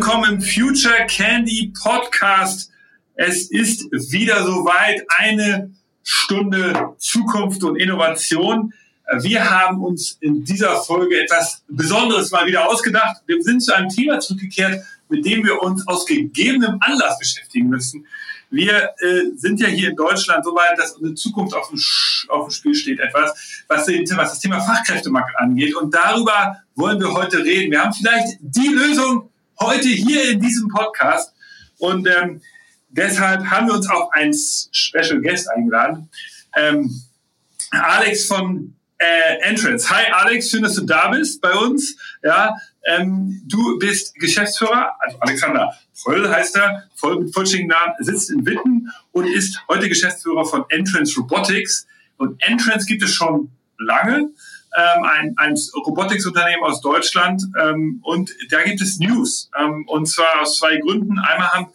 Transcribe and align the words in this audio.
willkommen 0.00 0.36
im 0.36 0.40
Future 0.40 1.06
Candy 1.08 1.74
Podcast. 1.78 2.70
Es 3.16 3.50
ist 3.50 3.84
wieder 3.92 4.46
soweit 4.46 5.04
eine 5.18 5.72
Stunde 6.02 6.94
Zukunft 6.96 7.62
und 7.64 7.76
Innovation. 7.76 8.72
Wir 9.20 9.50
haben 9.50 9.84
uns 9.84 10.16
in 10.22 10.42
dieser 10.42 10.76
Folge 10.76 11.22
etwas 11.22 11.64
Besonderes 11.68 12.30
mal 12.30 12.46
wieder 12.46 12.66
ausgedacht. 12.66 13.20
Wir 13.26 13.42
sind 13.42 13.62
zu 13.62 13.76
einem 13.76 13.90
Thema 13.90 14.20
zurückgekehrt, 14.20 14.82
mit 15.10 15.26
dem 15.26 15.44
wir 15.44 15.60
uns 15.60 15.86
aus 15.86 16.06
gegebenem 16.06 16.78
Anlass 16.80 17.18
beschäftigen 17.18 17.68
müssen. 17.68 18.06
Wir 18.48 18.94
äh, 19.00 19.36
sind 19.36 19.60
ja 19.60 19.68
hier 19.68 19.90
in 19.90 19.96
Deutschland 19.96 20.46
so 20.46 20.54
weit, 20.54 20.78
dass 20.78 20.92
unsere 20.92 21.14
Zukunft 21.14 21.54
auf 21.54 21.68
dem, 21.68 21.78
auf 22.28 22.48
dem 22.48 22.50
Spiel 22.50 22.74
steht, 22.74 23.00
etwas, 23.00 23.64
was, 23.68 23.84
den, 23.84 24.08
was 24.16 24.30
das 24.30 24.40
Thema 24.40 24.60
Fachkräftemangel 24.60 25.34
angeht. 25.36 25.76
Und 25.76 25.94
darüber 25.94 26.56
wollen 26.74 26.98
wir 26.98 27.12
heute 27.12 27.44
reden. 27.44 27.70
Wir 27.70 27.84
haben 27.84 27.92
vielleicht 27.92 28.38
die 28.40 28.68
Lösung 28.68 29.29
heute 29.60 29.88
hier 29.88 30.30
in 30.30 30.40
diesem 30.40 30.68
Podcast. 30.68 31.34
Und 31.78 32.08
ähm, 32.08 32.40
deshalb 32.88 33.44
haben 33.44 33.68
wir 33.68 33.74
uns 33.74 33.88
auch 33.88 34.10
einen 34.12 34.34
Special 34.34 35.20
Guest 35.20 35.48
eingeladen. 35.50 36.08
Ähm, 36.56 36.90
Alex 37.70 38.26
von 38.26 38.74
äh, 38.98 39.38
Entrance. 39.42 39.88
Hi 39.90 40.12
Alex, 40.12 40.50
schön, 40.50 40.62
dass 40.62 40.74
du 40.74 40.84
da 40.84 41.08
bist 41.08 41.40
bei 41.40 41.52
uns. 41.52 41.96
Ja, 42.22 42.54
ähm, 42.86 43.42
du 43.46 43.78
bist 43.78 44.14
Geschäftsführer, 44.16 44.92
also 44.98 45.18
Alexander 45.20 45.72
Pröll 46.02 46.28
heißt 46.28 46.56
er, 46.56 46.84
voll 46.94 47.20
mit 47.20 47.34
vollständigen 47.34 47.68
Namen, 47.68 47.94
sitzt 48.00 48.30
in 48.30 48.44
Witten 48.46 48.90
und 49.12 49.26
ist 49.26 49.62
heute 49.68 49.88
Geschäftsführer 49.88 50.44
von 50.44 50.64
Entrance 50.70 51.18
Robotics. 51.18 51.86
Und 52.16 52.42
Entrance 52.42 52.86
gibt 52.86 53.02
es 53.02 53.12
schon 53.12 53.50
lange, 53.78 54.30
ähm, 54.76 55.04
ein, 55.04 55.34
ein 55.36 55.54
Robotics-Unternehmen 55.86 56.62
aus 56.62 56.80
Deutschland. 56.80 57.42
Ähm, 57.60 58.00
und 58.02 58.30
da 58.50 58.62
gibt 58.62 58.80
es 58.80 58.98
News. 58.98 59.50
Ähm, 59.58 59.84
und 59.88 60.06
zwar 60.06 60.42
aus 60.42 60.58
zwei 60.58 60.78
Gründen. 60.78 61.18
Einmal 61.18 61.48
haben 61.48 61.66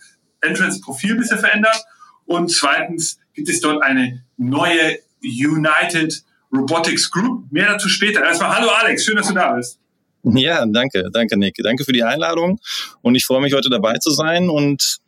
Entrance 0.42 0.82
Profil 0.82 1.12
ein 1.12 1.18
bisschen 1.18 1.40
verändert 1.40 1.84
und 2.26 2.52
zweitens 2.52 3.20
gibt 3.34 3.50
es 3.50 3.60
dort 3.60 3.84
eine 3.84 4.24
neue 4.38 5.00
United 5.22 6.24
Robotics 6.54 7.12
Group. 7.12 7.52
Mehr 7.52 7.68
dazu 7.68 7.90
später. 7.90 8.24
Erstmal 8.24 8.56
hallo 8.56 8.70
Alex, 8.70 9.04
schön, 9.04 9.16
dass 9.16 9.28
du 9.28 9.34
da 9.34 9.54
bist. 9.54 9.80
Ja, 10.24 10.66
danke, 10.66 11.10
danke 11.12 11.38
Nick. 11.38 11.56
Danke 11.58 11.84
für 11.84 11.92
die 11.92 12.04
Einladung 12.04 12.60
und 13.02 13.14
ich 13.16 13.26
freue 13.26 13.42
mich 13.42 13.54
heute 13.54 13.70
dabei 13.70 13.98
zu 13.98 14.10
sein 14.10 14.50
und 14.50 15.00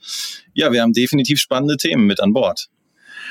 ja, 0.53 0.71
wir 0.71 0.81
haben 0.81 0.93
definitiv 0.93 1.39
spannende 1.39 1.77
Themen 1.77 2.05
mit 2.05 2.19
an 2.19 2.33
Bord. 2.33 2.69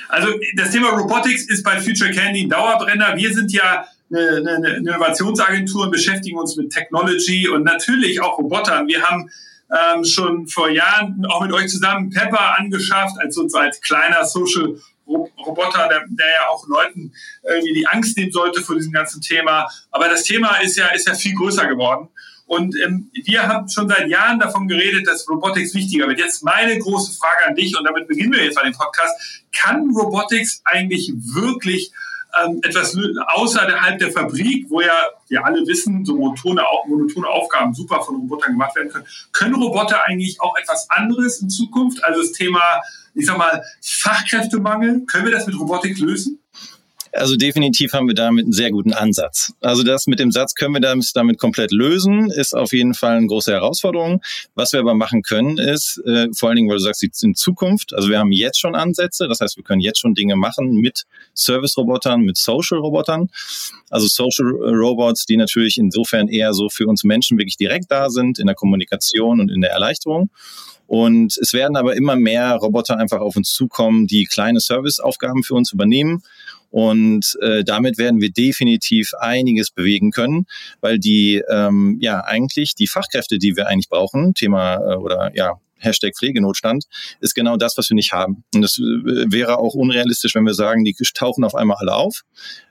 Also 0.08 0.28
das 0.56 0.70
Thema 0.70 0.90
Robotics 0.90 1.48
ist 1.48 1.62
bei 1.62 1.80
Future 1.80 2.10
Candy 2.10 2.42
ein 2.42 2.48
Dauerbrenner. 2.48 3.16
Wir 3.16 3.32
sind 3.32 3.52
ja 3.52 3.86
eine, 4.10 4.56
eine 4.56 4.76
Innovationsagentur 4.76 5.84
und 5.84 5.90
beschäftigen 5.90 6.38
uns 6.38 6.56
mit 6.56 6.70
Technology 6.70 7.48
und 7.48 7.64
natürlich 7.64 8.20
auch 8.20 8.38
Robotern. 8.38 8.86
Wir 8.86 9.02
haben 9.02 9.30
ähm, 9.70 10.04
schon 10.04 10.46
vor 10.46 10.70
Jahren 10.70 11.24
auch 11.28 11.42
mit 11.42 11.52
euch 11.52 11.68
zusammen 11.68 12.10
Pepper 12.10 12.58
angeschafft, 12.58 13.16
als 13.18 13.36
uns 13.36 13.54
als 13.54 13.80
kleiner 13.80 14.24
Social 14.24 14.76
Roboter, 15.08 15.88
der, 15.88 16.04
der 16.08 16.26
ja 16.26 16.48
auch 16.50 16.66
Leuten 16.66 17.12
irgendwie 17.48 17.74
die 17.74 17.86
Angst 17.86 18.16
nehmen 18.16 18.32
sollte 18.32 18.60
vor 18.60 18.74
diesem 18.74 18.92
ganzen 18.92 19.20
Thema. 19.20 19.68
Aber 19.92 20.08
das 20.08 20.24
Thema 20.24 20.56
ist 20.56 20.76
ja, 20.76 20.88
ist 20.88 21.06
ja 21.06 21.14
viel 21.14 21.34
größer 21.36 21.66
geworden. 21.66 22.08
Und 22.46 22.76
ähm, 22.84 23.10
wir 23.12 23.46
haben 23.46 23.68
schon 23.68 23.88
seit 23.88 24.08
Jahren 24.08 24.38
davon 24.38 24.68
geredet, 24.68 25.06
dass 25.06 25.28
Robotics 25.28 25.74
wichtiger 25.74 26.08
wird. 26.08 26.18
Jetzt 26.18 26.44
meine 26.44 26.78
große 26.78 27.16
Frage 27.18 27.46
an 27.46 27.54
dich, 27.56 27.76
und 27.76 27.84
damit 27.84 28.06
beginnen 28.06 28.32
wir 28.32 28.44
jetzt 28.44 28.54
bei 28.54 28.62
dem 28.62 28.72
Podcast. 28.72 29.44
Kann 29.52 29.90
Robotics 29.90 30.62
eigentlich 30.64 31.12
wirklich 31.16 31.92
ähm, 32.44 32.60
etwas 32.62 32.96
außerhalb 33.34 33.98
der 33.98 34.12
Fabrik, 34.12 34.66
wo 34.68 34.80
ja 34.80 34.92
wir 35.28 35.44
alle 35.44 35.66
wissen, 35.66 36.04
so 36.04 36.14
monotone, 36.14 36.62
monotone 36.86 37.28
Aufgaben 37.28 37.74
super 37.74 38.02
von 38.02 38.16
Robotern 38.16 38.52
gemacht 38.52 38.76
werden 38.76 38.90
können. 38.90 39.06
Können 39.32 39.54
Roboter 39.54 40.04
eigentlich 40.06 40.40
auch 40.40 40.56
etwas 40.56 40.88
anderes 40.90 41.40
in 41.40 41.50
Zukunft? 41.50 42.02
Also 42.04 42.20
das 42.20 42.32
Thema, 42.32 42.60
ich 43.14 43.26
sag 43.26 43.38
mal, 43.38 43.62
Fachkräftemangel, 43.82 45.04
können 45.06 45.26
wir 45.26 45.32
das 45.32 45.46
mit 45.46 45.58
Robotik 45.58 45.98
lösen? 45.98 46.40
Also 47.12 47.36
definitiv 47.36 47.92
haben 47.92 48.08
wir 48.08 48.14
damit 48.14 48.44
einen 48.44 48.52
sehr 48.52 48.70
guten 48.70 48.92
Ansatz. 48.92 49.52
Also 49.60 49.82
das 49.82 50.06
mit 50.06 50.18
dem 50.18 50.32
Satz, 50.32 50.54
können 50.54 50.74
wir 50.74 50.80
das 50.80 51.12
damit 51.12 51.38
komplett 51.38 51.72
lösen, 51.72 52.30
ist 52.30 52.54
auf 52.54 52.72
jeden 52.72 52.94
Fall 52.94 53.16
eine 53.16 53.26
große 53.26 53.52
Herausforderung. 53.52 54.22
Was 54.54 54.72
wir 54.72 54.80
aber 54.80 54.94
machen 54.94 55.22
können, 55.22 55.58
ist, 55.58 56.00
äh, 56.04 56.28
vor 56.34 56.48
allen 56.48 56.56
Dingen, 56.56 56.68
weil 56.68 56.76
du 56.76 56.82
sagst, 56.82 57.02
in 57.22 57.34
Zukunft, 57.34 57.94
also 57.94 58.08
wir 58.08 58.18
haben 58.18 58.32
jetzt 58.32 58.60
schon 58.60 58.74
Ansätze, 58.74 59.28
das 59.28 59.40
heißt, 59.40 59.56
wir 59.56 59.64
können 59.64 59.80
jetzt 59.80 60.00
schon 60.00 60.14
Dinge 60.14 60.36
machen 60.36 60.76
mit 60.76 61.04
Service-Robotern, 61.34 62.20
mit 62.20 62.36
Social-Robotern. 62.36 63.28
Also 63.90 64.06
Social-Robots, 64.06 65.26
die 65.26 65.36
natürlich 65.36 65.78
insofern 65.78 66.28
eher 66.28 66.52
so 66.52 66.68
für 66.68 66.86
uns 66.86 67.04
Menschen 67.04 67.38
wirklich 67.38 67.56
direkt 67.56 67.90
da 67.90 68.10
sind, 68.10 68.38
in 68.38 68.46
der 68.46 68.56
Kommunikation 68.56 69.40
und 69.40 69.50
in 69.50 69.60
der 69.60 69.70
Erleichterung. 69.70 70.30
Und 70.86 71.36
es 71.38 71.52
werden 71.52 71.76
aber 71.76 71.96
immer 71.96 72.16
mehr 72.16 72.54
Roboter 72.54 72.96
einfach 72.96 73.20
auf 73.20 73.36
uns 73.36 73.50
zukommen, 73.50 74.06
die 74.06 74.24
kleine 74.24 74.60
Serviceaufgaben 74.60 75.42
für 75.42 75.54
uns 75.54 75.72
übernehmen 75.72 76.22
und 76.70 77.36
äh, 77.40 77.64
damit 77.64 77.98
werden 77.98 78.20
wir 78.20 78.30
definitiv 78.30 79.12
einiges 79.18 79.70
bewegen 79.70 80.10
können, 80.10 80.46
weil 80.80 80.98
die 80.98 81.42
ähm, 81.48 81.98
ja 82.00 82.20
eigentlich 82.20 82.74
die 82.74 82.86
Fachkräfte, 82.86 83.38
die 83.38 83.56
wir 83.56 83.68
eigentlich 83.68 83.88
brauchen, 83.88 84.34
Thema 84.34 84.76
äh, 84.76 84.96
oder 84.96 85.30
ja 85.34 85.60
Hashtag 85.78 86.16
Pflegenotstand, 86.16 86.84
ist 87.20 87.34
genau 87.34 87.56
das, 87.56 87.76
was 87.76 87.90
wir 87.90 87.94
nicht 87.94 88.12
haben. 88.12 88.44
Und 88.54 88.62
das 88.62 88.78
äh, 88.78 88.82
wäre 88.82 89.58
auch 89.58 89.74
unrealistisch, 89.74 90.34
wenn 90.34 90.44
wir 90.44 90.54
sagen, 90.54 90.84
die 90.84 90.94
tauchen 91.14 91.44
auf 91.44 91.54
einmal 91.54 91.76
alle 91.80 91.94
auf. 91.94 92.22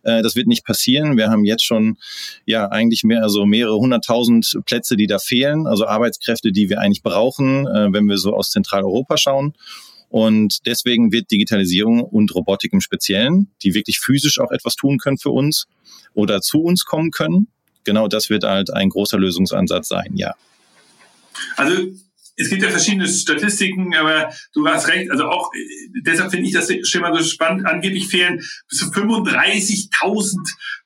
Äh, 0.04 0.22
das 0.22 0.36
wird 0.36 0.48
nicht 0.48 0.66
passieren. 0.66 1.18
Wir 1.18 1.30
haben 1.30 1.46
jetzt 1.46 1.66
schon 1.66 1.98
ja 2.46 2.68
eigentlich 2.68 3.04
mehr, 3.04 3.24
also 3.24 3.46
mehrere 3.46 3.78
hunderttausend 3.78 4.60
Plätze, 4.66 4.96
die 4.98 5.08
da 5.08 5.20
fehlen, 5.20 5.68
also 5.68 5.86
Arbeitskräfte, 5.86 6.52
die 6.52 6.70
wir 6.70 6.80
eigentlich 6.80 7.04
brauchen, 7.04 7.68
äh, 7.68 7.94
wenn 7.94 8.06
wir 8.06 8.18
so 8.18 8.34
aus 8.34 8.52
Zentraleuropa 8.52 9.18
schauen. 9.18 9.54
Und 10.16 10.66
deswegen 10.66 11.12
wird 11.12 11.30
Digitalisierung 11.30 12.02
und 12.02 12.34
Robotik 12.34 12.72
im 12.72 12.80
Speziellen, 12.80 13.52
die 13.64 13.74
wirklich 13.74 14.00
physisch 14.00 14.40
auch 14.40 14.50
etwas 14.50 14.78
tun 14.78 14.98
können 14.98 15.18
für 15.18 15.32
uns 15.32 15.66
oder 16.14 16.40
zu 16.40 16.62
uns 16.62 16.86
kommen 16.86 17.12
können, 17.12 17.50
genau 17.84 18.08
das 18.08 18.30
wird 18.30 18.46
halt 18.46 18.72
ein 18.72 18.88
großer 18.88 19.18
Lösungsansatz 19.18 19.90
sein, 19.90 20.14
ja. 20.16 20.34
Also 21.58 21.76
es 22.38 22.50
gibt 22.50 22.64
ja 22.64 22.70
verschiedene 22.70 23.10
Statistiken, 23.10 23.94
aber 23.94 24.30
du 24.54 24.66
hast 24.66 24.88
recht. 24.88 25.12
Also 25.12 25.26
auch 25.26 25.52
deshalb 26.06 26.32
finde 26.32 26.48
ich 26.48 26.54
das 26.54 26.72
Schema 26.88 27.14
so 27.14 27.22
spannend. 27.22 27.66
Angeblich 27.66 28.08
fehlen 28.08 28.38
bis 28.70 28.80
zu 28.80 28.86
35.000 28.86 30.38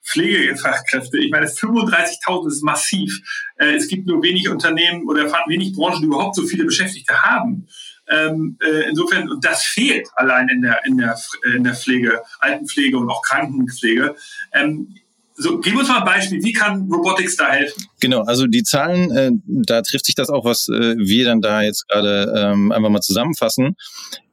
Pflegefachkräfte. 0.04 1.20
Ich 1.20 1.30
meine, 1.30 1.46
35.000 1.46 2.48
ist 2.48 2.64
massiv. 2.64 3.20
Äh, 3.58 3.76
es 3.76 3.88
gibt 3.88 4.08
nur 4.08 4.24
wenig 4.24 4.50
Unternehmen 4.50 5.08
oder 5.08 5.32
wenig 5.48 5.74
Branchen, 5.74 6.02
die 6.02 6.08
überhaupt 6.08 6.36
so 6.36 6.48
viele 6.48 6.66
Beschäftigte 6.66 7.22
haben. 7.22 7.68
Ähm, 8.10 8.58
äh, 8.62 8.90
insofern, 8.90 9.30
und 9.30 9.46
das 9.46 9.64
fehlt 9.64 10.08
allein 10.16 10.50
in 10.50 10.62
der, 10.62 10.86
in 10.86 10.98
der, 10.98 11.20
in 11.56 11.64
der 11.64 11.76
Pflege, 11.76 12.22
Altenpflege 12.40 12.98
und 12.98 13.10
auch 13.10 13.22
Krankenpflege. 13.22 14.16
Ähm, 14.54 14.96
so, 15.42 15.58
gib 15.60 15.78
uns 15.78 15.88
mal 15.88 16.00
ein 16.00 16.06
Beispiel. 16.06 16.44
Wie 16.44 16.52
kann 16.52 16.92
Robotics 16.92 17.38
da 17.38 17.50
helfen? 17.50 17.86
Genau, 18.02 18.24
also 18.24 18.46
die 18.46 18.64
Zahlen, 18.64 19.10
äh, 19.12 19.32
da 19.46 19.82
trifft 19.82 20.06
sich 20.06 20.16
das 20.16 20.30
auch, 20.30 20.44
was 20.44 20.68
äh, 20.68 20.98
wir 20.98 21.24
dann 21.24 21.40
da 21.40 21.62
jetzt 21.62 21.88
gerade 21.88 22.34
ähm, 22.36 22.74
einfach 22.74 22.90
mal 22.90 23.00
zusammenfassen. 23.00 23.78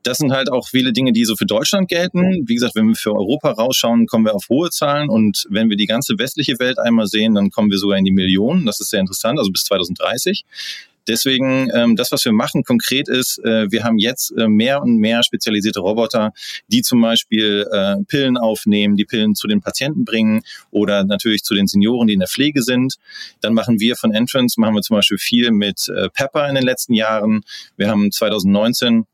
Das 0.03 0.19
sind 0.19 0.33
halt 0.33 0.51
auch 0.51 0.69
viele 0.69 0.93
Dinge, 0.93 1.13
die 1.13 1.25
so 1.25 1.37
für 1.37 1.47
Deutschland 1.47 1.89
gelten. 1.89 2.45
Wie 2.47 2.55
gesagt, 2.55 2.75
wenn 2.75 2.89
wir 2.89 2.97
für 2.97 3.15
Europa 3.15 3.53
rausschauen, 3.53 4.07
kommen 4.07 4.25
wir 4.25 4.35
auf 4.35 4.49
hohe 4.49 4.71
Zahlen. 4.71 5.09
Und 5.09 5.47
wenn 5.49 5.71
wir 5.71 5.77
die 5.77 5.87
ganze 5.87 6.19
westliche 6.19 6.59
Welt 6.59 6.79
einmal 6.79 7.07
sehen, 7.07 7.35
dann 7.35 7.51
kommen 7.51 7.71
wir 7.71 7.79
sogar 7.79 7.99
in 7.99 8.05
die 8.05 8.13
Millionen. 8.13 8.67
Das 8.67 8.81
ist 8.81 8.91
sehr 8.91 9.01
interessant, 9.01 9.39
also 9.39 9.53
bis 9.53 9.63
2030. 9.65 10.45
Deswegen, 11.09 11.71
ähm, 11.75 11.97
das, 11.97 12.13
was 12.13 12.25
wir 12.25 12.33
machen 12.33 12.65
konkret 12.65 13.09
ist, 13.09 13.39
äh, 13.45 13.71
wir 13.71 13.85
haben 13.85 13.99
jetzt 13.99 14.33
äh, 14.37 14.49
mehr 14.49 14.83
und 14.83 14.97
mehr 14.97 15.23
spezialisierte 15.23 15.81
Roboter, 15.81 16.33
die 16.69 16.83
zum 16.83 17.01
Beispiel 17.01 17.67
äh, 17.71 17.97
Pillen 18.07 18.37
aufnehmen, 18.37 18.97
die 18.97 19.05
Pillen 19.05 19.35
zu 19.35 19.47
den 19.47 19.61
Patienten 19.61 20.05
bringen 20.05 20.43
oder 20.71 21.05
natürlich 21.05 21.43
zu 21.43 21.55
den 21.55 21.67
Senioren, 21.67 22.07
die 22.07 22.15
in 22.15 22.21
der 22.21 22.29
Pflege 22.29 22.63
sind. 22.63 22.97
Dann 23.41 23.55
machen 23.55 23.81
wir 23.81 23.97
von 23.97 24.13
Entrance, 24.13 24.61
machen 24.61 24.75
wir 24.75 24.83
zum 24.83 24.97
Beispiel 24.97 25.19
viel 25.19 25.51
mit 25.51 25.89
äh, 25.89 26.09
Pepper 26.11 26.49
in 26.49 26.55
den 26.55 26.65
letzten 26.65 26.95
Jahren. 26.95 27.43
Wir 27.77 27.89
haben 27.89 28.11
2019 28.11 29.07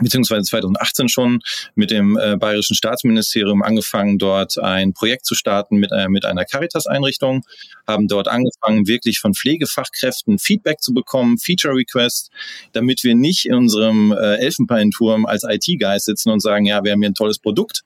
beziehungsweise 0.00 0.42
2018 0.42 1.08
schon 1.08 1.40
mit 1.74 1.90
dem 1.90 2.16
äh, 2.16 2.36
Bayerischen 2.36 2.74
Staatsministerium 2.74 3.62
angefangen, 3.62 4.18
dort 4.18 4.58
ein 4.58 4.92
Projekt 4.92 5.26
zu 5.26 5.34
starten 5.34 5.76
mit, 5.76 5.92
äh, 5.92 6.08
mit 6.08 6.24
einer 6.24 6.44
Caritas-Einrichtung, 6.44 7.42
haben 7.86 8.08
dort 8.08 8.28
angefangen, 8.28 8.86
wirklich 8.86 9.18
von 9.18 9.34
Pflegefachkräften 9.34 10.38
Feedback 10.38 10.80
zu 10.80 10.92
bekommen, 10.94 11.38
Feature-Requests, 11.38 12.30
damit 12.72 13.04
wir 13.04 13.14
nicht 13.14 13.46
in 13.46 13.54
unserem 13.54 14.12
äh, 14.12 14.36
Elfenbeinturm 14.36 15.26
als 15.26 15.44
IT-Guys 15.44 16.04
sitzen 16.04 16.30
und 16.30 16.40
sagen, 16.40 16.66
ja, 16.66 16.84
wir 16.84 16.92
haben 16.92 17.00
hier 17.00 17.10
ein 17.10 17.14
tolles 17.14 17.38
Produkt, 17.38 17.82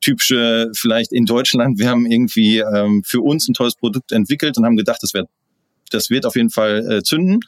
typische 0.00 0.70
vielleicht 0.74 1.12
in 1.12 1.26
Deutschland, 1.26 1.78
wir 1.78 1.88
haben 1.88 2.06
irgendwie 2.06 2.58
ähm, 2.58 3.02
für 3.04 3.20
uns 3.20 3.48
ein 3.48 3.54
tolles 3.54 3.74
Produkt 3.74 4.12
entwickelt 4.12 4.58
und 4.58 4.64
haben 4.64 4.76
gedacht, 4.76 4.98
das 5.02 5.14
wäre 5.14 5.26
das 5.90 6.10
wird 6.10 6.26
auf 6.26 6.36
jeden 6.36 6.50
Fall 6.50 6.90
äh, 6.90 7.02
zünden. 7.02 7.40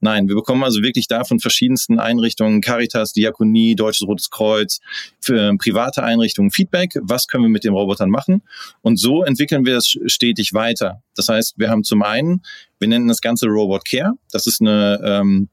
Nein, 0.00 0.28
wir 0.28 0.34
bekommen 0.34 0.64
also 0.64 0.82
wirklich 0.82 1.08
da 1.08 1.24
von 1.24 1.40
verschiedensten 1.40 1.98
Einrichtungen, 1.98 2.60
Caritas, 2.60 3.12
Diakonie, 3.12 3.74
Deutsches 3.74 4.06
Rotes 4.06 4.30
Kreuz, 4.30 4.80
für, 5.20 5.50
äh, 5.50 5.56
private 5.56 6.02
Einrichtungen 6.02 6.50
Feedback. 6.50 6.98
Was 7.02 7.26
können 7.26 7.44
wir 7.44 7.50
mit 7.50 7.64
den 7.64 7.72
Robotern 7.72 8.10
machen? 8.10 8.42
Und 8.80 8.98
so 8.98 9.22
entwickeln 9.22 9.64
wir 9.64 9.76
es 9.76 9.96
stetig 10.06 10.52
weiter. 10.52 11.02
Das 11.14 11.28
heißt, 11.28 11.58
wir 11.58 11.70
haben 11.70 11.84
zum 11.84 12.02
einen, 12.02 12.42
wir 12.78 12.88
nennen 12.88 13.08
das 13.08 13.20
Ganze 13.20 13.46
Robot 13.46 13.84
Care. 13.84 14.12
Das 14.30 14.46
ist 14.46 14.60
eine 14.60 15.00
ähm, 15.04 15.48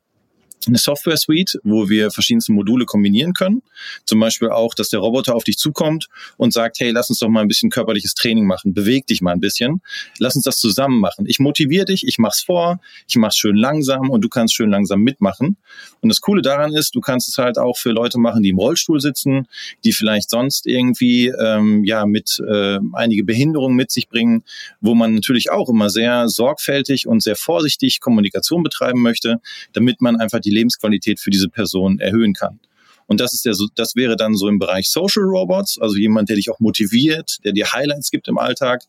eine 0.68 0.78
Software 0.78 1.18
Suite, 1.18 1.60
wo 1.64 1.90
wir 1.90 2.12
verschiedenste 2.12 2.52
Module 2.52 2.86
kombinieren 2.86 3.34
können. 3.34 3.62
Zum 4.06 4.20
Beispiel 4.20 4.50
auch, 4.50 4.74
dass 4.74 4.90
der 4.90 5.00
Roboter 5.00 5.36
auf 5.36 5.44
dich 5.44 5.58
zukommt 5.58 6.08
und 6.38 6.54
sagt, 6.54 6.80
hey, 6.80 6.92
lass 6.92 7.10
uns 7.10 7.20
doch 7.20 7.30
mal 7.30 7.42
ein 7.42 7.48
bisschen 7.48 7.70
körperliches 7.70 8.14
Training 8.14 8.46
machen, 8.46 8.74
beweg 8.74 9.08
dich 9.08 9.22
mal 9.22 9.32
ein 9.32 9.40
bisschen, 9.40 9.82
lass 10.18 10.36
uns 10.36 10.44
das 10.44 10.58
zusammen 10.58 11.00
machen. 11.00 11.26
Ich 11.28 11.40
motiviere 11.40 11.86
dich, 11.86 12.06
ich 12.06 12.18
mach's 12.18 12.42
vor, 12.42 12.80
ich 13.08 13.16
mach's 13.16 13.38
schön 13.38 13.56
langsam 13.56 14.10
und 14.10 14.22
du 14.22 14.30
kannst 14.30 14.56
schön 14.56 14.70
langsam 14.70 15.02
mitmachen. 15.02 15.58
Und 16.02 16.10
das 16.10 16.22
Coole 16.22 16.42
daran 16.42 16.74
ist, 16.74 16.96
du 16.96 17.02
kannst 17.02 17.30
es 17.30 17.38
halt 17.38 17.58
auch 17.58 17.78
für 17.78 17.92
Leute 17.92 18.20
machen, 18.20 18.44
die 18.44 18.50
im 18.50 18.58
Rollstuhl 18.58 19.00
sitzen, 19.00 19.48
die 19.84 19.94
vielleicht 19.94 20.30
sonst 20.30 20.66
irgendwie 20.66 21.28
ähm, 21.28 21.84
ja 21.84 22.06
mit 22.06 22.42
äh, 22.46 22.80
einige 22.94 23.24
Behinderungen 23.24 23.76
mit 23.76 23.92
sich 23.92 24.10
bringen, 24.10 24.44
wo 24.82 24.96
man 24.96 25.16
natürlich 25.16 25.52
auch 25.52 25.70
immer 25.70 25.90
sehr 25.90 26.28
sorgfältig 26.28 27.08
und 27.08 27.24
sehr 27.24 27.36
vorsichtig 27.36 28.00
Kommunikation 28.00 28.64
betreiben 28.64 29.02
möchte, 29.02 29.40
damit 29.74 30.02
man 30.02 30.18
einfach 30.18 30.40
die 30.40 30.49
Lebensqualität 30.50 31.20
für 31.20 31.30
diese 31.30 31.50
Person 31.50 32.00
erhöhen 32.00 32.34
kann. 32.34 32.60
Und 33.08 33.20
das 33.20 33.34
ist 33.34 33.46
der, 33.46 33.56
das 33.76 33.96
wäre 33.96 34.16
dann 34.16 34.36
so 34.36 34.48
im 34.48 34.60
Bereich 34.60 34.90
Social 34.90 35.24
Robots, 35.24 35.80
also 35.80 35.96
jemand, 35.96 36.30
der 36.30 36.36
dich 36.36 36.52
auch 36.52 36.60
motiviert, 36.60 37.38
der 37.44 37.54
dir 37.54 37.72
Highlights 37.74 38.12
gibt 38.12 38.28
im 38.28 38.38
Alltag. 38.38 38.84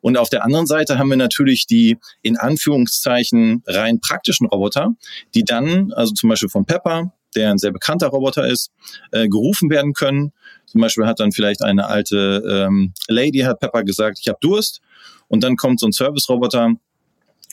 Und 0.00 0.16
auf 0.16 0.28
der 0.28 0.44
anderen 0.44 0.66
Seite 0.66 0.98
haben 0.98 1.10
wir 1.10 1.16
natürlich 1.16 1.66
die 1.68 1.96
in 2.22 2.36
Anführungszeichen 2.36 3.62
rein 3.66 4.00
praktischen 4.00 4.48
Roboter, 4.48 4.96
die 5.34 5.44
dann, 5.44 5.92
also 5.92 6.12
zum 6.12 6.28
Beispiel 6.28 6.48
von 6.48 6.66
Pepper, 6.66 7.12
der 7.36 7.50
ein 7.50 7.58
sehr 7.58 7.70
bekannter 7.70 8.08
Roboter 8.08 8.48
ist, 8.48 8.72
äh, 9.12 9.28
gerufen 9.28 9.70
werden 9.70 9.94
können. 9.94 10.32
Zum 10.66 10.80
Beispiel 10.80 11.06
hat 11.06 11.20
dann 11.20 11.30
vielleicht 11.30 11.62
eine 11.62 11.86
alte 11.86 12.66
ähm, 12.68 12.92
Lady, 13.08 13.38
hat 13.40 13.60
Pepper 13.60 13.84
gesagt, 13.84 14.18
ich 14.20 14.28
habe 14.28 14.38
Durst. 14.40 14.80
Und 15.28 15.44
dann 15.44 15.54
kommt 15.56 15.78
so 15.78 15.86
ein 15.86 15.92
Service-Roboter 15.92 16.74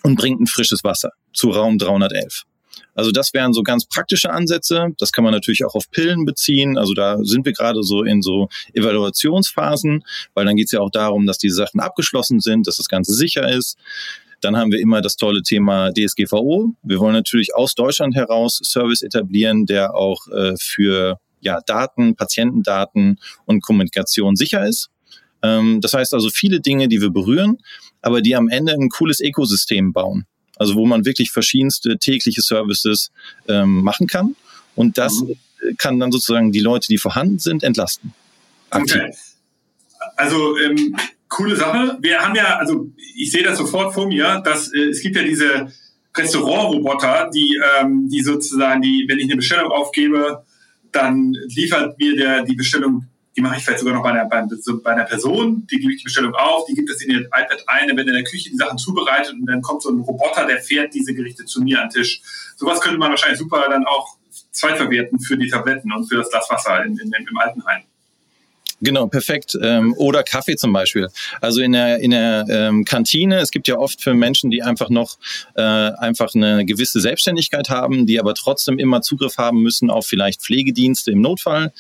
und 0.04 0.16
bringt 0.16 0.42
ein 0.42 0.48
frisches 0.48 0.84
Wasser 0.84 1.12
zu 1.34 1.52
Raum 1.52 1.78
311. 1.78 2.45
Also 2.96 3.12
das 3.12 3.34
wären 3.34 3.54
so 3.54 3.64
ganz 3.64 3.86
praktische 3.86 4.31
Ansätze. 4.31 4.90
Das 4.98 5.12
kann 5.12 5.24
man 5.24 5.34
natürlich 5.34 5.66
auch 5.66 5.76
auf 5.76 5.90
Pillen 5.92 6.26
beziehen. 6.26 6.78
Also 6.78 6.94
da 6.94 7.18
sind 7.24 7.46
wir 7.46 7.54
gerade 7.54 7.84
so 7.84 8.04
in 8.04 8.22
so 8.22 8.50
Evaluationsphasen, 8.74 10.04
weil 10.34 10.46
dann 10.46 10.56
geht 10.56 10.66
es 10.66 10.72
ja 10.72 10.80
auch 10.80 10.92
darum, 10.92 11.26
dass 11.26 11.38
die 11.38 11.50
Sachen 11.50 11.80
abgeschlossen 11.80 12.40
sind, 12.40 12.68
dass 12.68 12.78
das 12.78 12.88
Ganze 12.88 13.14
sicher 13.14 13.50
ist. 13.50 13.78
Dann 14.42 14.58
haben 14.58 14.72
wir 14.72 14.80
immer 14.80 15.02
das 15.02 15.16
tolle 15.16 15.44
Thema 15.44 15.92
DSGVO. 15.92 16.74
Wir 16.84 17.00
wollen 17.00 17.14
natürlich 17.14 17.56
aus 17.56 17.76
Deutschland 17.76 18.16
heraus 18.16 18.60
Service 18.64 19.02
etablieren, 19.02 19.66
der 19.66 19.96
auch 19.96 20.28
äh, 20.28 20.56
für 20.58 21.20
ja, 21.42 21.60
Daten, 21.66 22.16
Patientendaten 22.16 23.20
und 23.46 23.62
Kommunikation 23.62 24.36
sicher 24.36 24.66
ist. 24.66 24.90
Ähm, 25.42 25.81
das 25.81 25.94
heißt 25.94 26.14
also 26.14 26.30
viele 26.30 26.60
Dinge, 26.62 26.88
die 26.88 27.02
wir 27.02 27.10
berühren, 27.10 27.58
aber 28.02 28.22
die 28.22 28.36
am 28.36 28.50
Ende 28.50 28.74
ein 28.74 28.90
cooles 28.90 29.20
Ökosystem 29.20 29.94
bauen. 29.94 30.26
Also 30.60 30.76
wo 30.76 30.86
man 30.86 31.06
wirklich 31.06 31.32
verschiedenste 31.32 31.98
tägliche 31.98 32.42
Services 32.42 33.12
ähm, 33.48 33.82
machen 33.82 34.06
kann. 34.06 34.36
Und 34.76 35.00
das 35.00 35.22
mhm. 35.22 35.38
kann 35.78 36.00
dann 36.00 36.12
sozusagen 36.12 36.52
die 36.52 36.60
Leute, 36.60 36.88
die 36.88 37.00
vorhanden 37.00 37.40
sind, 37.40 37.64
entlasten. 37.64 38.14
Aktiv. 38.70 39.02
Okay. 39.02 39.14
Also 40.16 40.58
ähm, 40.60 40.96
coole 41.28 41.56
Sache. 41.56 41.98
Wir 42.02 42.20
haben 42.20 42.36
ja, 42.36 42.58
also 42.58 42.90
ich 43.16 43.32
sehe 43.32 43.44
das 43.44 43.58
sofort 43.58 43.94
vor 43.94 44.08
mir, 44.08 44.42
dass 44.44 44.72
äh, 44.74 44.90
es 44.90 45.02
gibt 45.02 45.16
ja 45.16 45.24
diese 45.24 45.72
Restaurantroboter, 46.16 47.30
die, 47.34 47.60
ähm, 47.80 48.10
die 48.10 48.22
sozusagen, 48.22 48.82
die, 48.82 49.06
wenn 49.08 49.20
ich 49.20 49.26
eine 49.26 49.38
Bestellung 49.38 49.72
aufgebe, 49.72 50.44
dann 50.92 51.34
liefert 51.56 51.98
mir 52.00 52.16
der 52.16 52.44
die 52.44 52.56
Bestellung 52.56 53.06
die 53.40 53.44
mache 53.44 53.56
ich 53.56 53.64
vielleicht 53.64 53.80
sogar 53.80 53.96
noch 53.96 54.04
bei 54.04 54.10
einer, 54.10 54.26
bei, 54.26 54.46
bei 54.84 54.92
einer 54.92 55.06
Person, 55.06 55.66
die 55.72 55.80
gebe 55.80 55.94
ich 55.94 56.00
die 56.00 56.04
Bestellung 56.04 56.36
auf, 56.36 56.66
die 56.66 56.74
gibt 56.74 56.90
es 56.90 57.02
in 57.02 57.12
ihr 57.12 57.22
iPad 57.22 57.64
ein, 57.68 57.88
dann 57.88 57.96
wird 57.96 58.10
in 58.10 58.14
der 58.14 58.26
Küche 58.26 58.50
die 58.50 58.58
Sachen 58.58 58.78
zubereitet 58.78 59.32
und 59.32 59.46
dann 59.46 59.62
kommt 59.62 59.82
so 59.82 59.90
ein 59.90 60.02
Roboter, 60.02 60.46
der 60.46 60.60
fährt 60.60 60.94
diese 60.94 61.14
Gerichte 61.14 61.46
zu 61.46 61.62
mir 61.62 61.82
an 61.82 61.88
den 61.88 62.02
Tisch. 62.02 62.22
Sowas 62.58 62.82
könnte 62.82 62.98
man 62.98 63.12
wahrscheinlich 63.12 63.40
super 63.40 63.66
dann 63.70 63.86
auch 63.86 64.18
zweitverwerten 64.52 65.22
für 65.22 65.38
die 65.38 65.48
Tabletten 65.48 65.90
und 65.94 66.10
für 66.10 66.18
das 66.18 66.30
Glas 66.30 66.50
Wasser 66.50 66.84
in, 66.84 66.98
in, 66.98 67.14
im 67.14 67.38
Altenheim. 67.38 67.84
Genau, 68.81 69.08
perfekt. 69.08 69.58
Ähm, 69.62 69.94
oder 69.98 70.24
Kaffee 70.24 70.56
zum 70.56 70.72
Beispiel. 70.72 71.10
Also 71.42 71.62
in 71.62 71.74
der, 71.74 72.00
in 72.00 72.12
der 72.12 72.46
ähm, 72.50 72.86
Kantine, 72.86 73.40
es 73.40 73.52
gibt 73.52 73.68
ja 73.68 73.78
oft 73.78 74.02
für 74.02 74.14
Menschen, 74.14 74.50
die 74.52 74.64
einfach 74.64 74.90
noch 74.90 75.18
äh, 75.56 75.62
einfach 75.62 76.34
eine 76.34 76.66
gewisse 76.66 77.02
Selbstständigkeit 77.02 77.70
haben, 77.70 78.06
die 78.06 78.20
aber 78.20 78.36
trotzdem 78.36 78.80
immer 78.80 79.02
Zugriff 79.02 79.38
haben 79.38 79.62
müssen 79.62 79.90
auf 79.90 80.06
vielleicht 80.06 80.42
Pflegedienste 80.42 81.12
im 81.12 81.20
Notfall, 81.20 81.74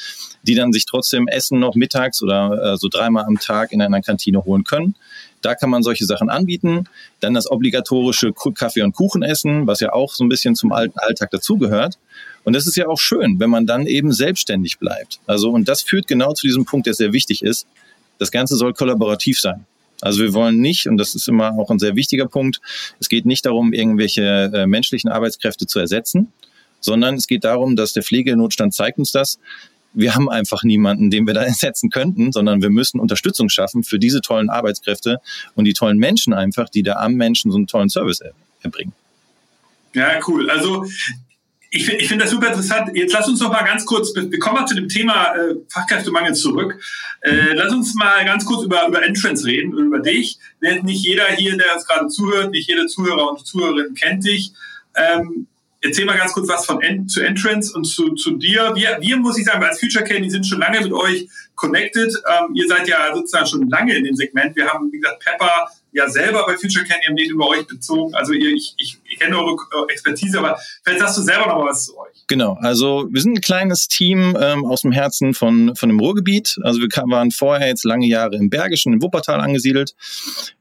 die 0.43 0.55
dann 0.55 0.73
sich 0.73 0.85
trotzdem 0.85 1.27
Essen 1.27 1.59
noch 1.59 1.75
mittags 1.75 2.21
oder 2.21 2.73
äh, 2.73 2.77
so 2.77 2.89
dreimal 2.89 3.23
am 3.25 3.39
Tag 3.39 3.71
in 3.71 3.81
einer 3.81 4.01
Kantine 4.01 4.43
holen 4.43 4.65
können. 4.65 4.95
Da 5.41 5.55
kann 5.55 5.69
man 5.69 5.83
solche 5.83 6.05
Sachen 6.05 6.29
anbieten. 6.29 6.85
Dann 7.19 7.33
das 7.33 7.49
obligatorische 7.49 8.33
Kaffee 8.33 8.81
und 8.81 8.93
Kuchen 8.93 9.23
essen, 9.23 9.67
was 9.67 9.79
ja 9.79 9.93
auch 9.93 10.13
so 10.13 10.23
ein 10.23 10.29
bisschen 10.29 10.55
zum 10.55 10.71
alten 10.71 10.99
Alltag 10.99 11.31
dazugehört. 11.31 11.97
Und 12.43 12.53
das 12.53 12.67
ist 12.67 12.75
ja 12.75 12.87
auch 12.87 12.99
schön, 12.99 13.39
wenn 13.39 13.49
man 13.49 13.65
dann 13.65 13.87
eben 13.87 14.11
selbstständig 14.11 14.79
bleibt. 14.79 15.19
Also, 15.27 15.49
und 15.51 15.67
das 15.67 15.81
führt 15.81 16.07
genau 16.07 16.33
zu 16.33 16.47
diesem 16.47 16.65
Punkt, 16.65 16.87
der 16.87 16.93
sehr 16.93 17.13
wichtig 17.13 17.43
ist. 17.43 17.67
Das 18.17 18.31
Ganze 18.31 18.55
soll 18.55 18.73
kollaborativ 18.73 19.39
sein. 19.39 19.65
Also 20.01 20.21
wir 20.21 20.33
wollen 20.33 20.61
nicht, 20.61 20.87
und 20.87 20.97
das 20.97 21.15
ist 21.15 21.27
immer 21.27 21.57
auch 21.57 21.69
ein 21.69 21.79
sehr 21.79 21.95
wichtiger 21.95 22.27
Punkt, 22.27 22.61
es 22.99 23.09
geht 23.09 23.25
nicht 23.25 23.45
darum, 23.45 23.73
irgendwelche 23.73 24.51
äh, 24.53 24.65
menschlichen 24.65 25.09
Arbeitskräfte 25.09 25.67
zu 25.67 25.79
ersetzen, 25.79 26.31
sondern 26.79 27.15
es 27.15 27.27
geht 27.27 27.43
darum, 27.43 27.75
dass 27.75 27.93
der 27.93 28.03
Pflegenotstand 28.03 28.73
zeigt 28.73 28.97
uns 28.97 29.11
das, 29.11 29.39
wir 29.93 30.15
haben 30.15 30.29
einfach 30.29 30.63
niemanden, 30.63 31.09
den 31.09 31.27
wir 31.27 31.33
da 31.33 31.41
ersetzen 31.43 31.89
könnten, 31.89 32.31
sondern 32.31 32.61
wir 32.61 32.69
müssen 32.69 32.99
Unterstützung 32.99 33.49
schaffen 33.49 33.83
für 33.83 33.99
diese 33.99 34.21
tollen 34.21 34.49
Arbeitskräfte 34.49 35.19
und 35.55 35.65
die 35.65 35.73
tollen 35.73 35.97
Menschen 35.97 36.33
einfach, 36.33 36.69
die 36.69 36.83
da 36.83 36.93
am 36.93 37.13
Menschen 37.13 37.51
so 37.51 37.57
einen 37.57 37.67
tollen 37.67 37.89
Service 37.89 38.21
erbringen. 38.61 38.93
Ja, 39.93 40.19
cool. 40.27 40.49
Also 40.49 40.85
ich, 41.71 41.87
ich 41.87 42.07
finde 42.07 42.23
das 42.23 42.31
super 42.31 42.47
interessant. 42.47 42.91
Jetzt 42.95 43.13
lass 43.13 43.27
uns 43.27 43.39
noch 43.39 43.51
mal 43.51 43.63
ganz 43.63 43.85
kurz, 43.85 44.13
wir 44.15 44.39
kommen 44.39 44.55
mal 44.55 44.65
zu 44.65 44.75
dem 44.75 44.89
Thema 44.89 45.35
äh, 45.35 45.55
Fachkräftemangel 45.69 46.33
zurück. 46.33 46.79
Äh, 47.21 47.53
lass 47.53 47.71
uns 47.71 47.93
mal 47.95 48.25
ganz 48.25 48.45
kurz 48.45 48.63
über, 48.63 48.87
über 48.87 49.03
Entrance 49.03 49.45
reden, 49.45 49.77
über 49.77 49.99
dich. 49.99 50.39
Nicht 50.61 51.05
jeder 51.05 51.27
hier, 51.27 51.57
der 51.57 51.75
uns 51.75 51.85
gerade 51.85 52.07
zuhört, 52.07 52.51
nicht 52.51 52.67
jeder 52.67 52.87
Zuhörer 52.87 53.29
und 53.29 53.45
Zuhörerin 53.45 53.93
kennt 53.93 54.25
dich. 54.25 54.51
Ähm, 54.95 55.47
Erzähl 55.81 56.05
mal 56.05 56.17
ganz 56.17 56.33
kurz 56.33 56.49
was 56.49 56.65
von 56.65 56.81
End 56.81 57.09
zu 57.09 57.21
Entrance 57.21 57.73
und 57.73 57.85
zu, 57.85 58.13
zu 58.15 58.31
dir. 58.31 58.73
Wir, 58.75 58.97
wir, 58.99 59.17
muss 59.17 59.37
ich 59.37 59.45
sagen, 59.45 59.63
als 59.63 59.79
Future 59.79 60.03
Candy 60.03 60.29
sind 60.29 60.45
schon 60.45 60.59
lange 60.59 60.81
mit 60.81 60.91
euch 60.91 61.29
connected. 61.55 62.13
Ähm, 62.27 62.53
ihr 62.53 62.67
seid 62.67 62.87
ja 62.87 63.15
sozusagen 63.15 63.47
schon 63.47 63.69
lange 63.69 63.95
in 63.95 64.03
dem 64.03 64.15
Segment. 64.15 64.55
Wir 64.55 64.67
haben, 64.67 64.91
wie 64.91 64.99
gesagt, 64.99 65.23
Pepper 65.23 65.69
ja 65.91 66.09
selber 66.09 66.45
bei 66.45 66.57
Future 66.57 66.85
Candy 66.85 67.07
am 67.07 67.15
den 67.15 67.29
über 67.29 67.47
euch 67.47 67.65
bezogen. 67.65 68.13
Also 68.13 68.33
ihr, 68.33 68.53
ich, 68.53 68.75
ich, 68.77 68.99
ich 69.05 69.19
kenne 69.19 69.37
eure 69.37 69.57
Expertise, 69.89 70.39
aber 70.39 70.59
vielleicht 70.83 70.99
sagst 70.99 71.17
du 71.17 71.21
selber 71.21 71.47
noch 71.47 71.65
was 71.65 71.85
zu 71.85 71.97
euch. 71.97 72.18
Genau, 72.29 72.53
also 72.61 73.07
wir 73.09 73.21
sind 73.21 73.37
ein 73.39 73.41
kleines 73.41 73.87
Team 73.87 74.37
ähm, 74.39 74.63
aus 74.63 74.81
dem 74.81 74.91
Herzen 74.91 75.33
von, 75.33 75.75
von 75.75 75.89
dem 75.89 75.99
Ruhrgebiet. 75.99 76.59
Also 76.61 76.79
wir 76.79 76.87
waren 76.87 77.31
vorher 77.31 77.67
jetzt 77.67 77.83
lange 77.85 78.05
Jahre 78.05 78.35
im 78.35 78.51
Bergischen, 78.51 78.93
im 78.93 79.01
Wuppertal 79.01 79.41
angesiedelt. 79.41 79.95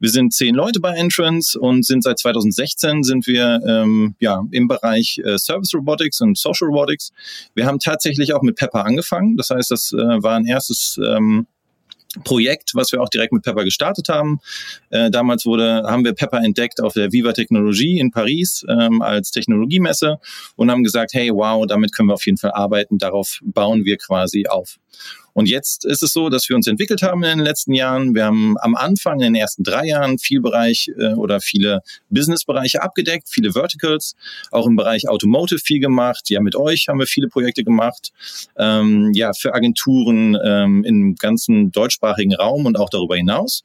Wir 0.01 0.09
sind 0.09 0.33
zehn 0.33 0.55
Leute 0.55 0.81
bei 0.81 0.95
Entrance 0.97 1.61
und 1.61 1.85
sind 1.85 2.03
seit 2.03 2.19
2016 2.21 3.03
sind 3.03 3.27
wir 3.27 3.61
ähm, 3.67 4.15
ja, 4.19 4.47
im 4.51 4.67
Bereich 4.67 5.21
äh, 5.23 5.37
Service 5.37 5.75
Robotics 5.75 6.23
und 6.23 6.39
Social 6.39 6.69
Robotics. 6.69 7.13
Wir 7.55 7.67
haben 7.67 7.79
tatsächlich 7.79 8.33
auch 8.33 8.41
mit 8.41 8.57
Pepper 8.57 8.87
angefangen. 8.87 9.37
Das 9.37 9.51
heißt, 9.51 9.71
das 9.71 9.93
äh, 9.93 10.23
war 10.23 10.37
ein 10.37 10.47
erstes 10.47 10.99
ähm, 11.07 11.47
Projekt, 12.25 12.71
was 12.75 12.93
wir 12.93 13.03
auch 13.03 13.09
direkt 13.09 13.33
mit 13.33 13.43
Pepper 13.43 13.65
gestartet 13.65 14.09
haben. 14.09 14.41
Äh, 14.91 15.11
damals 15.11 15.45
wurde, 15.45 15.83
haben 15.85 16.05
wir 16.05 16.15
Pepper 16.15 16.39
entdeckt 16.43 16.81
auf 16.81 16.95
der 16.95 17.13
Viva 17.13 17.33
Technologie 17.33 17.99
in 17.99 18.11
Paris 18.11 18.65
ähm, 18.69 19.03
als 19.03 19.31
Technologiemesse 19.31 20.19
und 20.57 20.71
haben 20.71 20.85
gesagt, 20.85 21.13
hey, 21.13 21.31
wow, 21.31 21.67
damit 21.67 21.95
können 21.95 22.09
wir 22.09 22.15
auf 22.15 22.25
jeden 22.27 22.39
Fall 22.39 22.53
arbeiten, 22.53 22.99
darauf 22.99 23.41
bauen 23.43 23.85
wir 23.85 23.99
quasi 23.99 24.47
auf. 24.47 24.79
Und 25.39 25.49
jetzt 25.49 25.85
ist 25.85 26.03
es 26.03 26.13
so, 26.13 26.31
dass 26.31 26.49
wir 26.49 26.57
uns 26.57 26.67
entwickelt 26.67 27.01
haben 27.03 27.23
in 27.23 27.39
den 27.39 27.47
letzten 27.47 27.73
Jahren. 27.73 28.13
Wir 28.13 28.25
haben 28.25 28.57
am 28.59 28.75
Anfang 28.75 29.21
in 29.21 29.33
den 29.33 29.35
ersten 29.37 29.63
drei 29.63 29.87
Jahren 29.87 30.19
viel 30.19 30.41
Bereich 30.41 30.91
äh, 30.99 31.13
oder 31.13 31.41
viele 31.41 31.83
Businessbereiche 32.11 32.83
abgedeckt, 32.83 33.29
viele 33.31 33.53
Verticals, 33.53 34.17
auch 34.51 34.67
im 34.67 34.75
Bereich 34.75 35.09
Automotive 35.09 35.61
viel 35.61 35.79
gemacht. 35.79 36.29
Ja, 36.29 36.41
mit 36.41 36.57
euch 36.57 36.89
haben 36.89 36.99
wir 36.99 37.07
viele 37.07 37.29
Projekte 37.29 37.63
gemacht. 37.63 38.11
Ähm, 38.57 39.13
ja, 39.15 39.33
für 39.33 39.55
Agenturen 39.55 40.37
ähm, 40.45 40.83
im 40.83 41.15
ganzen 41.15 41.71
deutschsprachigen 41.71 42.35
Raum 42.35 42.67
und 42.67 42.77
auch 42.77 42.91
darüber 42.91 43.15
hinaus. 43.15 43.63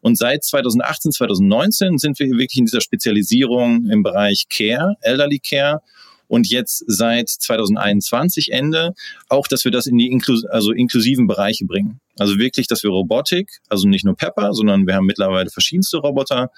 Und 0.00 0.16
seit 0.16 0.42
2018, 0.42 1.12
2019 1.12 1.98
sind 1.98 2.18
wir 2.18 2.28
wirklich 2.28 2.56
in 2.56 2.64
dieser 2.64 2.80
Spezialisierung 2.80 3.90
im 3.90 4.02
Bereich 4.02 4.46
Care, 4.48 4.94
Elderly 5.02 5.38
Care 5.38 5.82
und 6.30 6.48
jetzt 6.48 6.84
seit 6.86 7.28
2021 7.28 8.52
Ende 8.52 8.94
auch, 9.28 9.48
dass 9.48 9.64
wir 9.64 9.72
das 9.72 9.86
in 9.86 9.98
die 9.98 10.06
Inklus 10.06 10.44
also 10.44 10.70
inklusiven 10.70 11.26
Bereiche 11.26 11.64
bringen. 11.64 12.00
Also 12.20 12.38
wirklich, 12.38 12.68
dass 12.68 12.84
wir 12.84 12.90
Robotik, 12.90 13.58
also 13.68 13.88
nicht 13.88 14.04
nur 14.04 14.14
Pepper, 14.14 14.54
sondern 14.54 14.86
wir 14.86 14.94
haben 14.94 15.06
mittlerweile 15.06 15.50
verschiedenste 15.50 15.98
Roboter, 15.98 16.50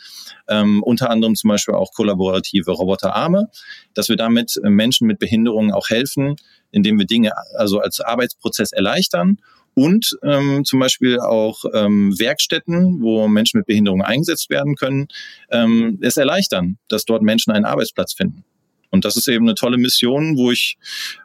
ähm, 0.46 0.82
unter 0.82 1.08
anderem 1.08 1.36
zum 1.36 1.48
Beispiel 1.48 1.74
auch 1.74 1.92
kollaborative 1.94 2.70
Roboterarme, 2.70 3.48
dass 3.94 4.10
wir 4.10 4.16
damit 4.16 4.60
Menschen 4.62 5.06
mit 5.06 5.18
Behinderungen 5.18 5.72
auch 5.72 5.88
helfen, 5.88 6.36
indem 6.70 6.98
wir 6.98 7.06
Dinge 7.06 7.32
also 7.56 7.78
als 7.78 8.00
Arbeitsprozess 8.00 8.72
erleichtern 8.72 9.38
und 9.72 10.18
ähm, 10.22 10.66
zum 10.66 10.80
Beispiel 10.80 11.18
auch 11.18 11.64
ähm, 11.72 12.12
Werkstätten, 12.18 13.00
wo 13.00 13.26
Menschen 13.26 13.56
mit 13.56 13.66
Behinderungen 13.66 14.02
eingesetzt 14.02 14.50
werden 14.50 14.74
können, 14.74 15.08
ähm, 15.50 15.98
es 16.02 16.18
erleichtern, 16.18 16.76
dass 16.88 17.06
dort 17.06 17.22
Menschen 17.22 17.54
einen 17.54 17.64
Arbeitsplatz 17.64 18.12
finden. 18.12 18.44
Und 18.92 19.04
das 19.04 19.16
ist 19.16 19.26
eben 19.26 19.46
eine 19.46 19.56
tolle 19.56 19.78
Mission, 19.78 20.36
wo 20.36 20.52
ich 20.52 20.76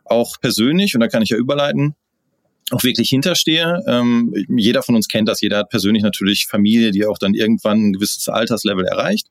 auch 0.05 0.39
persönlich, 0.41 0.95
und 0.95 1.01
da 1.01 1.07
kann 1.07 1.21
ich 1.21 1.29
ja 1.29 1.37
überleiten, 1.37 1.95
auch 2.71 2.83
wirklich 2.83 3.09
hinterstehe. 3.09 3.81
Ähm, 3.87 4.33
jeder 4.57 4.83
von 4.83 4.95
uns 4.95 5.07
kennt 5.07 5.29
das, 5.29 5.41
jeder 5.41 5.59
hat 5.59 5.69
persönlich 5.69 6.03
natürlich 6.03 6.47
Familie, 6.47 6.91
die 6.91 7.05
auch 7.05 7.17
dann 7.17 7.33
irgendwann 7.33 7.89
ein 7.89 7.93
gewisses 7.93 8.27
Alterslevel 8.27 8.85
erreicht 8.85 9.27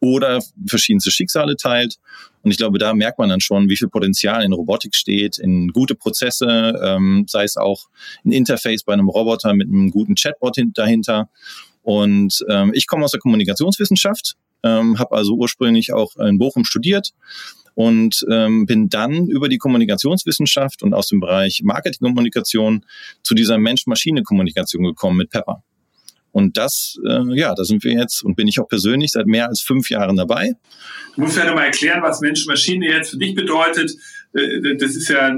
oder 0.00 0.40
verschiedenste 0.66 1.10
Schicksale 1.10 1.56
teilt. 1.56 1.96
Und 2.42 2.52
ich 2.52 2.56
glaube, 2.56 2.78
da 2.78 2.94
merkt 2.94 3.18
man 3.18 3.30
dann 3.30 3.40
schon, 3.40 3.68
wie 3.68 3.76
viel 3.76 3.88
Potenzial 3.88 4.44
in 4.44 4.52
Robotik 4.52 4.94
steht, 4.94 5.38
in 5.38 5.68
gute 5.68 5.96
Prozesse, 5.96 6.80
ähm, 6.82 7.26
sei 7.28 7.42
es 7.42 7.56
auch 7.56 7.88
ein 8.24 8.30
Interface 8.30 8.84
bei 8.84 8.92
einem 8.92 9.08
Roboter 9.08 9.54
mit 9.54 9.68
einem 9.68 9.90
guten 9.90 10.14
Chatbot 10.14 10.58
dahinter. 10.74 11.28
Und 11.82 12.44
ähm, 12.48 12.70
ich 12.74 12.86
komme 12.86 13.04
aus 13.04 13.10
der 13.10 13.20
Kommunikationswissenschaft, 13.20 14.36
ähm, 14.62 14.98
habe 14.98 15.16
also 15.16 15.34
ursprünglich 15.34 15.92
auch 15.92 16.16
in 16.16 16.38
Bochum 16.38 16.64
studiert 16.64 17.12
und 17.74 18.26
ähm, 18.28 18.66
bin 18.66 18.88
dann 18.88 19.28
über 19.28 19.48
die 19.48 19.58
Kommunikationswissenschaft 19.58 20.82
und 20.82 20.94
aus 20.94 21.08
dem 21.08 21.20
Bereich 21.20 21.60
Marketingkommunikation 21.62 22.84
zu 23.22 23.34
dieser 23.34 23.58
Mensch-Maschine-Kommunikation 23.58 24.82
gekommen 24.82 25.16
mit 25.16 25.30
Pepper. 25.30 25.62
Und 26.32 26.56
das, 26.56 26.98
äh, 27.06 27.36
ja, 27.36 27.54
da 27.54 27.64
sind 27.64 27.84
wir 27.84 27.92
jetzt 27.92 28.22
und 28.22 28.36
bin 28.36 28.48
ich 28.48 28.60
auch 28.60 28.68
persönlich 28.68 29.12
seit 29.12 29.26
mehr 29.26 29.48
als 29.48 29.60
fünf 29.60 29.90
Jahren 29.90 30.16
dabei. 30.16 30.52
Du 31.14 31.22
musst 31.22 31.36
ja 31.36 31.44
nochmal 31.44 31.66
erklären, 31.66 32.02
was 32.02 32.20
Mensch-Maschine 32.20 32.86
jetzt 32.86 33.10
für 33.10 33.18
dich 33.18 33.34
bedeutet. 33.34 33.92
Äh, 34.34 34.76
das 34.76 34.96
ist 34.96 35.08
ja, 35.08 35.34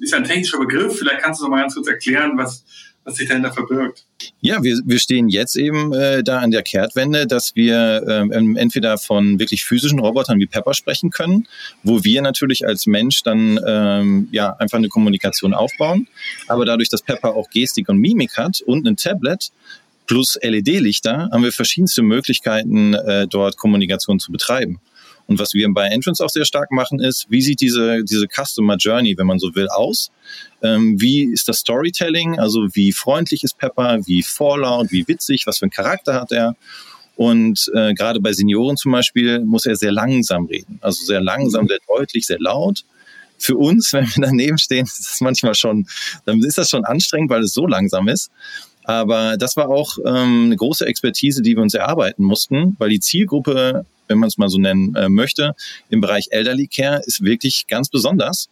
ist 0.00 0.14
ein 0.14 0.24
technischer 0.24 0.58
Begriff. 0.58 0.98
Vielleicht 0.98 1.20
kannst 1.22 1.40
du 1.40 1.44
noch 1.44 1.50
mal 1.50 1.60
ganz 1.60 1.74
kurz 1.74 1.88
erklären, 1.88 2.32
was, 2.36 2.64
was 3.06 3.14
sich 3.14 3.28
dahinter 3.28 3.52
verbirgt. 3.52 4.04
Ja, 4.40 4.62
wir, 4.62 4.80
wir 4.84 4.98
stehen 4.98 5.28
jetzt 5.28 5.56
eben 5.56 5.94
äh, 5.94 6.24
da 6.24 6.40
an 6.40 6.50
der 6.50 6.62
Kehrtwende, 6.62 7.26
dass 7.26 7.54
wir 7.54 8.04
ähm, 8.08 8.56
entweder 8.56 8.98
von 8.98 9.38
wirklich 9.38 9.64
physischen 9.64 10.00
Robotern 10.00 10.40
wie 10.40 10.46
Pepper 10.46 10.74
sprechen 10.74 11.10
können, 11.10 11.46
wo 11.84 12.02
wir 12.02 12.20
natürlich 12.20 12.66
als 12.66 12.86
Mensch 12.86 13.22
dann 13.22 13.60
ähm, 13.64 14.28
ja 14.32 14.56
einfach 14.56 14.78
eine 14.78 14.88
Kommunikation 14.88 15.54
aufbauen. 15.54 16.08
Aber 16.48 16.64
dadurch, 16.64 16.88
dass 16.88 17.02
Pepper 17.02 17.36
auch 17.36 17.48
Gestik 17.50 17.88
und 17.88 17.98
Mimik 17.98 18.36
hat 18.36 18.60
und 18.60 18.86
ein 18.86 18.96
Tablet 18.96 19.52
plus 20.06 20.36
LED-Lichter, 20.42 21.30
haben 21.30 21.44
wir 21.44 21.52
verschiedenste 21.52 22.02
Möglichkeiten, 22.02 22.94
äh, 22.94 23.28
dort 23.28 23.56
Kommunikation 23.56 24.18
zu 24.18 24.32
betreiben. 24.32 24.80
Und 25.26 25.38
was 25.38 25.54
wir 25.54 25.68
bei 25.72 25.88
Entrance 25.88 26.24
auch 26.24 26.30
sehr 26.30 26.44
stark 26.44 26.70
machen, 26.70 27.00
ist, 27.00 27.26
wie 27.28 27.42
sieht 27.42 27.60
diese, 27.60 28.04
diese 28.04 28.26
Customer 28.28 28.76
Journey, 28.76 29.16
wenn 29.18 29.26
man 29.26 29.38
so 29.38 29.54
will, 29.54 29.68
aus? 29.68 30.10
Ähm, 30.62 31.00
wie 31.00 31.24
ist 31.24 31.48
das 31.48 31.58
Storytelling? 31.58 32.38
Also 32.38 32.68
wie 32.72 32.92
freundlich 32.92 33.42
ist 33.42 33.58
Pepper? 33.58 33.98
Wie 34.06 34.22
vorlaut? 34.22 34.88
Wie 34.90 35.06
witzig? 35.08 35.46
Was 35.46 35.58
für 35.58 35.64
einen 35.64 35.72
Charakter 35.72 36.14
hat 36.14 36.32
er? 36.32 36.54
Und 37.16 37.70
äh, 37.74 37.94
gerade 37.94 38.20
bei 38.20 38.32
Senioren 38.32 38.76
zum 38.76 38.92
Beispiel 38.92 39.40
muss 39.40 39.66
er 39.66 39.76
sehr 39.76 39.92
langsam 39.92 40.46
reden. 40.46 40.78
Also 40.82 41.04
sehr 41.04 41.22
langsam, 41.22 41.66
sehr 41.66 41.78
deutlich, 41.88 42.26
sehr 42.26 42.38
laut. 42.38 42.84
Für 43.38 43.56
uns, 43.56 43.92
wenn 43.92 44.06
wir 44.06 44.22
daneben 44.22 44.58
stehen, 44.58 44.84
ist 44.84 45.10
das 45.10 45.20
manchmal 45.20 45.54
schon, 45.54 45.86
dann 46.24 46.42
ist 46.42 46.58
das 46.58 46.70
schon 46.70 46.84
anstrengend, 46.84 47.30
weil 47.30 47.42
es 47.42 47.54
so 47.54 47.66
langsam 47.66 48.08
ist. 48.08 48.30
Aber 48.84 49.36
das 49.36 49.56
war 49.56 49.68
auch 49.68 49.98
ähm, 50.06 50.44
eine 50.44 50.56
große 50.56 50.86
Expertise, 50.86 51.42
die 51.42 51.56
wir 51.56 51.62
uns 51.62 51.74
erarbeiten 51.74 52.22
mussten, 52.22 52.76
weil 52.78 52.90
die 52.90 53.00
Zielgruppe 53.00 53.84
wenn 54.08 54.18
man 54.18 54.28
es 54.28 54.38
mal 54.38 54.48
so 54.48 54.58
nennen 54.58 54.94
äh, 54.94 55.08
möchte, 55.08 55.54
im 55.90 56.00
Bereich 56.00 56.28
Elderly 56.30 56.66
Care 56.66 57.02
ist 57.06 57.22
wirklich 57.22 57.66
ganz 57.66 57.88
besonders. 57.88 58.48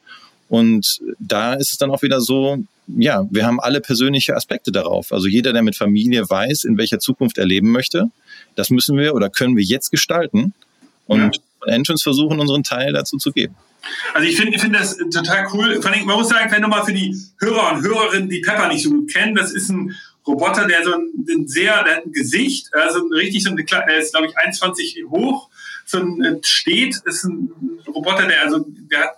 Und 0.49 1.01
da 1.19 1.55
ist 1.55 1.73
es 1.73 1.79
dann 1.79 1.91
auch 1.91 2.03
wieder 2.03 2.21
so, 2.21 2.59
ja, 2.87 3.27
wir 3.31 3.47
haben 3.47 3.61
alle 3.61 3.81
persönliche 3.81 4.37
Aspekte 4.37 4.71
darauf. 4.71 5.13
Also 5.13 5.27
jeder, 5.27 5.53
der 5.53 5.63
mit 5.63 5.77
Familie 5.77 6.29
weiß, 6.29 6.65
in 6.65 6.77
welcher 6.77 6.99
Zukunft 6.99 7.39
er 7.39 7.47
leben 7.47 7.71
möchte, 7.71 8.11
das 8.55 8.71
müssen 8.71 8.97
wir 8.99 9.15
oder 9.15 9.31
können 9.31 9.57
wir 9.57 9.65
jetzt 9.65 9.91
gestalten 9.91 10.53
und 11.07 11.41
ja. 11.67 11.73
Entrance 11.73 12.03
versuchen, 12.03 12.41
unseren 12.41 12.63
Teil 12.63 12.93
dazu 12.93 13.17
zu 13.17 13.33
geben. 13.33 13.55
Also 14.15 14.29
ich 14.29 14.37
finde 14.37 14.55
ich 14.55 14.63
finde 14.63 14.79
das 14.79 14.97
total 14.97 15.47
cool. 15.53 15.81
Vor 15.81 15.91
allem, 15.91 16.07
man 16.07 16.17
muss 16.17 16.29
sagen, 16.29 16.49
vielleicht 16.49 16.63
nochmal 16.63 16.85
für 16.85 16.93
die 16.93 17.17
Hörer 17.39 17.73
und 17.73 17.83
Hörerinnen, 17.83 18.29
die 18.29 18.41
Pepper 18.41 18.69
nicht 18.69 18.83
so 18.83 18.91
gut 18.91 19.13
kennen, 19.13 19.35
das 19.35 19.53
ist 19.53 19.71
ein 19.71 19.95
Roboter, 20.27 20.67
der 20.67 20.85
so 20.85 20.95
ein, 20.95 21.13
ein 21.29 21.47
sehr, 21.47 21.83
der 21.85 21.97
hat 21.97 22.07
ein 22.07 22.13
Gesicht, 22.13 22.73
also 22.73 23.07
richtig 23.09 23.43
so 23.43 23.51
ein, 23.51 23.57
der 23.57 23.99
ist 23.99 24.13
glaube 24.13 24.29
ich 24.29 24.37
21 24.37 25.05
hoch, 25.11 25.51
so 25.85 25.99
ein 25.99 26.23
äh, 26.23 26.39
steht, 26.43 26.97
ist 27.05 27.25
ein 27.25 27.51
Roboter, 27.87 28.27
der 28.27 28.43
also, 28.43 28.65
der 28.67 29.01
hat 29.01 29.17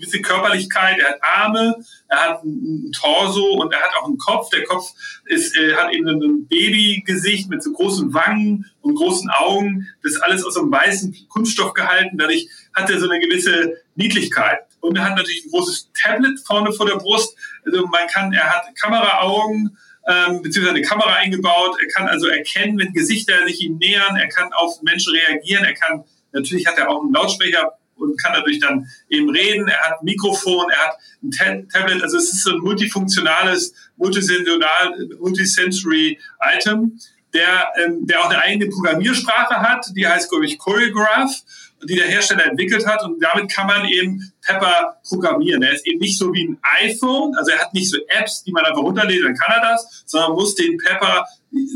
gewisse 0.00 0.22
Körperlichkeit, 0.22 0.98
er 0.98 1.10
hat 1.10 1.22
Arme, 1.22 1.76
er 2.08 2.18
hat 2.18 2.44
ein 2.44 2.90
Torso 2.92 3.60
und 3.60 3.72
er 3.72 3.80
hat 3.80 3.90
auch 4.00 4.06
einen 4.06 4.18
Kopf. 4.18 4.48
Der 4.50 4.64
Kopf 4.64 4.92
ist, 5.26 5.56
äh, 5.56 5.74
hat 5.74 5.92
eben 5.92 6.08
ein 6.08 6.46
Babygesicht 6.48 7.48
mit 7.50 7.62
so 7.62 7.72
großen 7.72 8.12
Wangen 8.14 8.66
und 8.80 8.94
großen 8.94 9.30
Augen. 9.30 9.86
Das 10.02 10.12
ist 10.12 10.22
alles 10.22 10.44
aus 10.44 10.56
einem 10.56 10.72
weißen 10.72 11.28
Kunststoff 11.28 11.74
gehalten. 11.74 12.16
Dadurch 12.16 12.48
hat 12.74 12.90
er 12.90 12.98
so 12.98 13.08
eine 13.08 13.20
gewisse 13.20 13.74
Niedlichkeit. 13.94 14.60
Und 14.80 14.96
er 14.96 15.04
hat 15.04 15.16
natürlich 15.16 15.44
ein 15.44 15.50
großes 15.50 15.90
Tablet 16.02 16.40
vorne 16.46 16.72
vor 16.72 16.86
der 16.86 16.96
Brust. 16.96 17.36
Also 17.66 17.86
man 17.86 18.06
kann, 18.08 18.32
er 18.32 18.48
hat 18.48 18.64
Kameraaugen, 18.80 19.76
ähm, 20.06 20.42
beziehungsweise 20.42 20.76
eine 20.76 20.86
Kamera 20.86 21.14
eingebaut. 21.14 21.76
Er 21.80 21.88
kann 21.88 22.08
also 22.08 22.26
erkennen, 22.26 22.78
wenn 22.78 22.92
Gesichter 22.92 23.46
sich 23.46 23.60
ihm 23.60 23.78
nähern. 23.78 24.16
Er 24.16 24.28
kann 24.28 24.52
auf 24.52 24.82
Menschen 24.82 25.14
reagieren. 25.14 25.64
Er 25.64 25.74
kann, 25.74 26.04
natürlich 26.32 26.66
hat 26.66 26.78
er 26.78 26.90
auch 26.90 27.02
einen 27.02 27.12
Lautsprecher 27.12 27.74
und 27.96 28.20
kann 28.20 28.32
dadurch 28.34 28.58
dann 28.58 28.86
eben 29.08 29.30
reden. 29.30 29.68
Er 29.68 29.80
hat 29.80 30.00
ein 30.00 30.04
Mikrofon, 30.04 30.70
er 30.70 30.78
hat 30.78 30.98
ein 31.22 31.30
Ta 31.30 31.56
Tablet. 31.72 32.02
Also 32.02 32.16
es 32.16 32.32
ist 32.32 32.42
so 32.42 32.52
ein 32.52 32.58
multifunktionales, 32.58 33.74
multisensoral, 33.96 35.08
multisensory 35.18 36.18
Item, 36.40 36.98
der, 37.34 37.68
ähm, 37.84 38.06
der 38.06 38.20
auch 38.20 38.30
eine 38.30 38.40
eigene 38.40 38.70
Programmiersprache 38.70 39.56
hat. 39.56 39.86
Die 39.94 40.06
heißt, 40.06 40.30
glaube 40.30 40.46
ich, 40.46 40.58
Choreograph 40.58 41.42
die 41.88 41.96
der 41.96 42.06
Hersteller 42.06 42.46
entwickelt 42.46 42.86
hat. 42.86 43.02
Und 43.04 43.22
damit 43.22 43.50
kann 43.50 43.66
man 43.66 43.86
eben 43.86 44.32
Pepper 44.42 45.00
programmieren. 45.08 45.62
Er 45.62 45.72
ist 45.72 45.86
eben 45.86 45.98
nicht 45.98 46.18
so 46.18 46.32
wie 46.32 46.48
ein 46.48 46.58
iPhone, 46.82 47.34
also 47.36 47.52
er 47.52 47.58
hat 47.58 47.74
nicht 47.74 47.90
so 47.90 47.98
Apps, 48.08 48.44
die 48.44 48.52
man 48.52 48.64
einfach 48.64 48.82
runterlädt, 48.82 49.24
dann 49.24 49.34
kann 49.34 49.56
er 49.56 49.72
das, 49.72 50.04
sondern 50.06 50.32
muss 50.32 50.54
den 50.54 50.76
Pepper 50.76 51.24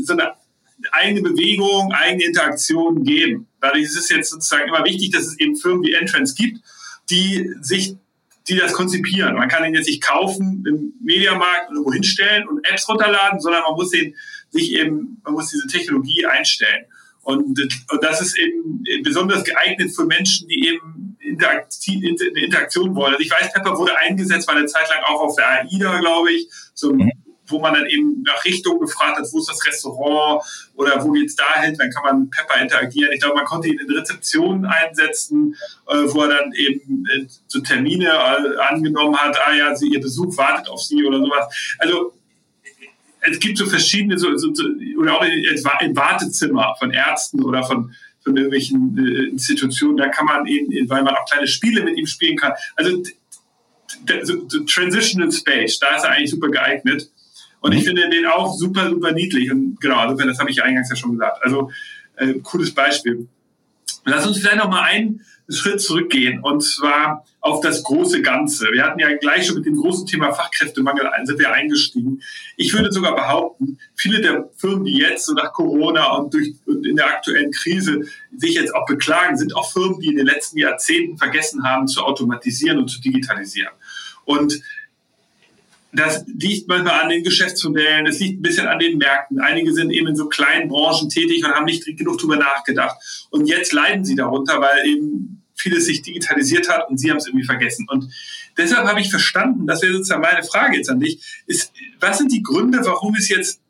so 0.03 0.13
eine 0.13 0.33
eigene 0.91 1.21
Bewegung, 1.21 1.91
eigene 1.93 2.25
Interaktion 2.25 3.03
geben. 3.03 3.47
Dadurch 3.61 3.83
ist 3.83 3.97
es 3.97 4.09
jetzt 4.09 4.29
sozusagen 4.29 4.67
immer 4.67 4.83
wichtig, 4.85 5.11
dass 5.11 5.23
es 5.23 5.39
eben 5.39 5.55
Firmen 5.55 5.83
wie 5.83 5.93
Entrance 5.93 6.35
gibt, 6.35 6.59
die 7.09 7.51
sich 7.61 7.95
die 8.47 8.57
das 8.57 8.73
konzipieren. 8.73 9.35
Man 9.35 9.49
kann 9.49 9.65
ihn 9.65 9.73
jetzt 9.73 9.87
nicht 9.87 10.03
kaufen 10.03 10.63
im 10.67 10.93
Mediamarkt 11.01 11.71
oder 11.71 11.83
wohin 11.83 12.03
stellen 12.03 12.47
und 12.47 12.63
Apps 12.69 12.87
runterladen, 12.87 13.39
sondern 13.39 13.63
man 13.63 13.73
muss 13.73 13.89
den, 13.89 14.15
sich 14.51 14.73
eben, 14.73 15.19
man 15.23 15.33
muss 15.33 15.49
diese 15.49 15.67
Technologie 15.67 16.25
einstellen. 16.25 16.85
Und, 17.25 17.59
und 17.91 18.03
das 18.03 18.21
ist 18.21 18.37
eben 18.37 18.83
besonders 19.03 19.43
geeignet 19.43 19.91
für 19.95 20.05
Menschen, 20.05 20.47
die 20.47 20.67
eben 20.67 21.17
Interaktion, 21.19 22.03
Interaktion 22.03 22.95
wollen. 22.95 23.13
Also 23.13 23.23
ich 23.23 23.31
weiß, 23.31 23.51
Pepper 23.51 23.75
wurde 23.79 23.97
eingesetzt, 23.97 24.47
war 24.47 24.55
eine 24.55 24.67
Zeit 24.67 24.87
lang 24.89 25.03
auch 25.05 25.21
auf 25.21 25.35
der 25.35 25.61
AIDA, 25.61 25.99
glaube 26.01 26.31
ich, 26.31 26.47
so, 26.75 26.93
mhm. 26.93 27.11
wo 27.47 27.59
man 27.59 27.73
dann 27.73 27.87
eben 27.87 28.21
nach 28.21 28.45
Richtung 28.45 28.79
gefragt 28.79 29.17
hat, 29.17 29.25
wo 29.31 29.39
ist 29.39 29.49
das 29.49 29.65
Restaurant 29.65 30.43
oder 30.75 31.03
wo 31.03 31.13
geht's 31.13 31.35
dahin, 31.35 31.75
dann 31.75 31.89
kann 31.89 32.03
man 32.03 32.19
mit 32.21 32.31
Pepper 32.31 32.61
interagieren. 32.61 33.11
Ich 33.11 33.21
glaube, 33.21 33.37
man 33.37 33.45
konnte 33.45 33.69
ihn 33.69 33.79
in 33.79 33.89
Rezeptionen 33.89 34.65
einsetzen, 34.65 35.55
äh, 35.87 35.95
wo 36.05 36.21
er 36.21 36.29
dann 36.29 36.53
eben 36.53 37.05
äh, 37.11 37.25
so 37.47 37.59
Termine 37.61 38.05
äh, 38.05 38.57
angenommen 38.69 39.17
hat, 39.17 39.35
ah 39.47 39.51
ja, 39.51 39.75
sie, 39.75 39.87
ihr 39.87 39.99
Besuch 39.99 40.37
wartet 40.37 40.69
auf 40.69 40.83
sie 40.83 41.03
oder 41.03 41.17
sowas. 41.17 41.75
Also 41.79 42.13
es 43.29 43.39
gibt 43.39 43.57
so 43.57 43.65
verschiedene, 43.65 44.17
so, 44.17 44.35
so, 44.37 44.51
oder 44.97 45.17
auch 45.17 45.25
im 45.81 45.95
Wartezimmer 45.95 46.75
von 46.79 46.91
Ärzten 46.91 47.43
oder 47.43 47.63
von, 47.63 47.93
von 48.23 48.35
irgendwelchen 48.35 48.97
äh, 48.97 49.29
Institutionen, 49.29 49.97
da 49.97 50.09
kann 50.09 50.25
man 50.25 50.45
eben, 50.45 50.89
weil 50.89 51.03
man 51.03 51.15
auch 51.15 51.25
kleine 51.25 51.47
Spiele 51.47 51.83
mit 51.83 51.97
ihm 51.97 52.07
spielen 52.07 52.37
kann. 52.37 52.53
Also 52.75 53.03
so, 54.23 54.47
so 54.47 54.59
Transitional 54.61 55.31
Space, 55.31 55.79
da 55.79 55.95
ist 55.95 56.03
er 56.03 56.11
eigentlich 56.11 56.31
super 56.31 56.49
geeignet. 56.49 57.09
Und 57.61 57.71
ich 57.71 57.81
mhm. 57.81 57.87
finde 57.87 58.09
den 58.09 58.25
auch 58.25 58.53
super, 58.53 58.89
super 58.89 59.11
niedlich. 59.11 59.51
Und 59.51 59.79
genau, 59.81 59.97
also 59.97 60.15
das 60.15 60.39
habe 60.39 60.51
ich 60.51 60.63
eingangs 60.63 60.89
ja 60.89 60.95
schon 60.95 61.13
gesagt. 61.13 61.43
Also 61.43 61.71
äh, 62.17 62.35
cooles 62.43 62.73
Beispiel. 62.73 63.27
Lass 64.05 64.27
uns 64.27 64.37
vielleicht 64.37 64.57
noch 64.57 64.69
mal 64.69 64.83
einen 64.83 65.21
Schritt 65.49 65.81
zurückgehen 65.81 66.39
und 66.41 66.61
zwar 66.61 67.25
auf 67.45 67.61
das 67.61 67.83
große 67.83 68.23
Ganze. 68.23 68.71
Wir 68.71 68.83
hatten 68.83 68.99
ja 68.99 69.15
gleich 69.17 69.45
schon 69.45 69.57
mit 69.57 69.67
dem 69.67 69.75
großen 69.75 70.07
Thema 70.07 70.33
Fachkräftemangel 70.33 71.07
sind 71.25 71.37
wir 71.37 71.51
eingestiegen. 71.53 72.19
Ich 72.57 72.73
würde 72.73 72.91
sogar 72.91 73.13
behaupten, 73.13 73.77
viele 73.95 74.19
der 74.19 74.49
Firmen, 74.57 74.83
die 74.83 74.97
jetzt 74.97 75.27
so 75.27 75.33
nach 75.33 75.53
Corona 75.53 76.11
und 76.15 76.33
durch 76.33 76.55
und 76.65 76.83
in 76.87 76.95
der 76.95 77.05
aktuellen 77.05 77.51
Krise 77.51 78.01
sich 78.35 78.55
jetzt 78.55 78.73
auch 78.73 78.87
beklagen, 78.87 79.37
sind 79.37 79.55
auch 79.55 79.71
Firmen, 79.71 79.99
die 79.99 80.07
in 80.07 80.17
den 80.17 80.25
letzten 80.25 80.57
Jahrzehnten 80.57 81.19
vergessen 81.19 81.63
haben 81.63 81.87
zu 81.87 82.01
automatisieren 82.01 82.79
und 82.79 82.87
zu 82.87 82.99
digitalisieren. 82.99 83.73
Und 84.23 84.59
das 85.93 86.25
liegt 86.25 86.67
manchmal 86.67 86.99
an 86.99 87.09
den 87.09 87.23
Geschäftsmodellen, 87.23 88.07
es 88.07 88.19
liegt 88.19 88.39
ein 88.39 88.41
bisschen 88.41 88.65
an 88.65 88.79
den 88.79 88.97
Märkten. 88.97 89.39
Einige 89.39 89.71
sind 89.71 89.91
eben 89.91 90.07
in 90.07 90.15
so 90.15 90.29
kleinen 90.29 90.67
Branchen 90.67 91.09
tätig 91.09 91.45
und 91.45 91.51
haben 91.51 91.65
nicht 91.65 91.85
genug 91.95 92.17
darüber 92.17 92.37
nachgedacht. 92.37 93.27
Und 93.29 93.45
jetzt 93.45 93.71
leiden 93.71 94.03
sie 94.03 94.15
darunter, 94.15 94.59
weil 94.59 94.87
eben 94.87 95.43
vieles 95.55 95.85
sich 95.85 96.01
digitalisiert 96.01 96.69
hat 96.69 96.89
und 96.89 96.97
sie 96.97 97.09
haben 97.09 97.17
es 97.17 97.27
irgendwie 97.27 97.45
vergessen. 97.45 97.87
Und 97.89 98.11
deshalb 98.57 98.87
habe 98.87 98.99
ich 98.99 99.09
verstanden, 99.09 99.67
das 99.67 99.81
wäre 99.81 99.93
sozusagen 99.93 100.21
meine 100.21 100.43
Frage 100.43 100.77
jetzt 100.77 100.89
an 100.89 100.99
dich, 100.99 101.21
ist, 101.47 101.71
was 101.99 102.17
sind 102.17 102.31
die 102.31 102.43
Gründe, 102.43 102.79
warum 102.83 103.15
es 103.15 103.29
jetzt, 103.29 103.61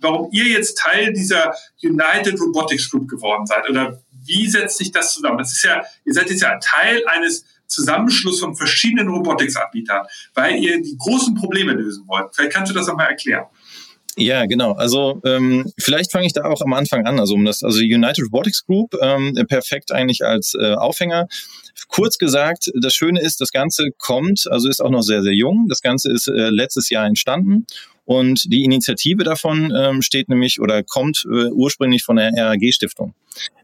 warum 0.00 0.28
ihr 0.32 0.44
jetzt 0.44 0.78
Teil 0.78 1.12
dieser 1.12 1.54
United 1.82 2.40
Robotics 2.40 2.90
Group 2.90 3.08
geworden 3.08 3.46
seid? 3.46 3.68
Oder 3.68 4.02
wie 4.24 4.48
setzt 4.48 4.78
sich 4.78 4.92
das 4.92 5.14
zusammen? 5.14 5.38
Das 5.38 5.52
ist 5.52 5.62
ja, 5.62 5.82
ihr 6.04 6.12
seid 6.12 6.30
jetzt 6.30 6.42
ja 6.42 6.58
Teil 6.58 7.02
eines 7.06 7.44
Zusammenschluss 7.66 8.40
von 8.40 8.56
verschiedenen 8.56 9.08
Robotics-Anbietern, 9.08 10.06
weil 10.34 10.56
ihr 10.56 10.82
die 10.82 10.96
großen 10.98 11.34
Probleme 11.34 11.72
lösen 11.72 12.04
wollt. 12.06 12.34
Vielleicht 12.34 12.52
kannst 12.52 12.70
du 12.70 12.74
das 12.74 12.86
nochmal 12.86 13.08
erklären. 13.08 13.46
Ja, 14.16 14.46
genau. 14.46 14.72
Also 14.72 15.20
ähm, 15.24 15.72
vielleicht 15.78 16.10
fange 16.12 16.26
ich 16.26 16.32
da 16.32 16.44
auch 16.44 16.60
am 16.62 16.72
Anfang 16.72 17.06
an. 17.06 17.20
Also 17.20 17.34
um 17.34 17.44
das, 17.44 17.62
also 17.62 17.78
United 17.78 18.24
Robotics 18.24 18.66
Group 18.66 18.94
ähm, 19.00 19.34
perfekt 19.48 19.92
eigentlich 19.92 20.24
als 20.24 20.54
äh, 20.54 20.74
Aufhänger. 20.74 21.28
Kurz 21.88 22.18
gesagt, 22.18 22.70
das 22.80 22.92
Schöne 22.92 23.20
ist, 23.20 23.40
das 23.40 23.52
Ganze 23.52 23.90
kommt, 23.98 24.46
also 24.50 24.68
ist 24.68 24.80
auch 24.80 24.90
noch 24.90 25.02
sehr 25.02 25.22
sehr 25.22 25.34
jung. 25.34 25.66
Das 25.68 25.80
Ganze 25.80 26.10
ist 26.12 26.28
äh, 26.28 26.50
letztes 26.50 26.90
Jahr 26.90 27.06
entstanden 27.06 27.66
und 28.10 28.52
die 28.52 28.64
Initiative 28.64 29.22
davon 29.22 29.72
ähm, 29.72 30.02
steht 30.02 30.28
nämlich 30.28 30.60
oder 30.60 30.82
kommt 30.82 31.24
äh, 31.26 31.48
ursprünglich 31.52 32.02
von 32.02 32.16
der 32.16 32.32
RAG 32.32 32.72
Stiftung. 32.72 33.14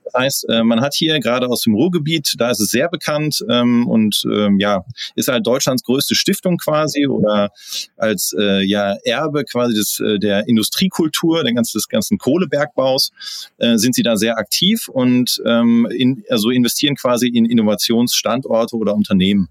Das 0.05 0.15
heißt, 0.15 0.49
äh, 0.49 0.63
man 0.63 0.83
hat 0.83 0.95
hier 0.95 1.19
gerade 1.19 1.49
aus 1.49 1.63
dem 1.63 1.75
Ruhrgebiet, 1.75 2.35
da 2.39 2.53
ist 2.53 2.61
es 2.61 2.71
sehr 2.71 2.89
bekannt 2.89 3.45
ähm, 3.51 3.89
und 3.89 4.23
ähm, 4.33 4.61
ja, 4.61 4.85
ist 5.17 5.27
halt 5.27 5.45
Deutschlands 5.45 5.83
größte 5.83 6.15
Stiftung 6.15 6.59
quasi 6.59 7.09
oder 7.09 7.51
als 7.97 8.37
äh, 8.39 8.63
ja 8.63 8.95
Erbe 9.03 9.43
quasi 9.43 9.75
des, 9.75 9.99
äh, 9.99 10.21
der 10.21 10.47
Industriekultur, 10.47 11.43
der 11.43 11.53
ganzen, 11.53 11.79
des 11.79 11.89
ganzen 11.89 12.17
Kohlebergbaus, 12.17 13.11
äh, 13.59 13.79
sind 13.79 13.97
sie 13.97 14.05
da 14.05 14.17
sehr 14.17 14.39
aktiv 14.39 14.87
und 14.87 15.43
ähm, 15.45 15.89
in, 15.91 16.23
also 16.31 16.51
investieren 16.51 16.95
quasi 16.95 17.27
in 17.27 17.47
Innovationsstandorte 17.47 18.77
oder 18.77 18.95
Unternehmen. 18.95 19.49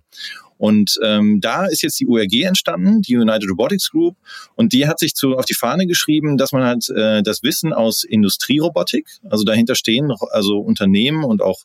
Und 0.65 0.97
ähm, 1.03 1.41
da 1.41 1.67
ist 1.67 1.83
jetzt 1.83 1.99
die 1.99 2.07
URG 2.07 2.41
entstanden, 2.41 3.03
die 3.03 3.15
United 3.15 3.47
Robotics 3.51 3.91
Group, 3.91 4.17
und 4.55 4.73
die 4.73 4.87
hat 4.87 4.97
sich 4.97 5.13
zu, 5.13 5.37
auf 5.37 5.45
die 5.45 5.53
Fahne 5.53 5.85
geschrieben, 5.85 6.37
dass 6.37 6.53
man 6.53 6.63
halt 6.63 6.89
äh, 6.89 7.21
das 7.21 7.43
Wissen 7.43 7.71
aus 7.71 8.03
Industrierobotik, 8.03 9.07
also 9.29 9.43
dahinter 9.43 9.75
stehen 9.75 10.11
also 10.31 10.57
Unternehmen 10.57 11.23
und 11.23 11.43
auch 11.43 11.59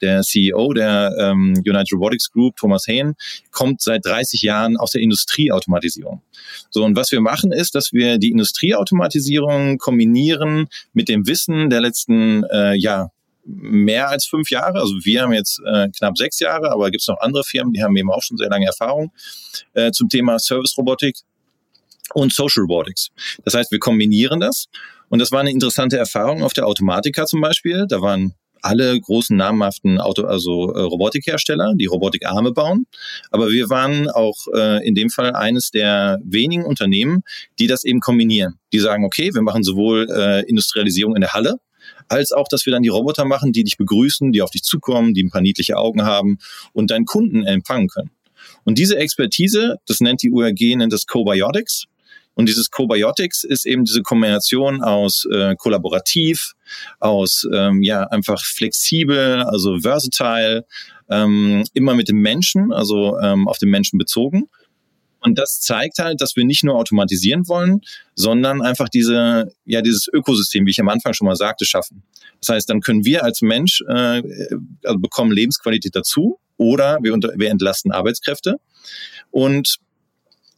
der 0.00 0.22
CEO 0.22 0.72
der 0.72 1.14
ähm, 1.16 1.62
United 1.64 1.92
Robotics 1.92 2.32
Group, 2.32 2.56
Thomas 2.56 2.88
Hain, 2.88 3.14
kommt 3.52 3.82
seit 3.82 4.04
30 4.04 4.42
Jahren 4.42 4.76
aus 4.76 4.90
der 4.90 5.00
Industrieautomatisierung. 5.00 6.20
So, 6.70 6.84
und 6.84 6.96
was 6.96 7.12
wir 7.12 7.20
machen 7.20 7.52
ist, 7.52 7.76
dass 7.76 7.92
wir 7.92 8.18
die 8.18 8.32
Industrieautomatisierung 8.32 9.78
kombinieren 9.78 10.66
mit 10.92 11.08
dem 11.08 11.28
Wissen 11.28 11.70
der 11.70 11.82
letzten 11.82 12.42
äh, 12.50 12.74
ja, 12.74 13.12
mehr 13.44 14.08
als 14.08 14.26
fünf 14.26 14.50
Jahre. 14.50 14.80
Also 14.80 14.94
wir 15.02 15.22
haben 15.22 15.32
jetzt 15.32 15.60
äh, 15.66 15.88
knapp 15.96 16.16
sechs 16.16 16.40
Jahre, 16.40 16.70
aber 16.70 16.90
gibt 16.90 17.02
es 17.02 17.08
noch 17.08 17.20
andere 17.20 17.44
Firmen, 17.44 17.72
die 17.72 17.82
haben 17.82 17.96
eben 17.96 18.10
auch 18.10 18.22
schon 18.22 18.36
sehr 18.36 18.48
lange 18.48 18.66
Erfahrung 18.66 19.12
äh, 19.74 19.90
zum 19.92 20.08
Thema 20.08 20.38
Service-Robotik 20.38 21.16
und 22.14 22.32
Social 22.32 22.62
Robotics. 22.62 23.10
Das 23.44 23.54
heißt, 23.54 23.70
wir 23.70 23.78
kombinieren 23.78 24.40
das. 24.40 24.66
Und 25.08 25.18
das 25.18 25.32
war 25.32 25.40
eine 25.40 25.50
interessante 25.50 25.96
Erfahrung 25.98 26.42
auf 26.42 26.52
der 26.52 26.66
Automatika 26.66 27.26
zum 27.26 27.40
Beispiel. 27.40 27.86
Da 27.88 28.00
waren 28.00 28.34
alle 28.62 29.00
großen 29.00 29.36
namhaften 29.36 29.98
Auto, 29.98 30.24
also 30.24 30.72
äh, 30.74 30.80
Robotikhersteller, 30.80 31.74
die 31.76 31.86
Robotikarme 31.86 32.52
bauen. 32.52 32.86
Aber 33.30 33.50
wir 33.50 33.70
waren 33.70 34.08
auch 34.08 34.36
äh, 34.54 34.86
in 34.86 34.94
dem 34.94 35.10
Fall 35.10 35.32
eines 35.32 35.70
der 35.70 36.18
wenigen 36.24 36.64
Unternehmen, 36.64 37.22
die 37.58 37.66
das 37.66 37.84
eben 37.84 38.00
kombinieren. 38.00 38.58
Die 38.72 38.78
sagen, 38.78 39.04
okay, 39.04 39.30
wir 39.34 39.42
machen 39.42 39.62
sowohl 39.62 40.08
äh, 40.10 40.48
Industrialisierung 40.48 41.14
in 41.14 41.22
der 41.22 41.32
Halle, 41.32 41.56
als 42.10 42.32
auch, 42.32 42.48
dass 42.48 42.66
wir 42.66 42.72
dann 42.72 42.82
die 42.82 42.88
Roboter 42.88 43.24
machen, 43.24 43.52
die 43.52 43.64
dich 43.64 43.76
begrüßen, 43.76 44.32
die 44.32 44.42
auf 44.42 44.50
dich 44.50 44.62
zukommen, 44.62 45.14
die 45.14 45.22
ein 45.22 45.30
paar 45.30 45.40
niedliche 45.40 45.76
Augen 45.76 46.02
haben 46.02 46.38
und 46.72 46.90
deinen 46.90 47.04
Kunden 47.04 47.44
empfangen 47.44 47.88
können. 47.88 48.10
Und 48.64 48.78
diese 48.78 48.96
Expertise, 48.96 49.76
das 49.86 50.00
nennt 50.00 50.22
die 50.22 50.30
URG, 50.30 50.76
nennt 50.76 50.92
das 50.92 51.06
Cobiotics. 51.06 51.84
Und 52.34 52.48
dieses 52.48 52.70
Cobiotics 52.70 53.44
ist 53.44 53.66
eben 53.66 53.84
diese 53.84 54.02
Kombination 54.02 54.82
aus 54.82 55.26
äh, 55.30 55.54
kollaborativ, 55.56 56.54
aus 56.98 57.46
ähm, 57.52 57.82
ja 57.82 58.04
einfach 58.04 58.42
flexibel, 58.42 59.42
also 59.42 59.80
versatile, 59.80 60.64
ähm, 61.10 61.64
immer 61.74 61.94
mit 61.94 62.08
dem 62.08 62.20
Menschen, 62.20 62.72
also 62.72 63.18
ähm, 63.18 63.46
auf 63.46 63.58
den 63.58 63.68
Menschen 63.68 63.98
bezogen 63.98 64.48
und 65.20 65.38
das 65.38 65.60
zeigt 65.60 65.98
halt, 65.98 66.20
dass 66.20 66.36
wir 66.36 66.44
nicht 66.44 66.64
nur 66.64 66.76
automatisieren 66.76 67.46
wollen, 67.48 67.80
sondern 68.14 68.62
einfach 68.62 68.88
diese, 68.88 69.52
ja, 69.64 69.82
dieses 69.82 70.08
Ökosystem, 70.12 70.66
wie 70.66 70.70
ich 70.70 70.80
am 70.80 70.88
Anfang 70.88 71.12
schon 71.12 71.26
mal 71.26 71.36
sagte, 71.36 71.64
schaffen. 71.64 72.02
Das 72.40 72.48
heißt, 72.48 72.70
dann 72.70 72.80
können 72.80 73.04
wir 73.04 73.22
als 73.24 73.42
Mensch 73.42 73.82
äh, 73.88 74.22
also 74.84 74.98
bekommen 74.98 75.32
Lebensqualität 75.32 75.94
dazu 75.94 76.38
oder 76.56 76.98
wir, 77.02 77.12
unter, 77.12 77.32
wir 77.36 77.50
entlasten 77.50 77.92
Arbeitskräfte 77.92 78.56
und 79.30 79.78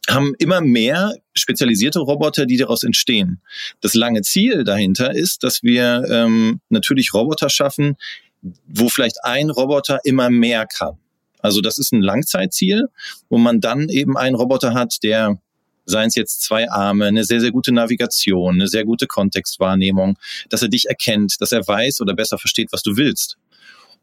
haben 0.09 0.33
immer 0.37 0.61
mehr 0.61 1.13
spezialisierte 1.33 1.99
Roboter, 1.99 2.45
die 2.45 2.57
daraus 2.57 2.83
entstehen. 2.83 3.41
Das 3.81 3.93
lange 3.93 4.21
Ziel 4.21 4.63
dahinter 4.63 5.13
ist, 5.13 5.43
dass 5.43 5.63
wir 5.63 6.03
ähm, 6.09 6.59
natürlich 6.69 7.13
Roboter 7.13 7.49
schaffen, 7.49 7.95
wo 8.67 8.89
vielleicht 8.89 9.23
ein 9.23 9.49
Roboter 9.49 9.99
immer 10.03 10.29
mehr 10.29 10.65
kann. 10.65 10.97
Also 11.43 11.61
das 11.61 11.77
ist 11.77 11.91
ein 11.91 12.01
Langzeitziel, 12.01 12.87
wo 13.29 13.37
man 13.37 13.61
dann 13.61 13.89
eben 13.89 14.17
einen 14.17 14.35
Roboter 14.35 14.73
hat, 14.73 15.03
der 15.03 15.37
seien 15.85 16.07
es 16.07 16.15
jetzt 16.15 16.41
zwei 16.41 16.71
Arme, 16.71 17.05
eine 17.05 17.25
sehr, 17.25 17.41
sehr 17.41 17.51
gute 17.51 17.73
Navigation, 17.73 18.55
eine 18.55 18.67
sehr 18.67 18.85
gute 18.85 19.05
Kontextwahrnehmung, 19.05 20.17
dass 20.49 20.61
er 20.61 20.69
dich 20.69 20.87
erkennt, 20.87 21.35
dass 21.41 21.51
er 21.51 21.67
weiß 21.67 22.01
oder 22.01 22.15
besser 22.15 22.37
versteht, 22.37 22.69
was 22.71 22.81
du 22.81 22.95
willst. 22.95 23.37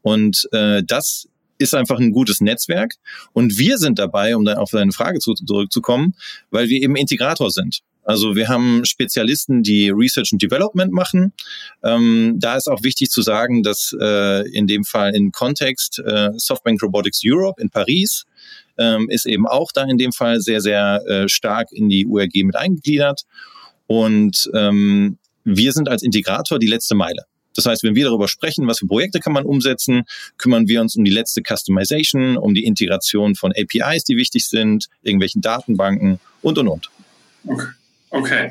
Und 0.02 0.48
äh, 0.52 0.82
das 0.84 1.26
ist 1.58 1.74
einfach 1.74 1.98
ein 1.98 2.12
gutes 2.12 2.40
Netzwerk. 2.40 2.94
Und 3.32 3.58
wir 3.58 3.78
sind 3.78 3.98
dabei, 3.98 4.36
um 4.36 4.44
dann 4.44 4.58
auf 4.58 4.70
deine 4.70 4.92
Frage 4.92 5.18
zu, 5.18 5.34
zurückzukommen, 5.34 6.14
weil 6.50 6.68
wir 6.68 6.82
eben 6.82 6.96
Integrator 6.96 7.50
sind. 7.50 7.80
Also 8.04 8.34
wir 8.34 8.48
haben 8.48 8.84
Spezialisten, 8.84 9.62
die 9.62 9.90
Research 9.90 10.32
and 10.32 10.42
Development 10.42 10.92
machen. 10.92 11.32
Ähm, 11.84 12.36
da 12.38 12.56
ist 12.56 12.68
auch 12.68 12.82
wichtig 12.82 13.10
zu 13.10 13.22
sagen, 13.22 13.62
dass 13.62 13.94
äh, 14.00 14.48
in 14.50 14.66
dem 14.66 14.84
Fall 14.84 15.14
im 15.14 15.32
Kontext 15.32 15.98
äh, 15.98 16.30
Softbank 16.36 16.82
Robotics 16.82 17.20
Europe 17.24 17.60
in 17.60 17.70
Paris 17.70 18.24
ähm, 18.78 19.08
ist 19.10 19.26
eben 19.26 19.46
auch 19.46 19.70
da 19.72 19.84
in 19.84 19.98
dem 19.98 20.12
Fall 20.12 20.40
sehr, 20.40 20.60
sehr 20.60 21.02
äh, 21.06 21.28
stark 21.28 21.70
in 21.72 21.88
die 21.88 22.06
URG 22.06 22.44
mit 22.44 22.56
eingegliedert. 22.56 23.22
Und 23.86 24.50
ähm, 24.54 25.18
wir 25.44 25.72
sind 25.72 25.88
als 25.88 26.02
Integrator 26.02 26.58
die 26.58 26.66
letzte 26.66 26.94
Meile. 26.94 27.26
Das 27.56 27.66
heißt, 27.66 27.82
wenn 27.82 27.94
wir 27.94 28.04
darüber 28.04 28.28
sprechen, 28.28 28.66
was 28.66 28.78
für 28.78 28.86
Projekte 28.86 29.18
kann 29.18 29.32
man 29.32 29.44
umsetzen, 29.44 30.04
kümmern 30.38 30.68
wir 30.68 30.80
uns 30.80 30.96
um 30.96 31.04
die 31.04 31.10
letzte 31.10 31.42
Customization, 31.42 32.36
um 32.36 32.54
die 32.54 32.64
Integration 32.64 33.34
von 33.34 33.52
APIs, 33.52 34.04
die 34.04 34.16
wichtig 34.16 34.48
sind, 34.48 34.88
irgendwelchen 35.02 35.42
Datenbanken 35.42 36.20
und, 36.42 36.58
und, 36.58 36.68
und. 36.68 36.90
Okay. 37.46 37.66
Okay. 38.10 38.50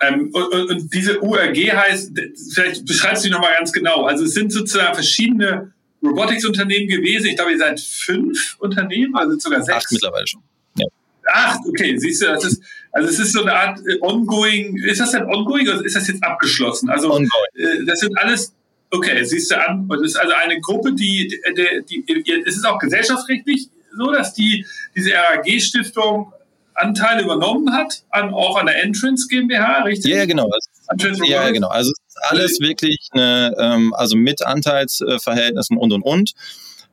Ähm, 0.00 0.30
und, 0.32 0.70
und, 0.70 0.94
diese 0.94 1.20
URG 1.20 1.72
heißt, 1.72 2.12
vielleicht 2.54 2.86
beschreibst 2.86 3.24
du 3.24 3.28
die 3.28 3.32
nochmal 3.34 3.54
ganz 3.58 3.72
genau. 3.72 4.04
Also 4.04 4.24
es 4.24 4.32
sind 4.32 4.50
sozusagen 4.50 4.94
verschiedene 4.94 5.72
Robotics-Unternehmen 6.02 6.88
gewesen. 6.88 7.26
Ich 7.26 7.36
glaube, 7.36 7.52
ihr 7.52 7.58
seid 7.58 7.80
fünf 7.80 8.56
Unternehmen, 8.58 9.14
also 9.14 9.38
sogar 9.38 9.62
sechs. 9.62 9.84
Acht 9.84 9.92
mittlerweile 9.92 10.26
schon. 10.26 10.42
Ja. 10.76 10.86
Acht, 11.32 11.60
okay, 11.68 11.98
siehst 11.98 12.22
du, 12.22 12.26
das 12.26 12.44
ist, 12.44 12.62
also 12.92 13.08
es 13.08 13.18
ist 13.18 13.32
so 13.32 13.42
eine 13.42 13.54
Art 13.54 13.78
äh, 13.86 13.98
ongoing, 14.00 14.76
ist 14.78 15.00
das 15.00 15.12
denn 15.12 15.24
ongoing 15.24 15.68
oder 15.68 15.84
ist 15.84 15.96
das 15.96 16.08
jetzt 16.08 16.24
abgeschlossen? 16.24 16.88
Also 16.88 17.12
ongoing. 17.12 17.28
Äh, 17.54 17.84
das 17.84 18.00
sind 18.00 18.18
alles, 18.18 18.54
okay, 18.90 19.22
siehst 19.24 19.50
du 19.50 19.60
an, 19.60 19.86
und 19.88 20.02
es 20.02 20.12
ist 20.12 20.16
also 20.16 20.32
eine 20.34 20.60
Gruppe, 20.60 20.94
die, 20.94 21.28
die, 21.28 22.04
die, 22.04 22.22
die 22.22 22.42
es 22.46 22.56
ist 22.56 22.66
auch 22.66 22.78
gesellschaftsrechtlich 22.78 23.68
so, 23.96 24.10
dass 24.12 24.34
die, 24.34 24.64
diese 24.96 25.12
RAG-Stiftung 25.12 26.32
Anteile 26.80 27.22
übernommen 27.22 27.72
hat, 27.72 28.02
an, 28.10 28.32
auch 28.32 28.56
an 28.56 28.66
der 28.66 28.82
Entrance 28.82 29.28
GmbH, 29.28 29.82
richtig? 29.84 30.12
Ja, 30.12 30.24
genau. 30.24 30.48
Also, 30.88 31.24
ja, 31.24 31.50
genau. 31.50 31.68
Also 31.68 31.92
alles 32.28 32.60
wirklich 32.60 33.08
eine, 33.12 33.54
ähm, 33.58 33.94
also 33.94 34.16
mit 34.16 34.44
Anteilsverhältnissen 34.44 35.76
und 35.76 35.92
und 35.92 36.02
und. 36.02 36.32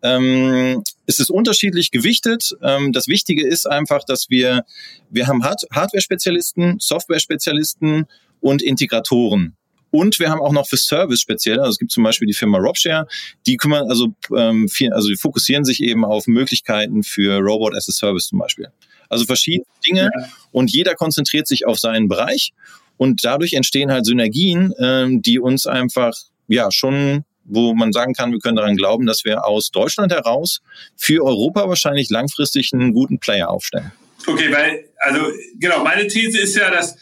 Ähm, 0.03 0.83
es 1.07 1.19
ist 1.19 1.31
unterschiedlich 1.31 1.91
gewichtet. 1.91 2.55
Ähm, 2.61 2.93
das 2.93 3.07
Wichtige 3.07 3.47
ist 3.47 3.65
einfach, 3.65 4.03
dass 4.03 4.29
wir, 4.29 4.63
wir 5.09 5.27
haben 5.27 5.43
Hard 5.43 5.63
Hardware-Spezialisten, 5.73 6.77
Software-Spezialisten 6.79 8.05
und 8.39 8.61
Integratoren. 8.61 9.55
Und 9.89 10.19
wir 10.19 10.29
haben 10.29 10.41
auch 10.41 10.51
noch 10.51 10.67
für 10.67 10.77
Service 10.77 11.21
speziell, 11.21 11.59
also 11.59 11.71
es 11.71 11.79
gibt 11.79 11.91
zum 11.91 12.03
Beispiel 12.03 12.27
die 12.27 12.33
Firma 12.33 12.57
Robshare, 12.57 13.07
die 13.47 13.57
kümmern, 13.57 13.89
also, 13.89 14.13
ähm, 14.35 14.67
viel, 14.67 14.93
also 14.93 15.07
die 15.07 15.15
fokussieren 15.15 15.65
sich 15.65 15.81
eben 15.81 16.05
auf 16.05 16.27
Möglichkeiten 16.27 17.03
für 17.03 17.39
Robot 17.39 17.73
as 17.75 17.89
a 17.89 17.93
Service 17.93 18.27
zum 18.27 18.39
Beispiel. 18.39 18.67
Also 19.09 19.25
verschiedene 19.25 19.65
Dinge 19.85 20.09
ja. 20.13 20.27
und 20.51 20.71
jeder 20.71 20.95
konzentriert 20.95 21.47
sich 21.47 21.65
auf 21.65 21.79
seinen 21.79 22.07
Bereich 22.07 22.53
und 22.97 23.23
dadurch 23.23 23.53
entstehen 23.53 23.91
halt 23.91 24.05
Synergien, 24.05 24.73
ähm, 24.79 25.21
die 25.21 25.39
uns 25.39 25.67
einfach 25.67 26.13
ja 26.47 26.71
schon 26.71 27.25
wo 27.47 27.73
man 27.73 27.93
sagen 27.93 28.13
kann, 28.13 28.31
wir 28.31 28.39
können 28.39 28.57
daran 28.57 28.75
glauben, 28.75 29.05
dass 29.05 29.23
wir 29.23 29.45
aus 29.45 29.71
Deutschland 29.71 30.11
heraus 30.11 30.61
für 30.97 31.23
Europa 31.23 31.67
wahrscheinlich 31.67 32.09
langfristig 32.09 32.73
einen 32.73 32.93
guten 32.93 33.19
Player 33.19 33.49
aufstellen. 33.49 33.91
Okay, 34.25 34.51
weil, 34.51 34.89
also 34.97 35.31
genau, 35.57 35.83
meine 35.83 36.07
These 36.07 36.39
ist 36.39 36.55
ja, 36.55 36.69
dass 36.69 36.97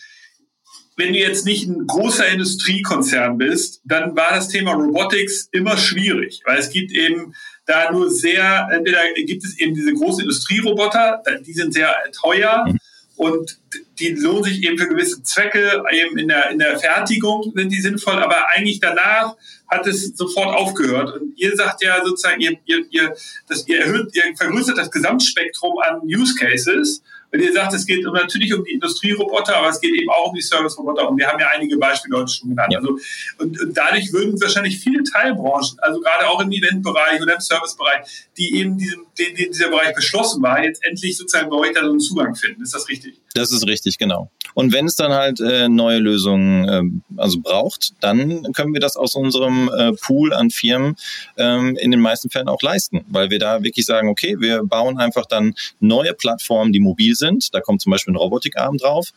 wenn 0.97 1.13
du 1.13 1.19
jetzt 1.19 1.45
nicht 1.45 1.67
ein 1.67 1.87
großer 1.87 2.27
Industriekonzern 2.27 3.37
bist, 3.37 3.81
dann 3.83 4.15
war 4.15 4.35
das 4.35 4.47
Thema 4.47 4.73
Robotics 4.73 5.49
immer 5.51 5.77
schwierig, 5.77 6.41
weil 6.45 6.59
es 6.59 6.69
gibt 6.69 6.91
eben 6.91 7.33
da 7.65 7.91
nur 7.91 8.09
sehr, 8.09 8.69
entweder 8.71 8.99
gibt 9.25 9.43
es 9.43 9.57
eben 9.59 9.73
diese 9.73 9.93
großen 9.93 10.21
Industrieroboter, 10.21 11.23
die 11.45 11.53
sind 11.53 11.73
sehr 11.73 11.93
teuer. 12.11 12.65
Mhm. 12.67 12.79
und 13.17 13.59
die 13.99 14.09
lohnen 14.09 14.43
sich 14.43 14.63
eben 14.63 14.77
für 14.77 14.89
gewisse 14.89 15.23
Zwecke, 15.23 15.83
eben 15.91 16.17
in 16.17 16.27
der, 16.27 16.49
in 16.49 16.59
der 16.59 16.77
Fertigung 16.77 17.53
sind 17.55 17.69
die 17.69 17.79
sinnvoll, 17.79 18.21
aber 18.21 18.49
eigentlich 18.49 18.79
danach 18.81 19.35
hat 19.69 19.87
es 19.87 20.15
sofort 20.17 20.55
aufgehört. 20.55 21.13
Und 21.13 21.33
ihr 21.37 21.55
sagt 21.55 21.81
ja 21.81 22.03
sozusagen, 22.03 22.41
ihr, 22.41 22.57
ihr, 22.65 22.85
ihr, 22.89 23.15
das, 23.47 23.67
ihr 23.67 23.79
erhöht, 23.79 24.13
ihr 24.13 24.23
vergrößert 24.35 24.77
das 24.77 24.91
Gesamtspektrum 24.91 25.77
an 25.79 26.01
Use 26.03 26.35
Cases 26.35 27.01
wenn 27.35 27.43
ihr 27.43 27.53
sagt, 27.53 27.73
es 27.73 27.85
geht 27.85 28.03
natürlich 28.05 28.53
um 28.53 28.63
die 28.63 28.71
Industrieroboter, 28.71 29.57
aber 29.57 29.67
es 29.67 29.81
geht 29.81 29.93
eben 29.93 30.09
auch 30.09 30.29
um 30.29 30.35
die 30.35 30.41
Service-Roboter 30.41 31.09
und 31.09 31.17
wir 31.17 31.27
haben 31.27 31.37
ja 31.37 31.47
einige 31.53 31.77
Beispiele 31.77 32.17
heute 32.17 32.31
schon 32.31 32.49
genannt. 32.49 32.71
Ja. 32.71 32.79
Also, 32.79 32.97
und, 33.39 33.59
und, 33.59 33.77
dadurch 33.77 34.13
würden 34.13 34.39
wahrscheinlich 34.41 34.79
viele 34.79 35.03
Teilbranchen, 35.03 35.77
also 35.79 35.99
gerade 35.99 36.29
auch 36.29 36.39
im 36.41 36.51
Eventbereich 36.51 37.21
oder 37.21 37.35
im 37.35 37.41
Servicebereich, 37.41 38.29
die 38.37 38.55
eben 38.55 38.77
diesem, 38.77 39.05
den, 39.19 39.35
den 39.35 39.51
dieser 39.51 39.69
Bereich 39.69 39.93
beschlossen 39.93 40.41
war, 40.41 40.63
jetzt 40.63 40.85
endlich 40.85 41.17
sozusagen 41.17 41.49
bei 41.49 41.57
euch 41.57 41.73
da 41.73 41.81
so 41.81 41.89
einen 41.89 41.99
Zugang 41.99 42.35
finden. 42.35 42.63
Ist 42.63 42.73
das 42.73 42.87
richtig? 42.87 43.19
Das 43.35 43.51
ist 43.51 43.67
richtig, 43.67 43.97
genau. 43.97 44.31
Und 44.53 44.71
wenn 44.71 44.85
es 44.85 44.95
dann 44.95 45.11
halt 45.11 45.41
äh, 45.41 45.67
neue 45.67 45.99
Lösungen 45.99 46.69
äh, 46.69 47.19
also 47.21 47.41
braucht, 47.41 47.91
dann 47.99 48.53
können 48.53 48.73
wir 48.73 48.79
das 48.79 48.95
aus 48.95 49.13
unserem 49.13 49.69
äh, 49.77 49.91
Pool 49.91 50.33
an 50.33 50.51
Firmen 50.51 50.95
ähm, 51.35 51.75
in 51.75 51.91
den 51.91 51.99
meisten 51.99 52.29
Fällen 52.29 52.47
auch 52.47 52.61
leisten, 52.61 53.03
weil 53.09 53.29
wir 53.29 53.37
da 53.37 53.61
wirklich 53.61 53.85
sagen, 53.85 54.07
okay, 54.07 54.37
wir 54.39 54.63
bauen 54.63 54.97
einfach 54.97 55.25
dann 55.25 55.53
neue 55.81 56.13
Plattformen, 56.13 56.71
die 56.71 56.79
mobil 56.79 57.13
sind. 57.13 57.53
Da 57.53 57.59
kommt 57.59 57.81
zum 57.81 57.91
Beispiel 57.91 58.13
ein 58.13 58.17
Robotikarm 58.17 58.77
drauf. 58.77 59.09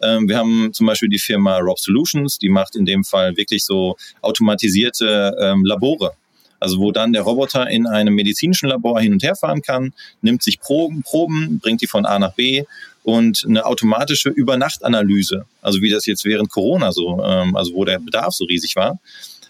Ähm, 0.00 0.26
wir 0.26 0.38
haben 0.38 0.72
zum 0.72 0.86
Beispiel 0.86 1.10
die 1.10 1.18
Firma 1.18 1.58
Rob 1.58 1.78
Solutions, 1.78 2.38
die 2.38 2.48
macht 2.48 2.76
in 2.76 2.86
dem 2.86 3.04
Fall 3.04 3.36
wirklich 3.36 3.62
so 3.62 3.96
automatisierte 4.22 5.36
ähm, 5.38 5.66
Labore. 5.66 6.12
Also 6.58 6.78
wo 6.78 6.90
dann 6.92 7.12
der 7.12 7.20
Roboter 7.20 7.68
in 7.68 7.86
einem 7.86 8.14
medizinischen 8.14 8.70
Labor 8.70 8.98
hin 9.02 9.12
und 9.12 9.22
her 9.22 9.36
fahren 9.36 9.60
kann, 9.60 9.92
nimmt 10.22 10.42
sich 10.42 10.58
Proben, 10.58 11.02
Proben, 11.02 11.58
bringt 11.58 11.82
die 11.82 11.86
von 11.86 12.06
A 12.06 12.18
nach 12.18 12.32
B 12.32 12.64
und 13.06 13.44
eine 13.48 13.64
automatische 13.64 14.30
Übernachtanalyse, 14.30 15.46
also 15.62 15.80
wie 15.80 15.90
das 15.90 16.06
jetzt 16.06 16.24
während 16.24 16.50
Corona 16.50 16.90
so, 16.90 17.22
ähm, 17.24 17.54
also 17.54 17.72
wo 17.72 17.84
der 17.84 18.00
Bedarf 18.00 18.34
so 18.34 18.44
riesig 18.46 18.74
war, 18.74 18.98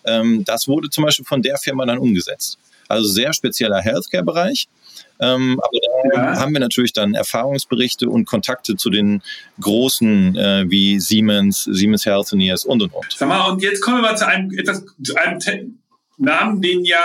ähm, 0.05 0.45
das 0.45 0.69
wurde 0.69 0.91
zum 0.91 1.05
Beispiel 1.05 1.25
von 1.25 1.41
der 1.41 1.57
Firma 1.57 1.87
dann 1.87 1.97
umgesetzt. 1.97 2.59
Also 2.87 3.09
sehr 3.09 3.33
spezieller 3.33 3.81
Healthcare-Bereich. 3.81 4.69
Ähm, 5.21 5.59
aber 5.59 5.79
da 6.13 6.23
ja. 6.35 6.39
haben 6.39 6.53
wir 6.53 6.61
natürlich 6.61 6.93
dann 6.93 7.15
Erfahrungsberichte 7.15 8.11
und 8.11 8.27
Kontakte 8.27 8.77
zu 8.77 8.91
den 8.91 9.23
großen 9.59 10.37
äh, 10.37 10.65
wie 10.69 11.01
Siemens, 11.01 11.65
Siemens 11.65 12.05
Healthineers 12.05 12.67
und 12.67 12.83
und 12.83 12.93
und. 12.93 13.07
Sag 13.17 13.27
mal, 13.27 13.51
und 13.51 13.63
jetzt 13.63 13.81
kommen 13.81 13.97
wir 13.97 14.03
mal 14.03 14.19
zu 14.19 14.27
einem 14.27 14.51
etwas 14.53 14.85
zu 15.03 15.15
einem 15.17 15.79
Namen, 16.19 16.61
den 16.61 16.85
ja 16.85 17.01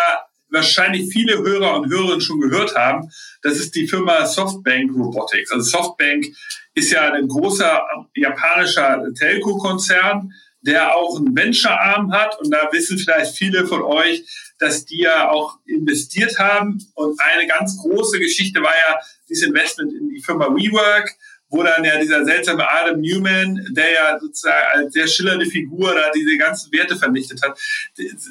wahrscheinlich 0.52 1.12
viele 1.12 1.40
Hörer 1.40 1.76
und 1.76 1.90
Hörerinnen 1.90 2.22
schon 2.22 2.40
gehört 2.40 2.76
haben. 2.76 3.10
Das 3.42 3.58
ist 3.58 3.76
die 3.76 3.88
Firma 3.88 4.26
Softbank 4.26 4.92
Robotics. 4.96 5.52
Also 5.52 5.70
Softbank 5.70 6.26
ist 6.74 6.92
ja 6.92 7.12
ein 7.12 7.28
großer 7.28 7.84
japanischer 8.16 9.04
Telco-Konzern, 9.18 10.32
der 10.62 10.96
auch 10.96 11.18
einen 11.18 11.36
Venture-Arm 11.36 12.12
hat. 12.12 12.40
Und 12.40 12.52
da 12.52 12.70
wissen 12.72 12.98
vielleicht 12.98 13.36
viele 13.36 13.66
von 13.68 13.82
euch, 13.82 14.24
dass 14.60 14.86
die 14.86 15.02
ja 15.02 15.30
auch 15.30 15.58
investiert 15.66 16.38
haben. 16.38 16.78
Und 16.94 17.20
eine 17.20 17.48
ganz 17.48 17.78
große 17.78 18.20
Geschichte 18.20 18.62
war 18.62 18.74
ja 18.74 19.00
dieses 19.28 19.48
Investment 19.48 19.94
in 19.94 20.10
die 20.10 20.22
Firma 20.22 20.48
WeWork 20.48 21.10
wo 21.52 21.62
dann 21.64 21.84
ja 21.84 22.00
dieser 22.00 22.24
seltsame 22.24 22.66
Adam 22.68 23.02
Newman, 23.02 23.60
der 23.72 23.92
ja 23.92 24.20
sozusagen 24.20 24.66
als 24.74 24.94
sehr 24.94 25.08
schillernde 25.08 25.46
Figur 25.46 25.94
da 25.94 26.10
diese 26.16 26.38
ganzen 26.38 26.72
Werte 26.72 26.96
vernichtet 26.96 27.42
hat. 27.44 27.60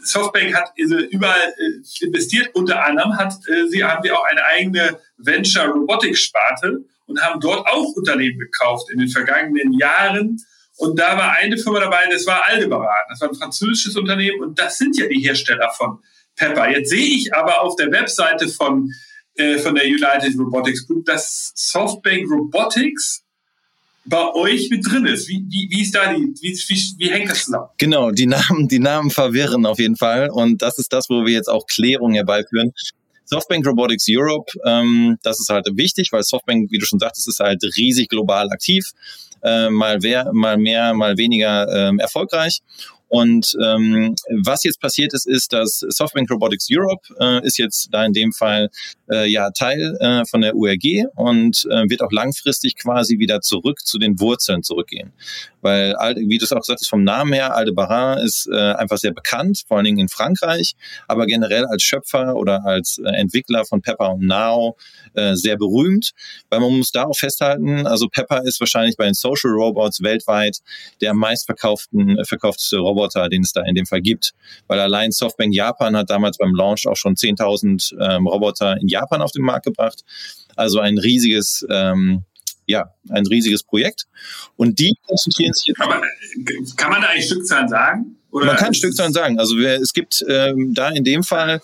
Softbank 0.04 0.54
hat 0.54 0.72
also 0.80 0.96
überall 0.96 1.54
äh, 1.58 2.04
investiert, 2.04 2.50
unter 2.54 2.82
anderem 2.82 3.16
hat 3.16 3.34
äh, 3.46 3.68
sie, 3.68 3.84
haben 3.84 4.02
sie 4.02 4.10
auch 4.10 4.24
eine 4.24 4.44
eigene 4.46 4.98
Venture 5.18 5.68
Robotics 5.68 6.20
Sparte 6.20 6.84
und 7.04 7.20
haben 7.20 7.40
dort 7.40 7.66
auch 7.66 7.92
Unternehmen 7.94 8.38
gekauft 8.38 8.90
in 8.90 8.98
den 8.98 9.08
vergangenen 9.08 9.74
Jahren. 9.74 10.38
Und 10.76 10.98
da 10.98 11.18
war 11.18 11.32
eine 11.32 11.58
Firma 11.58 11.80
dabei, 11.80 12.04
das 12.10 12.26
war 12.26 12.46
Aldebaran. 12.46 13.04
Das 13.10 13.20
war 13.20 13.28
ein 13.28 13.34
französisches 13.34 13.96
Unternehmen 13.96 14.40
und 14.40 14.58
das 14.58 14.78
sind 14.78 14.96
ja 14.96 15.06
die 15.06 15.20
Hersteller 15.20 15.70
von 15.76 15.98
Pepper. 16.36 16.70
Jetzt 16.70 16.88
sehe 16.88 17.16
ich 17.16 17.34
aber 17.34 17.60
auf 17.60 17.76
der 17.76 17.92
Webseite 17.92 18.48
von 18.48 18.90
äh, 19.36 19.58
von 19.58 19.74
der 19.74 19.84
United 19.84 20.38
Robotics 20.38 20.86
Group, 20.86 21.04
dass 21.06 21.52
Softbank 21.54 22.30
Robotics 22.30 23.24
bei 24.04 24.32
euch 24.34 24.70
mit 24.70 24.84
drin 24.86 25.06
ist. 25.06 25.28
Wie, 25.28 25.44
wie, 25.48 25.68
wie 25.70 25.82
ist 25.82 25.94
da 25.94 26.12
die, 26.12 26.34
wie, 26.40 26.54
wie, 26.54 26.82
wie 26.98 27.10
hängt 27.10 27.30
das 27.30 27.44
zusammen? 27.44 27.68
Genau, 27.78 28.10
die 28.10 28.26
Namen, 28.26 28.68
die 28.68 28.78
Namen 28.78 29.10
verwirren 29.10 29.66
auf 29.66 29.78
jeden 29.78 29.96
Fall. 29.96 30.30
Und 30.30 30.62
das 30.62 30.78
ist 30.78 30.92
das, 30.92 31.08
wo 31.08 31.24
wir 31.24 31.32
jetzt 31.32 31.48
auch 31.48 31.66
Klärung 31.66 32.14
herbeiführen. 32.14 32.72
Softbank 33.24 33.64
Robotics 33.64 34.06
Europe, 34.08 34.50
ähm, 34.66 35.16
das 35.22 35.38
ist 35.38 35.50
halt 35.50 35.68
wichtig, 35.74 36.08
weil 36.10 36.24
Softbank, 36.24 36.70
wie 36.72 36.78
du 36.78 36.84
schon 36.84 36.98
sagtest, 36.98 37.28
ist 37.28 37.38
halt 37.38 37.62
riesig 37.76 38.08
global 38.08 38.50
aktiv, 38.50 38.90
äh, 39.42 39.70
mal, 39.70 40.02
wer, 40.02 40.32
mal 40.32 40.58
mehr, 40.58 40.92
mal 40.94 41.16
weniger 41.16 41.68
ähm, 41.72 42.00
erfolgreich. 42.00 42.60
Und 43.10 43.56
ähm, 43.60 44.14
was 44.44 44.62
jetzt 44.62 44.80
passiert 44.80 45.12
ist, 45.12 45.26
ist, 45.26 45.52
dass 45.52 45.80
Softbank 45.80 46.30
Robotics 46.30 46.68
Europe 46.70 47.02
äh, 47.18 47.44
ist 47.44 47.58
jetzt 47.58 47.88
da 47.90 48.04
in 48.04 48.12
dem 48.12 48.32
Fall 48.32 48.70
äh, 49.10 49.28
ja 49.28 49.50
Teil 49.50 49.96
äh, 49.98 50.24
von 50.26 50.42
der 50.42 50.54
URG 50.54 51.06
und 51.16 51.66
äh, 51.68 51.90
wird 51.90 52.02
auch 52.02 52.12
langfristig 52.12 52.76
quasi 52.76 53.18
wieder 53.18 53.40
zurück 53.40 53.80
zu 53.80 53.98
den 53.98 54.20
Wurzeln 54.20 54.62
zurückgehen. 54.62 55.12
Weil, 55.62 55.94
wie 56.16 56.38
du 56.38 56.44
es 56.44 56.52
auch 56.52 56.60
gesagt 56.60 56.80
hast, 56.80 56.88
vom 56.88 57.04
Namen 57.04 57.32
her, 57.32 57.54
Aldebaran 57.54 58.18
ist 58.18 58.48
äh, 58.50 58.72
einfach 58.72 58.98
sehr 58.98 59.12
bekannt, 59.12 59.64
vor 59.66 59.76
allen 59.76 59.84
Dingen 59.84 59.98
in 59.98 60.08
Frankreich, 60.08 60.74
aber 61.08 61.26
generell 61.26 61.66
als 61.66 61.82
Schöpfer 61.82 62.36
oder 62.36 62.64
als 62.64 62.98
äh, 62.98 63.08
Entwickler 63.10 63.64
von 63.64 63.82
Pepper 63.82 64.14
und 64.14 64.26
Now 64.26 64.76
äh, 65.14 65.34
sehr 65.34 65.56
berühmt, 65.56 66.12
weil 66.48 66.60
man 66.60 66.76
muss 66.76 66.92
da 66.92 67.04
auch 67.04 67.16
festhalten, 67.16 67.86
also 67.86 68.08
Pepper 68.08 68.42
ist 68.44 68.60
wahrscheinlich 68.60 68.96
bei 68.96 69.04
den 69.04 69.14
Social 69.14 69.50
Robots 69.50 70.02
weltweit 70.02 70.58
der 71.00 71.14
meistverkauften 71.14 72.18
äh, 72.18 72.24
verkaufteste 72.24 72.78
Roboter, 72.78 73.28
den 73.28 73.42
es 73.42 73.52
da 73.52 73.62
in 73.62 73.74
dem 73.74 73.86
Fall 73.86 74.00
gibt, 74.00 74.32
weil 74.66 74.80
allein 74.80 75.12
Softbank 75.12 75.54
Japan 75.54 75.96
hat 75.96 76.10
damals 76.10 76.38
beim 76.38 76.54
Launch 76.54 76.86
auch 76.86 76.96
schon 76.96 77.14
10.000 77.14 77.94
ähm, 78.00 78.26
Roboter 78.26 78.76
in 78.80 78.88
Japan 78.88 79.22
auf 79.22 79.32
den 79.32 79.42
Markt 79.42 79.66
gebracht. 79.66 80.04
Also 80.56 80.80
ein 80.80 80.98
riesiges 80.98 81.66
ähm, 81.70 82.24
ja, 82.70 82.94
ein 83.08 83.26
riesiges 83.26 83.62
Projekt. 83.62 84.06
Und 84.56 84.78
die 84.78 84.96
konzentrieren 85.06 85.52
sich 85.52 85.66
jetzt. 85.66 85.80
Aber 85.80 86.00
kann 86.76 86.90
man 86.90 87.02
da 87.02 87.08
eigentlich 87.08 87.26
Stückzahlen 87.26 87.68
sagen? 87.68 88.16
Oder 88.30 88.46
man 88.46 88.56
kann 88.56 88.74
Stückzahlen 88.74 89.12
sagen. 89.12 89.38
Also 89.38 89.58
es 89.58 89.92
gibt 89.92 90.24
ähm, 90.28 90.72
da 90.72 90.90
in 90.90 91.02
dem 91.02 91.22
Fall, 91.22 91.60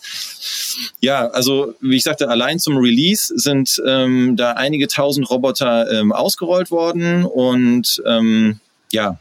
ja, 1.01 1.29
also 1.29 1.75
wie 1.81 1.97
ich 1.97 2.03
sagte, 2.03 2.29
allein 2.29 2.59
zum 2.59 2.77
Release 2.77 3.33
sind 3.37 3.81
ähm, 3.87 4.37
da 4.37 4.53
einige 4.53 4.89
tausend 4.89 5.31
Roboter 5.31 5.91
ähm, 5.93 6.13
ausgerollt 6.13 6.71
worden 6.71 7.25
und 7.25 8.03
ähm, 8.05 8.59
ja. 8.93 9.19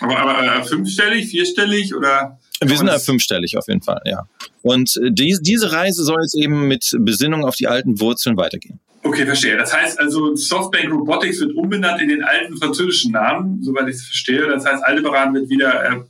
Aber, 0.00 0.18
aber 0.18 0.56
äh, 0.56 0.64
fünfstellig, 0.64 1.28
vierstellig 1.28 1.94
oder? 1.94 2.38
Wir 2.62 2.76
sind 2.76 2.86
da 2.86 2.98
fünfstellig 2.98 3.58
auf 3.58 3.68
jeden 3.68 3.82
Fall, 3.82 4.00
ja. 4.06 4.26
Und 4.62 4.96
äh, 4.96 5.10
die, 5.10 5.36
diese 5.40 5.72
Reise 5.72 6.04
soll 6.04 6.22
jetzt 6.22 6.36
eben 6.36 6.68
mit 6.68 6.96
Besinnung 7.00 7.44
auf 7.44 7.56
die 7.56 7.66
alten 7.66 8.00
Wurzeln 8.00 8.38
weitergehen. 8.38 8.80
Okay, 9.06 9.24
verstehe. 9.24 9.56
Das 9.56 9.72
heißt 9.72 10.00
also, 10.00 10.34
Softbank 10.34 10.90
Robotics 10.90 11.38
wird 11.38 11.54
umbenannt 11.54 12.02
in 12.02 12.08
den 12.08 12.24
alten 12.24 12.56
französischen 12.56 13.12
Namen, 13.12 13.62
soweit 13.62 13.86
ich 13.86 13.94
es 13.94 14.04
verstehe. 14.04 14.48
Das 14.48 14.66
heißt, 14.66 14.82
Aldebaran 14.82 15.32
wird 15.32 15.48
wieder, 15.48 15.84
äh, 15.84 16.00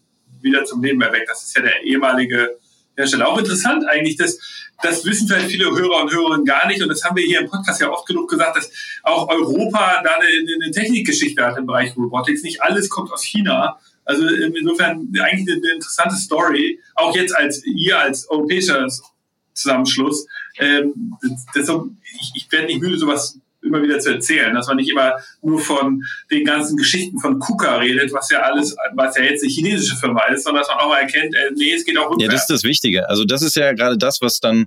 wieder 0.41 0.65
zum 0.65 0.83
Leben 0.83 1.03
erweckt. 1.03 1.29
Das 1.29 1.43
ist 1.43 1.55
ja 1.55 1.61
der 1.61 1.83
ehemalige 1.83 2.57
Hersteller. 2.97 3.29
Auch 3.29 3.37
interessant 3.37 3.87
eigentlich, 3.87 4.17
dass 4.17 4.39
das 4.83 5.05
wissen 5.05 5.29
vielleicht 5.29 5.51
viele 5.51 5.67
Hörer 5.67 6.05
und 6.05 6.13
Hörerinnen 6.13 6.47
gar 6.47 6.67
nicht. 6.69 6.81
Und 6.81 6.89
das 6.89 7.05
haben 7.05 7.17
wir 7.17 7.25
hier 7.25 7.41
im 7.41 7.51
Podcast 7.51 7.83
ja 7.83 7.91
oft 7.91 8.07
genug 8.07 8.31
gesagt, 8.31 8.57
dass 8.57 8.73
auch 9.03 9.29
Europa 9.29 10.01
da 10.03 10.11
eine, 10.15 10.65
eine 10.65 10.71
Technikgeschichte 10.71 11.45
hat 11.45 11.59
im 11.59 11.67
Bereich 11.67 11.95
Robotics. 11.99 12.43
Nicht 12.43 12.63
alles 12.63 12.89
kommt 12.89 13.13
aus 13.13 13.23
China. 13.23 13.79
Also 14.07 14.27
insofern 14.27 15.13
eigentlich 15.21 15.51
eine, 15.51 15.61
eine 15.63 15.75
interessante 15.75 16.17
Story. 16.17 16.81
Auch 16.95 17.15
jetzt 17.15 17.37
als 17.37 17.63
ihr 17.67 17.99
als 17.99 18.27
europäischer 18.31 18.89
Zusammenschluss. 19.57 20.27
Ähm, 20.59 21.17
das, 21.55 21.69
ich, 21.69 22.33
ich 22.35 22.53
werde 22.53 22.67
nicht 22.67 22.81
müde, 22.81 22.99
sowas 22.99 23.39
immer 23.63 23.83
wieder 23.83 23.99
zu 23.99 24.11
erzählen, 24.11 24.55
dass 24.55 24.69
man 24.69 24.77
nicht 24.77 24.91
immer 24.91 25.15
nur 25.43 25.59
von 25.59 26.05
den 26.31 26.45
ganzen 26.45 26.77
Geschichten 26.77 27.19
von 27.19 27.39
KUKA 27.39 27.79
redet, 27.79 28.13
was 28.13 28.31
ja 28.31 28.41
alles, 28.41 28.77
was 28.95 29.17
ja 29.17 29.25
jetzt 29.25 29.43
eine 29.43 29.51
chinesische 29.51 29.97
Firma 29.97 30.23
ist, 30.27 30.45
sondern 30.45 30.63
dass 30.63 30.69
man 30.69 30.79
auch 30.79 30.89
mal 30.89 31.01
erkennt, 31.01 31.35
äh, 31.35 31.51
nee, 31.55 31.73
es 31.75 31.85
geht 31.85 31.99
auch 31.99 32.11
rückwärts. 32.11 32.23
Ja, 32.23 32.31
das 32.31 32.41
ist 32.43 32.51
das 32.51 32.65
Wichtige. 32.65 33.09
Also 33.09 33.25
das 33.25 33.43
ist 33.43 33.57
ja 33.57 33.73
gerade 33.73 33.99
das, 33.99 34.21
was 34.21 34.41
dann 34.41 34.67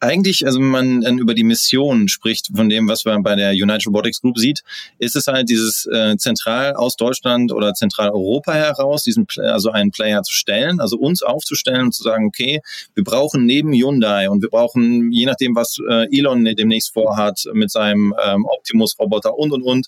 eigentlich, 0.00 0.46
also 0.46 0.58
wenn 0.60 0.68
man 0.68 1.00
dann 1.00 1.18
über 1.18 1.34
die 1.34 1.44
Mission 1.44 2.08
spricht, 2.08 2.48
von 2.54 2.68
dem, 2.68 2.88
was 2.88 3.04
man 3.04 3.22
bei 3.22 3.34
der 3.34 3.52
United 3.52 3.86
Robotics 3.86 4.20
Group 4.20 4.38
sieht, 4.38 4.62
ist 4.98 5.16
es 5.16 5.26
halt 5.26 5.48
dieses 5.48 5.86
äh, 5.86 6.16
zentral 6.16 6.74
aus 6.74 6.96
Deutschland 6.96 7.52
oder 7.52 7.74
Zentraleuropa 7.74 8.52
heraus, 8.52 9.04
diesen 9.04 9.26
also 9.38 9.70
einen 9.70 9.90
Player 9.90 10.22
zu 10.22 10.32
stellen, 10.32 10.80
also 10.80 10.96
uns 10.96 11.22
aufzustellen 11.22 11.86
und 11.86 11.94
zu 11.94 12.02
sagen, 12.02 12.26
okay, 12.26 12.60
wir 12.94 13.04
brauchen 13.04 13.44
neben 13.44 13.72
Hyundai 13.72 14.30
und 14.30 14.42
wir 14.42 14.50
brauchen, 14.50 15.12
je 15.12 15.26
nachdem, 15.26 15.54
was 15.56 15.78
äh, 15.88 16.06
Elon 16.16 16.44
demnächst 16.44 16.92
vorhat 16.92 17.44
mit 17.52 17.70
seinem 17.70 18.14
ähm, 18.24 18.44
Optimus-Roboter 18.46 19.36
und 19.36 19.52
und 19.52 19.62
und, 19.62 19.86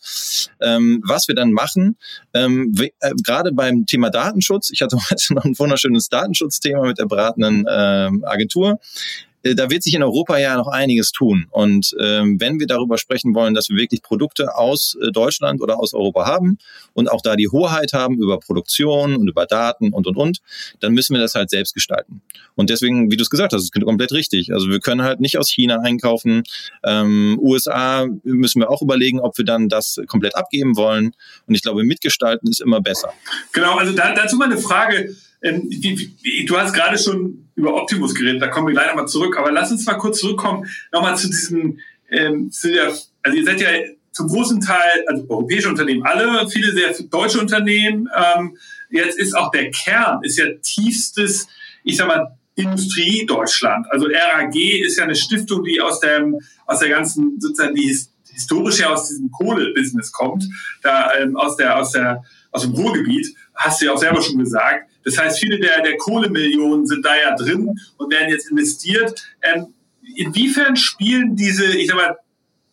ähm, 0.61 1.03
was 1.07 1.29
wir 1.29 1.35
dann 1.35 1.53
machen, 1.53 1.96
ähm, 2.35 2.75
äh, 2.79 3.12
gerade 3.23 3.53
beim 3.53 3.87
Thema 3.87 4.11
Datenschutz, 4.11 4.70
ich 4.70 4.83
hatte 4.83 4.96
heute 5.11 5.35
noch 5.35 5.44
ein 5.44 5.59
wunderschönes 5.59 6.09
Datenschutzthema 6.09 6.87
mit 6.87 6.99
der 6.99 7.07
beratenden 7.07 7.66
ähm, 7.68 8.25
Agentur, 8.27 8.73
äh, 8.73 9.30
da 9.42 9.70
wird 9.70 9.83
sich 9.83 9.94
in 9.94 10.03
Europa 10.03 10.38
ja 10.38 10.57
noch 10.57 10.68
einiges 10.68 11.12
tun. 11.12 11.46
Und 11.50 11.96
ähm, 11.98 12.40
wenn 12.40 12.61
wir 12.61 12.66
darüber 12.66 12.98
sprechen 12.98 13.35
wollen, 13.35 13.55
dass 13.55 13.68
wir 13.68 13.76
wirklich 13.76 14.03
Produkte 14.03 14.55
aus 14.55 14.96
äh, 15.03 15.11
Deutschland 15.11 15.61
oder 15.62 15.79
aus 15.79 15.94
Europa 15.94 16.26
haben 16.26 16.59
und 16.92 17.11
auch 17.11 17.22
da 17.22 17.37
die 17.37 17.48
Hoheit 17.48 17.92
haben 17.92 18.18
über 18.18 18.38
Produktion 18.38 19.16
und 19.16 19.29
über 19.29 19.46
Daten 19.46 19.92
und 19.92 20.07
und 20.07 20.16
und, 20.16 20.40
dann 20.81 20.92
müssen 20.92 21.14
wir 21.14 21.20
das 21.20 21.35
halt 21.35 21.50
selbst 21.50 21.74
gestalten. 21.74 22.20
Und 22.55 22.70
deswegen, 22.70 23.11
wie 23.11 23.16
du 23.16 23.22
es 23.22 23.31
gesagt 23.31 23.53
hast, 23.53 23.62
ist 23.62 23.72
komplett 23.72 24.12
richtig. 24.12 24.53
Also 24.53 24.68
wir 24.68 24.81
können 24.81 25.03
halt 25.03 25.20
nicht 25.20 25.38
aus 25.38 25.48
China 25.48 25.81
einkaufen. 25.81 26.42
Ähm, 26.85 27.38
USA 27.40 28.07
müssen 28.24 28.61
wir 28.61 28.70
auch 28.70 28.83
überlegen, 28.83 29.20
ob 29.20 29.38
wir 29.38 29.44
dann 29.44 29.68
das 29.68 30.00
komplett 30.07 30.37
abgeben 30.37 30.76
wollen. 30.76 31.12
Und 31.46 31.55
ich 31.55 31.62
glaube, 31.62 31.85
mitgestalten 31.85 32.50
ist 32.50 32.61
immer 32.61 32.81
besser. 32.81 33.12
Genau, 33.53 33.76
also 33.76 33.92
da, 33.92 34.14
dazu 34.14 34.37
mal 34.37 34.46
eine 34.46 34.59
Frage. 34.59 35.14
Ähm, 35.42 35.66
wie, 35.70 36.14
wie, 36.22 36.44
du 36.44 36.59
hast 36.59 36.74
gerade 36.74 36.98
schon 36.98 37.50
über 37.61 37.75
Optimus 37.75 38.14
geredet, 38.14 38.42
da 38.42 38.49
kommen 38.49 38.68
wir 38.68 38.75
gleich 38.75 38.88
nochmal 38.88 39.09
zurück. 39.09 39.37
Aber 39.38 39.53
lass 39.53 39.70
uns 39.70 39.87
mal 39.87 39.94
kurz 39.94 40.20
zurückkommen, 40.20 40.66
nochmal 40.92 41.16
zu 41.16 41.29
diesem, 41.29 41.79
ähm, 42.11 42.51
zu 42.51 42.73
der, 42.73 42.92
also 43.23 43.37
ihr 43.37 43.44
seid 43.44 43.61
ja 43.61 43.68
zum 44.12 44.29
großen 44.29 44.61
Teil, 44.61 45.05
also 45.07 45.25
europäische 45.29 45.68
Unternehmen 45.68 46.05
alle, 46.05 46.49
viele 46.49 46.73
sehr 46.73 46.92
deutsche 47.09 47.38
Unternehmen. 47.38 48.09
Ähm, 48.16 48.57
jetzt 48.90 49.18
ist 49.18 49.37
auch 49.37 49.51
der 49.51 49.70
Kern, 49.70 50.20
ist 50.23 50.38
ja 50.38 50.46
tiefstes, 50.62 51.46
ich 51.85 51.96
sag 51.96 52.09
mal, 52.09 52.37
Industrie 52.57 53.25
Deutschland. 53.27 53.87
Also 53.90 54.07
RAG 54.07 54.55
ist 54.55 54.99
ja 54.99 55.05
eine 55.05 55.14
Stiftung, 55.14 55.64
die 55.64 55.81
aus 55.81 56.01
dem, 56.01 56.40
aus 56.66 56.81
der 56.81 56.88
ganzen, 56.88 57.40
sozusagen, 57.40 57.75
die 57.75 57.96
historisch 58.33 58.81
ja 58.81 58.90
aus 58.90 59.09
diesem 59.09 59.31
Kohle-Business 59.31 60.12
kommt, 60.12 60.49
da 60.83 61.14
ähm, 61.14 61.37
aus 61.37 61.57
der, 61.57 61.79
aus 61.79 61.92
der, 61.92 62.23
aus 62.51 62.62
dem 62.62 62.73
Ruhrgebiet, 62.73 63.35
hast 63.55 63.81
du 63.81 63.87
ja 63.87 63.92
auch 63.92 63.99
selber 63.99 64.20
schon 64.20 64.38
gesagt. 64.38 64.89
Das 65.05 65.19
heißt, 65.19 65.41
viele 65.41 65.59
der, 65.61 65.83
der 65.83 65.97
Kohlemillionen 65.97 66.87
sind 66.87 67.05
da 67.05 67.17
ja 67.17 67.35
drin 67.35 67.79
und 67.97 68.13
werden 68.13 68.31
jetzt 68.31 68.51
investiert. 68.51 69.23
Ähm, 69.43 69.75
inwiefern 70.17 70.77
spielen 70.77 71.37
diese, 71.37 71.65
ich 71.77 71.89
sag 71.89 71.97
mal, 71.97 72.17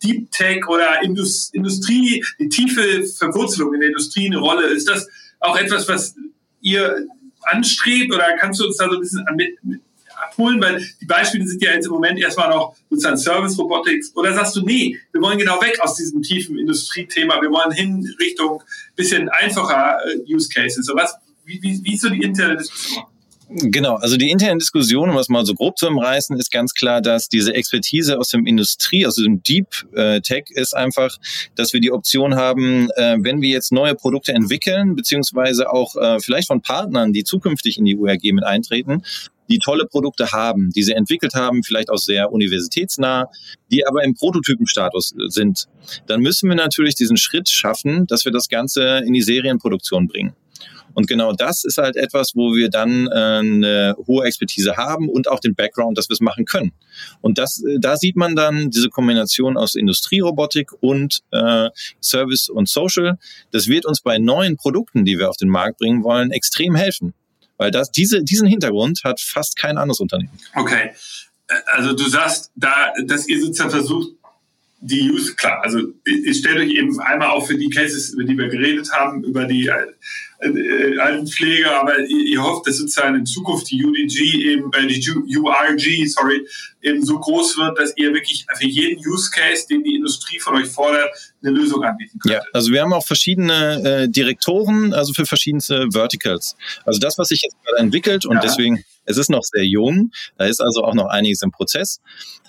Deep 0.02 0.30
Tech 0.30 0.68
oder 0.68 1.02
Industrie, 1.02 2.24
die 2.38 2.48
tiefe 2.48 3.04
Verwurzelung 3.06 3.74
in 3.74 3.80
der 3.80 3.88
Industrie 3.88 4.26
eine 4.26 4.38
Rolle? 4.38 4.66
Ist 4.68 4.88
das 4.88 5.08
auch 5.40 5.56
etwas, 5.56 5.88
was 5.88 6.14
ihr 6.60 7.06
anstrebt 7.42 8.12
oder 8.12 8.36
kannst 8.38 8.60
du 8.60 8.66
uns 8.66 8.76
da 8.76 8.88
so 8.88 8.94
ein 8.94 9.00
bisschen 9.00 9.24
mit, 9.34 9.64
mit 9.64 9.80
abholen? 10.16 10.60
Weil 10.60 10.86
die 11.00 11.06
Beispiele 11.06 11.46
sind 11.46 11.62
ja 11.62 11.72
jetzt 11.72 11.86
im 11.86 11.92
Moment 11.92 12.18
erstmal 12.18 12.50
noch 12.50 12.76
sozusagen 12.90 13.16
Service 13.16 13.58
Robotics. 13.58 14.14
Oder 14.14 14.34
sagst 14.34 14.56
du, 14.56 14.62
nee, 14.62 14.98
wir 15.12 15.20
wollen 15.20 15.38
genau 15.38 15.60
weg 15.60 15.78
aus 15.80 15.96
diesem 15.96 16.22
tiefen 16.22 16.58
Industriethema. 16.58 17.40
Wir 17.40 17.50
wollen 17.50 17.72
hin 17.72 18.14
Richtung 18.20 18.62
bisschen 18.94 19.28
einfacher 19.28 19.98
äh, 20.06 20.32
Use 20.32 20.48
Cases. 20.48 20.86
So 20.86 20.94
was, 20.94 21.14
wie, 21.48 21.62
wie, 21.62 21.80
wie 21.82 21.94
ist 21.94 22.02
so 22.02 22.10
die 22.10 22.22
interne 22.22 22.56
Diskussion? 22.56 23.04
Genau, 23.50 23.94
also 23.94 24.18
die 24.18 24.28
interne 24.28 24.58
Diskussion, 24.58 25.08
um 25.08 25.16
das 25.16 25.30
mal 25.30 25.46
so 25.46 25.54
grob 25.54 25.78
zu 25.78 25.88
umreißen, 25.88 26.36
ist 26.36 26.52
ganz 26.52 26.74
klar, 26.74 27.00
dass 27.00 27.30
diese 27.30 27.54
Expertise 27.54 28.18
aus 28.18 28.28
dem 28.28 28.44
Industrie, 28.44 29.06
aus 29.06 29.14
dem 29.14 29.42
Deep 29.42 29.68
äh, 29.94 30.20
Tech 30.20 30.50
ist 30.50 30.76
einfach, 30.76 31.16
dass 31.54 31.72
wir 31.72 31.80
die 31.80 31.90
Option 31.90 32.34
haben, 32.34 32.90
äh, 32.96 33.16
wenn 33.20 33.40
wir 33.40 33.48
jetzt 33.48 33.72
neue 33.72 33.94
Produkte 33.94 34.34
entwickeln, 34.34 34.96
beziehungsweise 34.96 35.72
auch 35.72 35.96
äh, 35.96 36.20
vielleicht 36.20 36.48
von 36.48 36.60
Partnern, 36.60 37.14
die 37.14 37.24
zukünftig 37.24 37.78
in 37.78 37.86
die 37.86 37.96
URG 37.96 38.32
mit 38.34 38.44
eintreten, 38.44 39.02
die 39.48 39.58
tolle 39.58 39.86
Produkte 39.86 40.32
haben, 40.32 40.68
die 40.76 40.82
sie 40.82 40.92
entwickelt 40.92 41.32
haben, 41.32 41.62
vielleicht 41.62 41.88
auch 41.88 41.96
sehr 41.96 42.30
universitätsnah, 42.30 43.30
die 43.70 43.86
aber 43.86 44.04
im 44.04 44.12
Prototypenstatus 44.12 45.14
sind, 45.28 45.68
dann 46.06 46.20
müssen 46.20 46.50
wir 46.50 46.56
natürlich 46.56 46.96
diesen 46.96 47.16
Schritt 47.16 47.48
schaffen, 47.48 48.06
dass 48.06 48.26
wir 48.26 48.32
das 48.32 48.50
Ganze 48.50 48.98
in 49.06 49.14
die 49.14 49.22
Serienproduktion 49.22 50.06
bringen. 50.06 50.34
Und 50.94 51.06
genau 51.06 51.32
das 51.32 51.64
ist 51.64 51.78
halt 51.78 51.96
etwas, 51.96 52.32
wo 52.34 52.54
wir 52.54 52.70
dann 52.70 53.06
äh, 53.06 53.10
eine 53.10 53.96
hohe 54.06 54.24
Expertise 54.26 54.76
haben 54.76 55.08
und 55.08 55.28
auch 55.28 55.40
den 55.40 55.54
Background, 55.54 55.96
dass 55.98 56.08
wir 56.08 56.14
es 56.14 56.20
machen 56.20 56.44
können. 56.44 56.72
Und 57.20 57.38
das, 57.38 57.62
äh, 57.62 57.78
da 57.78 57.96
sieht 57.96 58.16
man 58.16 58.36
dann 58.36 58.70
diese 58.70 58.88
Kombination 58.88 59.56
aus 59.56 59.74
Industrierobotik 59.74 60.72
und 60.80 61.20
äh, 61.30 61.70
Service 62.00 62.48
und 62.48 62.68
Social. 62.68 63.18
Das 63.50 63.68
wird 63.68 63.86
uns 63.86 64.00
bei 64.00 64.18
neuen 64.18 64.56
Produkten, 64.56 65.04
die 65.04 65.18
wir 65.18 65.28
auf 65.30 65.36
den 65.36 65.48
Markt 65.48 65.78
bringen 65.78 66.04
wollen, 66.04 66.30
extrem 66.30 66.74
helfen. 66.74 67.14
Weil 67.56 67.70
das, 67.70 67.90
diese, 67.90 68.22
diesen 68.22 68.46
Hintergrund 68.46 69.00
hat 69.04 69.20
fast 69.20 69.56
kein 69.56 69.78
anderes 69.78 70.00
Unternehmen. 70.00 70.38
Okay. 70.54 70.92
Äh, 71.48 71.54
also 71.66 71.92
du 71.92 72.08
sagst, 72.08 72.50
da, 72.54 72.92
dass 73.04 73.28
ihr 73.28 73.40
sozusagen 73.40 73.70
versucht, 73.70 74.12
die 74.80 75.10
Use, 75.10 75.34
klar, 75.34 75.60
also 75.62 75.80
ich 76.04 76.38
stelle 76.38 76.60
euch 76.60 76.70
eben 76.70 77.00
einmal 77.00 77.30
auf 77.30 77.48
für 77.48 77.56
die 77.56 77.68
Cases, 77.68 78.10
über 78.10 78.24
die 78.24 78.38
wir 78.38 78.48
geredet 78.48 78.92
haben, 78.92 79.24
über 79.24 79.44
die 79.44 79.68
äh, 80.40 80.98
Altenpflege, 80.98 81.70
aber 81.70 81.98
ihr, 81.98 82.24
ihr 82.26 82.42
hofft, 82.42 82.66
dass 82.66 82.78
sozusagen 82.78 83.16
in 83.16 83.26
Zukunft 83.26 83.70
die 83.70 83.84
UDG 83.84 84.52
eben, 84.52 84.70
äh, 84.72 84.86
die 84.86 85.36
URG, 85.36 86.06
sorry, 86.06 86.46
eben 86.80 87.04
so 87.04 87.18
groß 87.18 87.58
wird, 87.58 87.78
dass 87.78 87.92
ihr 87.96 88.12
wirklich 88.14 88.46
für 88.56 88.66
jeden 88.66 89.00
Use 89.06 89.30
Case, 89.30 89.66
den 89.68 89.82
die 89.82 89.96
Industrie 89.96 90.38
von 90.38 90.56
euch 90.56 90.68
fordert, 90.68 91.10
eine 91.42 91.52
Lösung 91.52 91.82
anbieten 91.82 92.18
könnt. 92.20 92.34
Ja, 92.34 92.42
also 92.52 92.70
wir 92.70 92.82
haben 92.82 92.92
auch 92.92 93.04
verschiedene 93.04 94.04
äh, 94.04 94.08
Direktoren, 94.08 94.94
also 94.94 95.12
für 95.12 95.26
verschiedenste 95.26 95.88
Verticals. 95.90 96.56
Also 96.84 97.00
das, 97.00 97.18
was 97.18 97.28
sich 97.28 97.42
jetzt 97.42 97.56
gerade 97.64 97.78
entwickelt 97.78 98.24
und 98.24 98.36
ja. 98.36 98.40
deswegen, 98.40 98.84
es 99.06 99.16
ist 99.16 99.30
noch 99.30 99.42
sehr 99.42 99.64
jung, 99.64 100.12
da 100.36 100.44
ist 100.44 100.60
also 100.60 100.84
auch 100.84 100.94
noch 100.94 101.06
einiges 101.06 101.42
im 101.42 101.50
Prozess, 101.50 102.00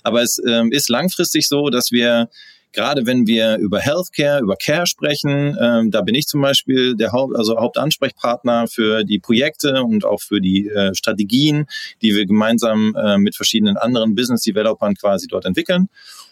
aber 0.03 0.21
es 0.21 0.39
ähm, 0.47 0.71
ist 0.71 0.89
langfristig 0.89 1.47
so, 1.47 1.69
dass 1.69 1.91
wir 1.91 2.29
gerade 2.73 3.05
wenn 3.05 3.27
wir 3.27 3.57
über 3.57 3.79
Healthcare, 3.79 4.41
über 4.41 4.55
Care 4.55 4.85
sprechen, 4.85 5.57
ähm, 5.59 5.91
da 5.91 6.01
bin 6.01 6.15
ich 6.15 6.27
zum 6.27 6.41
Beispiel 6.41 6.95
der 6.95 7.11
Haupt, 7.11 7.35
also 7.35 7.57
Hauptansprechpartner 7.57 8.67
für 8.67 9.03
die 9.03 9.19
Projekte 9.19 9.83
und 9.83 10.05
auch 10.05 10.21
für 10.21 10.41
die 10.41 10.67
äh, 10.69 10.93
Strategien, 10.93 11.65
die 12.01 12.15
wir 12.15 12.25
gemeinsam 12.25 12.95
äh, 12.95 13.17
mit 13.17 13.35
verschiedenen 13.35 13.77
anderen 13.77 14.15
Business 14.15 14.41
Developern 14.41 14.95
quasi 14.95 15.27
dort 15.27 15.45
entwickeln. 15.45 15.89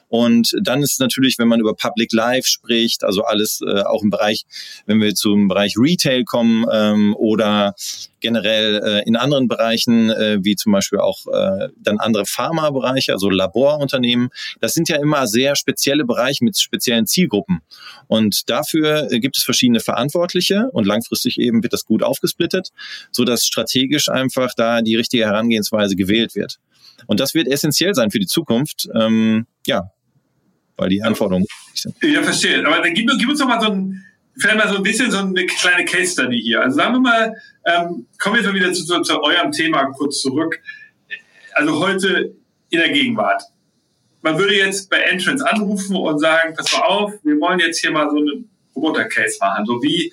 Und 0.10 0.56
dann 0.62 0.82
ist 0.82 1.00
natürlich, 1.00 1.38
wenn 1.38 1.48
man 1.48 1.60
über 1.60 1.76
Public 1.76 2.13
Life 2.13 2.48
spricht, 2.48 3.04
also 3.04 3.24
alles 3.24 3.62
äh, 3.62 3.82
auch 3.82 4.04
im 4.04 4.10
Bereich, 4.10 4.46
wenn 4.86 5.02
wir 5.02 5.13
zum 5.15 5.48
Bereich 5.48 5.76
Retail 5.78 6.24
kommen 6.24 6.65
ähm, 6.72 7.15
oder 7.17 7.76
generell 8.20 8.82
äh, 8.84 9.08
in 9.08 9.15
anderen 9.15 9.48
Bereichen, 9.48 10.10
äh, 10.10 10.39
wie 10.41 10.56
zum 10.56 10.72
Beispiel 10.72 11.00
auch 11.00 11.28
äh, 11.28 11.70
dann 11.78 12.00
andere 12.00 12.26
Pharma-Bereiche, 12.26 13.13
also 13.13 13.30
Laborunternehmen, 13.30 14.30
das 14.60 14.74
sind 14.74 14.89
ja 14.89 14.98
immer 14.98 15.28
sehr 15.28 15.56
spezielle 15.56 16.06
Bereiche 16.06 16.43
mit 16.43 16.58
speziellen 16.58 17.06
Zielgruppen. 17.06 17.62
Und 18.08 18.50
dafür 18.50 19.12
äh, 19.12 19.20
gibt 19.20 19.38
es 19.38 19.43
verschiedene 19.43 19.80
Verantwortliche 19.80 20.70
und 20.72 20.88
langfristig 20.88 21.39
eben 21.39 21.62
wird 21.63 21.74
das 21.74 21.86
gut 21.86 22.02
aufgesplittet, 22.02 22.70
so 23.12 23.24
dass 23.24 23.46
strategisch 23.46 24.10
einfach 24.10 24.54
da 24.56 24.82
die 24.82 24.96
richtige 24.96 25.26
Herangehensweise 25.26 25.96
gewählt 25.96 26.34
wird. 26.36 26.60
Und 27.06 27.20
das 27.20 27.34
wird 27.34 27.48
essentiell 27.48 27.93
sein 27.93 28.10
für 28.10 28.20
die 28.20 28.26
Zukunft. 28.26 28.89
Ähm, 28.96 29.46
ja, 29.67 29.91
weil 30.78 30.90
die 30.90 31.02
Anforderungen. 31.02 31.46
Ja, 32.02 32.24
verstehe. 32.24 32.66
Aber 32.66 32.82
dann 32.82 32.94
gib, 32.94 33.10
gib 33.20 33.30
uns 33.30 33.40
doch 33.40 33.48
mal 33.48 33.60
so 33.60 33.68
ein, 33.72 34.04
vielleicht 34.38 34.58
mal 34.58 34.70
so 34.70 34.78
ein 34.78 34.84
bisschen 34.84 35.12
so 35.12 35.18
eine 35.18 35.46
kleine 35.46 35.86
Case 35.86 36.13
Study 36.13 36.40
hier. 36.42 36.62
Also 36.62 36.78
sagen 36.78 36.94
wir 36.94 37.00
mal, 37.00 37.36
ähm, 37.66 38.06
kommen 38.20 38.36
wir 38.36 38.42
jetzt 38.42 38.48
mal 38.48 38.56
wieder 38.56 38.74
zu, 38.74 38.86
zu, 38.86 39.02
zu 39.02 39.22
eurem 39.22 39.52
Thema 39.52 39.86
kurz 39.92 40.22
zurück. 40.22 40.60
Also 41.54 41.80
heute 41.80 42.36
in 42.70 42.80
der 42.80 42.90
Gegenwart. 42.90 43.44
Man 44.22 44.38
würde 44.38 44.56
jetzt 44.56 44.90
bei 44.90 44.98
Entrance 44.98 45.46
anrufen 45.50 45.96
und 45.96 46.20
sagen, 46.20 46.54
pass 46.56 46.72
mal 46.74 46.82
auf, 46.82 47.13
wir 47.24 47.40
wollen 47.40 47.60
jetzt 47.60 47.80
hier 47.80 47.92
mal 47.92 48.10
so 48.10 48.18
eine 48.18 48.44
Roboter-Case 48.76 49.38
machen. 49.40 49.66
So 49.66 49.82
wie, 49.82 50.12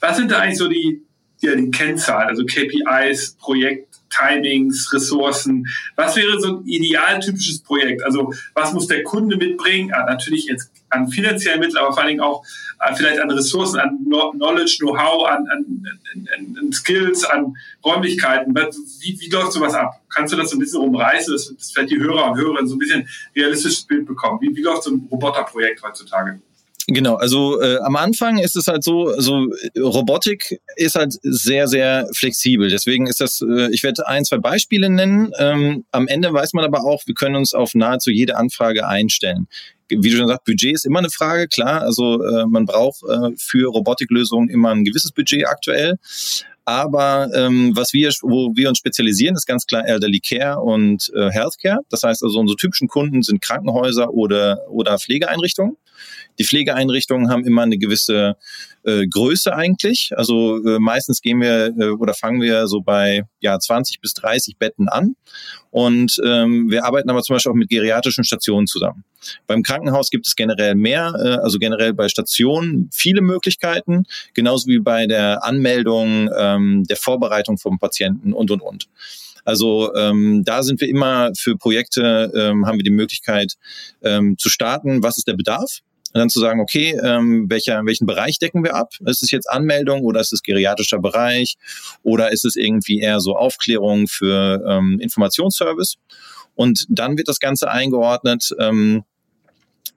was 0.00 0.16
sind 0.16 0.30
da 0.30 0.40
eigentlich 0.40 0.58
so 0.58 0.68
die, 0.68 1.02
ja, 1.40 1.54
die 1.54 1.70
Kennzahlen, 1.70 2.28
also 2.28 2.44
KPIs, 2.44 3.36
Projekt, 3.38 3.85
Timings, 4.10 4.92
Ressourcen. 4.92 5.66
Was 5.96 6.16
wäre 6.16 6.40
so 6.40 6.58
ein 6.58 6.64
idealtypisches 6.66 7.60
Projekt? 7.62 8.04
Also 8.04 8.32
was 8.54 8.72
muss 8.72 8.86
der 8.86 9.02
Kunde 9.02 9.36
mitbringen? 9.36 9.92
Ah, 9.92 10.04
natürlich 10.04 10.46
jetzt 10.46 10.70
an 10.90 11.08
finanziellen 11.08 11.60
Mitteln, 11.60 11.78
aber 11.78 11.92
vor 11.92 12.00
allen 12.00 12.08
Dingen 12.08 12.20
auch 12.20 12.44
äh, 12.80 12.94
vielleicht 12.94 13.20
an 13.20 13.30
Ressourcen, 13.30 13.78
an 13.78 13.98
Knowledge, 14.04 14.76
Know-how, 14.80 15.26
an, 15.26 15.46
an, 15.48 15.84
an, 16.14 16.56
an, 16.58 16.72
Skills, 16.72 17.24
an 17.24 17.56
Räumlichkeiten. 17.84 18.54
Wie, 18.54 19.18
wie 19.20 19.30
läuft 19.30 19.52
sowas 19.52 19.74
ab? 19.74 20.00
Kannst 20.14 20.32
du 20.32 20.36
das 20.36 20.50
so 20.50 20.56
ein 20.56 20.60
bisschen 20.60 20.80
umreißen, 20.80 21.32
dass, 21.32 21.54
dass 21.54 21.72
vielleicht 21.72 21.90
die 21.90 21.98
Hörer 21.98 22.30
und 22.30 22.38
Hörerinnen 22.38 22.68
so 22.68 22.76
ein 22.76 22.78
bisschen 22.78 23.08
realistisches 23.34 23.82
Bild 23.82 24.06
bekommen? 24.06 24.40
Wie, 24.40 24.54
wie 24.54 24.62
läuft 24.62 24.84
so 24.84 24.90
ein 24.90 25.08
Roboterprojekt 25.10 25.82
heutzutage? 25.82 26.40
Genau, 26.88 27.16
also 27.16 27.60
äh, 27.60 27.78
am 27.78 27.96
Anfang 27.96 28.38
ist 28.38 28.54
es 28.54 28.68
halt 28.68 28.84
so, 28.84 29.12
so 29.18 29.48
Robotik 29.76 30.60
ist 30.76 30.94
halt 30.94 31.14
sehr, 31.22 31.66
sehr 31.66 32.08
flexibel. 32.12 32.70
Deswegen 32.70 33.08
ist 33.08 33.20
das, 33.20 33.40
äh, 33.40 33.72
ich 33.72 33.82
werde 33.82 34.06
ein, 34.06 34.24
zwei 34.24 34.38
Beispiele 34.38 34.88
nennen. 34.88 35.32
Ähm, 35.38 35.84
am 35.90 36.06
Ende 36.06 36.32
weiß 36.32 36.52
man 36.52 36.64
aber 36.64 36.84
auch, 36.84 37.02
wir 37.06 37.14
können 37.14 37.34
uns 37.34 37.54
auf 37.54 37.74
nahezu 37.74 38.10
jede 38.10 38.36
Anfrage 38.36 38.86
einstellen. 38.86 39.48
Wie 39.88 40.10
du 40.10 40.16
schon 40.16 40.28
sagst, 40.28 40.44
Budget 40.44 40.74
ist 40.74 40.86
immer 40.86 41.00
eine 41.00 41.10
Frage, 41.10 41.48
klar. 41.48 41.82
Also 41.82 42.22
äh, 42.22 42.46
man 42.46 42.66
braucht 42.66 43.02
äh, 43.02 43.30
für 43.36 43.68
Robotiklösungen 43.68 44.48
immer 44.48 44.70
ein 44.70 44.84
gewisses 44.84 45.10
Budget 45.10 45.46
aktuell. 45.48 45.98
Aber 46.68 47.30
ähm, 47.32 47.76
was 47.76 47.92
wir, 47.92 48.10
wo 48.22 48.50
wir 48.56 48.68
uns 48.68 48.78
spezialisieren, 48.78 49.36
ist 49.36 49.46
ganz 49.46 49.66
klar 49.66 49.86
Elderly 49.86 50.18
Care 50.18 50.58
und 50.58 51.12
äh, 51.14 51.30
Healthcare. 51.30 51.78
Das 51.90 52.02
heißt 52.02 52.24
also, 52.24 52.40
unsere 52.40 52.56
typischen 52.56 52.88
Kunden 52.88 53.22
sind 53.22 53.40
Krankenhäuser 53.40 54.10
oder, 54.12 54.68
oder 54.68 54.98
Pflegeeinrichtungen 54.98 55.76
Die 56.40 56.44
Pflegeeinrichtungen 56.44 57.30
haben 57.30 57.46
immer 57.46 57.62
eine 57.62 57.78
gewisse 57.78 58.36
äh, 58.82 59.06
Größe 59.06 59.54
eigentlich. 59.54 60.10
Also 60.16 60.56
äh, 60.66 60.80
meistens 60.80 61.22
gehen 61.22 61.40
wir 61.40 61.72
äh, 61.78 61.90
oder 61.90 62.14
fangen 62.14 62.40
wir 62.40 62.66
so 62.66 62.80
bei 62.80 63.22
ja 63.38 63.56
20 63.56 64.00
bis 64.00 64.14
30 64.14 64.56
Betten 64.58 64.88
an. 64.88 65.14
Und 65.70 66.20
ähm, 66.24 66.68
wir 66.68 66.84
arbeiten 66.84 67.10
aber 67.10 67.22
zum 67.22 67.36
Beispiel 67.36 67.52
auch 67.52 67.56
mit 67.56 67.68
geriatrischen 67.68 68.24
Stationen 68.24 68.66
zusammen. 68.66 69.04
Beim 69.46 69.62
Krankenhaus 69.62 70.10
gibt 70.10 70.26
es 70.26 70.36
generell 70.36 70.74
mehr, 70.74 71.14
äh, 71.18 71.42
also 71.42 71.58
generell 71.58 71.94
bei 71.94 72.08
Stationen 72.08 72.90
viele 72.92 73.20
Möglichkeiten, 73.20 74.04
genauso 74.34 74.68
wie 74.68 74.78
bei 74.78 75.06
der 75.06 75.44
Anmeldung, 75.44 76.30
ähm, 76.36 76.84
der 76.84 76.96
Vorbereitung 76.96 77.58
vom 77.58 77.78
Patienten 77.78 78.32
und 78.32 78.50
und 78.50 78.60
und. 78.60 78.88
Also 79.44 79.94
ähm, 79.94 80.42
da 80.44 80.64
sind 80.64 80.80
wir 80.80 80.88
immer 80.88 81.30
für 81.38 81.56
Projekte, 81.56 82.32
ähm, 82.34 82.66
haben 82.66 82.78
wir 82.78 82.84
die 82.84 82.90
Möglichkeit 82.90 83.54
ähm, 84.02 84.36
zu 84.38 84.48
starten, 84.48 85.04
was 85.04 85.18
ist 85.18 85.28
der 85.28 85.34
Bedarf? 85.34 85.82
Und 86.12 86.20
dann 86.20 86.30
zu 86.30 86.40
sagen, 86.40 86.60
okay, 86.60 86.98
ähm, 87.04 87.46
welcher, 87.48 87.84
welchen 87.84 88.06
Bereich 88.06 88.38
decken 88.38 88.64
wir 88.64 88.74
ab? 88.74 88.94
Ist 89.04 89.22
es 89.22 89.30
jetzt 89.30 89.50
Anmeldung 89.50 90.00
oder 90.00 90.18
ist 90.18 90.32
es 90.32 90.42
geriatrischer 90.42 90.98
Bereich 90.98 91.56
oder 92.02 92.32
ist 92.32 92.44
es 92.44 92.56
irgendwie 92.56 93.00
eher 93.00 93.20
so 93.20 93.36
Aufklärung 93.36 94.08
für 94.08 94.64
ähm, 94.66 94.98
Informationsservice? 94.98 95.98
Und 96.54 96.86
dann 96.88 97.18
wird 97.18 97.28
das 97.28 97.38
Ganze 97.38 97.70
eingeordnet. 97.70 98.50
Ähm, 98.58 99.04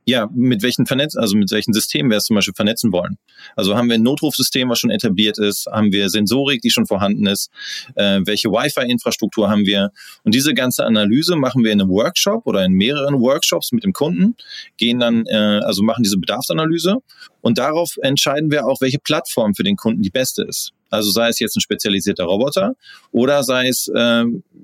ja, 0.05 0.27
mit 0.33 0.63
welchen 0.63 0.85
Vernetz 0.85 1.15
also 1.15 1.35
mit 1.35 1.51
welchen 1.51 1.73
Systemen 1.73 2.09
wir 2.09 2.17
es 2.17 2.25
zum 2.25 2.35
Beispiel 2.35 2.53
vernetzen 2.53 2.91
wollen. 2.91 3.17
Also 3.55 3.75
haben 3.75 3.87
wir 3.89 3.95
ein 3.95 4.03
Notrufsystem, 4.03 4.69
was 4.69 4.79
schon 4.79 4.89
etabliert 4.89 5.37
ist, 5.37 5.67
haben 5.67 5.91
wir 5.91 6.09
Sensorik, 6.09 6.61
die 6.61 6.69
schon 6.69 6.85
vorhanden 6.85 7.25
ist, 7.27 7.51
äh, 7.95 8.19
welche 8.23 8.49
Wi-Fi-Infrastruktur 8.49 9.49
haben 9.49 9.65
wir. 9.65 9.91
Und 10.23 10.33
diese 10.35 10.53
ganze 10.53 10.85
Analyse 10.85 11.35
machen 11.35 11.63
wir 11.63 11.71
in 11.71 11.81
einem 11.81 11.89
Workshop 11.89 12.45
oder 12.47 12.65
in 12.65 12.73
mehreren 12.73 13.19
Workshops 13.19 13.71
mit 13.71 13.83
dem 13.83 13.93
Kunden, 13.93 14.35
gehen 14.77 14.99
dann, 14.99 15.25
äh, 15.25 15.59
also 15.63 15.83
machen 15.83 16.03
diese 16.03 16.17
Bedarfsanalyse 16.17 16.97
und 17.41 17.57
darauf 17.57 17.97
entscheiden 18.01 18.51
wir 18.51 18.65
auch, 18.65 18.81
welche 18.81 18.99
Plattform 18.99 19.53
für 19.53 19.63
den 19.63 19.75
Kunden 19.75 20.01
die 20.01 20.09
beste 20.09 20.43
ist. 20.43 20.71
Also 20.89 21.11
sei 21.11 21.29
es 21.29 21.39
jetzt 21.39 21.55
ein 21.55 21.61
spezialisierter 21.61 22.23
Roboter 22.23 22.73
oder 23.11 23.43
sei 23.43 23.67
es 23.67 23.89
äh, 23.93 24.23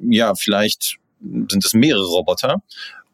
ja 0.10 0.34
vielleicht 0.36 0.98
sind 1.22 1.66
es 1.66 1.74
mehrere 1.74 2.06
Roboter 2.06 2.62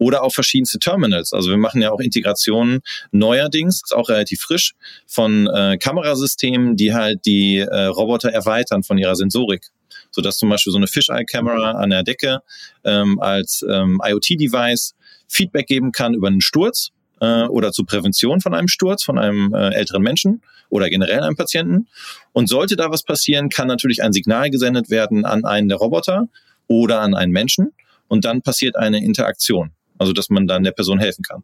oder 0.01 0.23
auch 0.23 0.33
verschiedenste 0.33 0.79
Terminals. 0.79 1.31
Also 1.31 1.51
wir 1.51 1.57
machen 1.57 1.79
ja 1.79 1.91
auch 1.91 1.99
Integrationen 1.99 2.81
neuerdings, 3.11 3.81
ist 3.83 3.95
auch 3.95 4.09
relativ 4.09 4.41
frisch, 4.41 4.73
von 5.05 5.45
äh, 5.45 5.77
Kamerasystemen, 5.77 6.75
die 6.75 6.95
halt 6.95 7.23
die 7.27 7.59
äh, 7.59 7.85
Roboter 7.85 8.31
erweitern 8.31 8.81
von 8.81 8.97
ihrer 8.97 9.15
Sensorik 9.15 9.67
so 10.09 10.21
dass 10.21 10.37
zum 10.37 10.49
Beispiel 10.49 10.71
so 10.71 10.77
eine 10.77 10.87
Fisheye-Kamera 10.87 11.71
an 11.71 11.89
der 11.89 12.03
Decke 12.03 12.39
ähm, 12.83 13.19
als 13.19 13.63
ähm, 13.69 14.01
IoT-Device 14.03 14.93
Feedback 15.27 15.67
geben 15.67 15.91
kann 15.91 16.13
über 16.13 16.27
einen 16.27 16.41
Sturz 16.41 16.89
äh, 17.21 17.43
oder 17.43 17.71
zur 17.71 17.85
Prävention 17.85 18.41
von 18.41 18.53
einem 18.53 18.67
Sturz 18.67 19.03
von 19.03 19.17
einem 19.17 19.53
äh, 19.53 19.69
älteren 19.73 20.01
Menschen 20.01 20.41
oder 20.69 20.89
generell 20.89 21.21
einem 21.21 21.35
Patienten. 21.35 21.87
Und 22.33 22.47
sollte 22.47 22.75
da 22.75 22.89
was 22.89 23.03
passieren, 23.03 23.49
kann 23.49 23.67
natürlich 23.67 24.03
ein 24.03 24.11
Signal 24.11 24.49
gesendet 24.49 24.89
werden 24.89 25.25
an 25.25 25.45
einen 25.45 25.69
der 25.69 25.77
Roboter 25.77 26.27
oder 26.67 26.99
an 27.01 27.13
einen 27.13 27.31
Menschen 27.31 27.73
und 28.07 28.25
dann 28.25 28.41
passiert 28.41 28.75
eine 28.75 29.03
Interaktion. 29.03 29.71
Also, 30.01 30.13
dass 30.13 30.31
man 30.31 30.47
dann 30.47 30.63
der 30.63 30.71
Person 30.71 30.97
helfen 30.97 31.21
kann. 31.21 31.43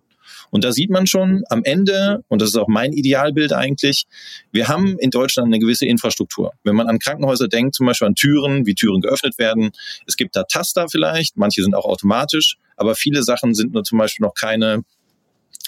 Und 0.49 0.63
da 0.63 0.71
sieht 0.71 0.89
man 0.89 1.05
schon 1.05 1.43
am 1.51 1.63
Ende, 1.63 2.23
und 2.27 2.41
das 2.41 2.49
ist 2.49 2.55
auch 2.55 2.67
mein 2.67 2.91
Idealbild 2.91 3.53
eigentlich, 3.53 4.07
wir 4.51 4.67
haben 4.67 4.97
in 4.97 5.11
Deutschland 5.11 5.45
eine 5.45 5.59
gewisse 5.59 5.85
Infrastruktur. 5.85 6.53
Wenn 6.63 6.75
man 6.75 6.87
an 6.87 6.97
Krankenhäuser 6.97 7.47
denkt, 7.49 7.75
zum 7.75 7.85
Beispiel 7.85 8.07
an 8.07 8.15
Türen, 8.15 8.65
wie 8.65 8.73
Türen 8.73 9.01
geöffnet 9.01 9.37
werden, 9.37 9.69
es 10.07 10.17
gibt 10.17 10.35
da 10.35 10.41
Taster 10.41 10.87
vielleicht, 10.89 11.37
manche 11.37 11.61
sind 11.61 11.75
auch 11.75 11.85
automatisch, 11.85 12.57
aber 12.77 12.95
viele 12.95 13.21
Sachen 13.21 13.53
sind 13.53 13.73
nur 13.73 13.83
zum 13.83 13.99
Beispiel 13.99 14.25
noch 14.25 14.33
keine 14.33 14.83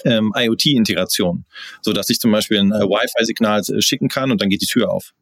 ähm, 0.03 0.33
IoT-Integration, 0.35 1.45
so 1.83 1.93
dass 1.93 2.09
ich 2.09 2.19
zum 2.19 2.31
Beispiel 2.31 2.57
ein 2.57 2.71
äh, 2.71 2.79
Wi-Fi-Signal 2.79 3.61
äh, 3.69 3.81
schicken 3.83 4.07
kann 4.07 4.31
und 4.31 4.41
dann 4.41 4.49
geht 4.49 4.63
die 4.63 4.65
Tür 4.65 4.89
auf. 4.89 5.13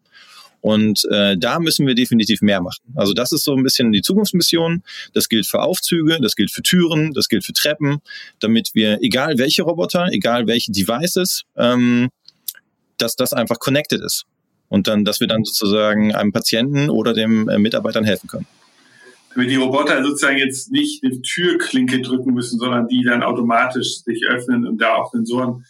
Und 0.62 1.06
äh, 1.12 1.38
da 1.38 1.60
müssen 1.60 1.86
wir 1.86 1.96
definitiv 1.96 2.42
mehr 2.42 2.62
machen. 2.62 2.82
Also 2.96 3.14
das 3.14 3.32
ist 3.32 3.44
so 3.44 3.56
ein 3.56 3.64
bisschen 3.64 3.92
die 3.92 4.02
Zukunftsmission. 4.02 4.84
Das 5.14 5.30
gilt 5.30 5.46
für 5.46 5.62
Aufzüge, 5.62 6.20
das 6.22 6.36
gilt 6.36 6.52
für 6.52 6.64
Türen, 6.64 7.14
das 7.14 7.30
gilt 7.30 7.46
für 7.46 7.54
Treppen, 7.54 8.00
damit 8.40 8.72
wir, 8.74 9.00
egal 9.02 9.38
welche 9.38 9.64
Roboter, 9.64 10.08
egal 10.12 10.48
welche 10.48 10.72
Devices, 10.72 11.44
ähm, 11.56 12.10
dass 12.98 13.16
das 13.16 13.34
einfach 13.34 13.60
connected 13.60 14.02
ist. 14.02 14.26
Und 14.70 14.88
dann, 14.88 15.06
dass 15.06 15.20
wir 15.20 15.28
dann 15.28 15.46
sozusagen 15.46 16.14
einem 16.14 16.34
Patienten 16.34 16.90
oder 16.90 17.14
dem 17.14 17.48
äh, 17.48 17.58
Mitarbeitern 17.58 18.04
helfen 18.04 18.28
können. 18.28 18.48
Damit 19.34 19.52
die 19.52 19.56
Roboter 19.56 20.04
sozusagen 20.04 20.38
jetzt 20.38 20.72
nicht 20.72 21.04
eine 21.04 21.22
Türklinke 21.22 22.02
drücken 22.02 22.34
müssen, 22.34 22.60
sondern 22.60 22.88
die 22.88 23.04
dann 23.04 23.24
automatisch 23.24 24.00
sich 24.04 24.24
öffnen 24.28 24.68
und 24.68 24.82
da 24.82 24.96
auch 24.96 25.12
Sensoren 25.12 25.64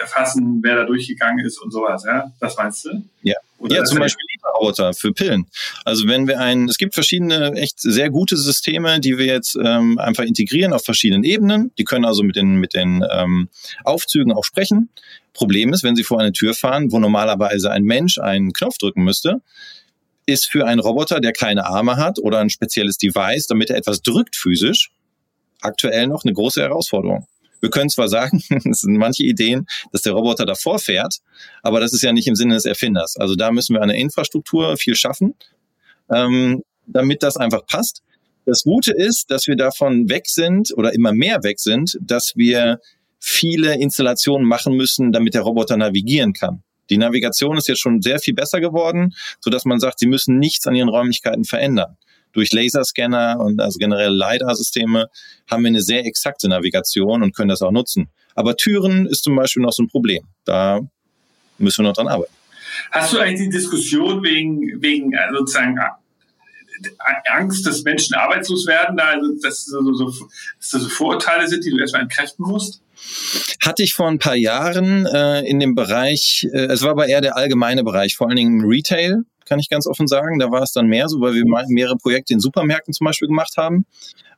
erfassen, 0.00 0.60
wer 0.62 0.76
da 0.76 0.84
durchgegangen 0.84 1.44
ist 1.44 1.58
und 1.58 1.70
sowas, 1.70 2.04
ja? 2.06 2.32
Das 2.40 2.56
meinst 2.56 2.84
du? 2.84 3.02
Ja. 3.22 3.34
Oder 3.58 3.76
ja, 3.76 3.84
zum 3.84 3.98
Beispiel 3.98 4.24
Roboter 4.60 4.92
für 4.94 5.12
Pillen. 5.12 5.46
Also 5.84 6.06
wenn 6.06 6.28
wir 6.28 6.38
ein, 6.38 6.68
es 6.68 6.78
gibt 6.78 6.94
verschiedene 6.94 7.52
echt 7.54 7.80
sehr 7.80 8.10
gute 8.10 8.36
Systeme, 8.36 9.00
die 9.00 9.18
wir 9.18 9.26
jetzt 9.26 9.56
ähm, 9.56 9.98
einfach 9.98 10.24
integrieren 10.24 10.72
auf 10.72 10.84
verschiedenen 10.84 11.24
Ebenen. 11.24 11.72
Die 11.78 11.84
können 11.84 12.04
also 12.04 12.22
mit 12.22 12.36
den 12.36 12.56
mit 12.56 12.74
den 12.74 13.04
ähm, 13.10 13.48
Aufzügen 13.84 14.32
auch 14.32 14.44
sprechen. 14.44 14.90
Problem 15.32 15.72
ist, 15.72 15.82
wenn 15.82 15.96
Sie 15.96 16.02
vor 16.02 16.20
eine 16.20 16.32
Tür 16.32 16.54
fahren, 16.54 16.92
wo 16.92 16.98
normalerweise 16.98 17.70
ein 17.70 17.84
Mensch 17.84 18.18
einen 18.18 18.52
Knopf 18.52 18.78
drücken 18.78 19.02
müsste, 19.02 19.40
ist 20.26 20.46
für 20.46 20.66
einen 20.66 20.80
Roboter, 20.80 21.20
der 21.20 21.32
keine 21.32 21.66
Arme 21.66 21.96
hat 21.96 22.18
oder 22.18 22.38
ein 22.38 22.50
spezielles 22.50 22.98
Device, 22.98 23.46
damit 23.46 23.70
er 23.70 23.76
etwas 23.76 24.02
drückt 24.02 24.36
physisch, 24.36 24.90
aktuell 25.60 26.06
noch 26.06 26.24
eine 26.24 26.32
große 26.32 26.60
Herausforderung. 26.60 27.26
Wir 27.60 27.70
können 27.70 27.90
zwar 27.90 28.08
sagen, 28.08 28.42
es 28.70 28.80
sind 28.80 28.96
manche 28.96 29.24
Ideen, 29.24 29.66
dass 29.92 30.02
der 30.02 30.12
Roboter 30.12 30.46
davor 30.46 30.78
fährt, 30.78 31.18
aber 31.62 31.80
das 31.80 31.92
ist 31.92 32.02
ja 32.02 32.12
nicht 32.12 32.26
im 32.26 32.34
Sinne 32.34 32.54
des 32.54 32.64
Erfinders. 32.64 33.16
Also 33.16 33.34
da 33.34 33.50
müssen 33.50 33.74
wir 33.74 33.82
an 33.82 33.88
der 33.88 33.98
Infrastruktur 33.98 34.76
viel 34.76 34.96
schaffen, 34.96 35.34
ähm, 36.10 36.62
damit 36.86 37.22
das 37.22 37.36
einfach 37.36 37.66
passt. 37.66 38.02
Das 38.46 38.64
Gute 38.64 38.92
ist, 38.92 39.30
dass 39.30 39.46
wir 39.46 39.56
davon 39.56 40.08
weg 40.08 40.26
sind 40.26 40.72
oder 40.76 40.92
immer 40.94 41.12
mehr 41.12 41.42
weg 41.42 41.60
sind, 41.60 41.98
dass 42.00 42.32
wir 42.36 42.80
viele 43.18 43.74
Installationen 43.74 44.48
machen 44.48 44.74
müssen, 44.74 45.12
damit 45.12 45.34
der 45.34 45.42
Roboter 45.42 45.76
navigieren 45.76 46.32
kann. 46.32 46.62
Die 46.88 46.96
Navigation 46.96 47.56
ist 47.56 47.68
jetzt 47.68 47.80
schon 47.80 48.00
sehr 48.00 48.18
viel 48.18 48.34
besser 48.34 48.60
geworden, 48.60 49.14
so 49.38 49.50
dass 49.50 49.64
man 49.64 49.78
sagt, 49.78 50.00
sie 50.00 50.06
müssen 50.06 50.38
nichts 50.38 50.66
an 50.66 50.74
ihren 50.74 50.88
Räumlichkeiten 50.88 51.44
verändern 51.44 51.96
durch 52.32 52.52
Laserscanner 52.52 53.38
und 53.40 53.60
also 53.60 53.78
generell 53.78 54.12
LiDAR-Systeme 54.12 55.08
haben 55.50 55.62
wir 55.62 55.68
eine 55.68 55.82
sehr 55.82 56.04
exakte 56.04 56.48
Navigation 56.48 57.22
und 57.22 57.34
können 57.34 57.48
das 57.48 57.62
auch 57.62 57.72
nutzen. 57.72 58.08
Aber 58.34 58.56
Türen 58.56 59.06
ist 59.06 59.24
zum 59.24 59.36
Beispiel 59.36 59.62
noch 59.62 59.72
so 59.72 59.82
ein 59.82 59.88
Problem. 59.88 60.24
Da 60.44 60.80
müssen 61.58 61.84
wir 61.84 61.88
noch 61.88 61.96
dran 61.96 62.08
arbeiten. 62.08 62.32
Hast 62.90 63.12
du 63.12 63.18
eigentlich 63.18 63.48
die 63.48 63.56
Diskussion 63.56 64.22
wegen, 64.22 64.80
wegen 64.80 65.12
äh, 65.12 65.18
sozusagen 65.36 65.76
äh, 65.76 67.30
Angst, 67.30 67.66
dass 67.66 67.82
Menschen 67.82 68.14
arbeitslos 68.14 68.66
werden, 68.66 68.98
also, 68.98 69.34
dass, 69.42 69.64
so, 69.64 69.92
so, 69.92 70.06
dass 70.58 70.70
das 70.70 70.82
so 70.82 70.88
Vorurteile 70.88 71.46
sind, 71.48 71.64
die 71.64 71.70
du 71.70 71.78
erstmal 71.78 72.02
entkräften 72.02 72.46
musst? 72.46 72.80
Hatte 73.60 73.82
ich 73.82 73.94
vor 73.94 74.08
ein 74.08 74.18
paar 74.18 74.36
Jahren 74.36 75.06
äh, 75.06 75.40
in 75.40 75.58
dem 75.58 75.74
Bereich, 75.74 76.46
äh, 76.52 76.66
es 76.66 76.82
war 76.82 76.90
aber 76.90 77.06
eher 77.06 77.20
der 77.20 77.36
allgemeine 77.36 77.84
Bereich, 77.84 78.16
vor 78.16 78.28
allen 78.28 78.36
Dingen 78.36 78.60
im 78.60 78.68
Retail, 78.68 79.24
kann 79.44 79.58
ich 79.58 79.68
ganz 79.68 79.86
offen 79.86 80.06
sagen. 80.06 80.38
Da 80.38 80.50
war 80.50 80.62
es 80.62 80.72
dann 80.72 80.86
mehr 80.86 81.08
so, 81.08 81.20
weil 81.20 81.34
wir 81.34 81.44
mehrere 81.68 81.96
Projekte 81.96 82.32
in 82.32 82.40
Supermärkten 82.40 82.94
zum 82.94 83.04
Beispiel 83.04 83.28
gemacht 83.28 83.56
haben. 83.56 83.86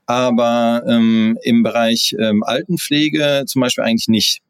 Aber 0.06 0.82
ähm, 0.88 1.38
im 1.42 1.62
Bereich 1.62 2.14
ähm, 2.18 2.42
Altenpflege 2.42 3.44
zum 3.46 3.60
Beispiel 3.60 3.84
eigentlich 3.84 4.08
nicht. 4.08 4.42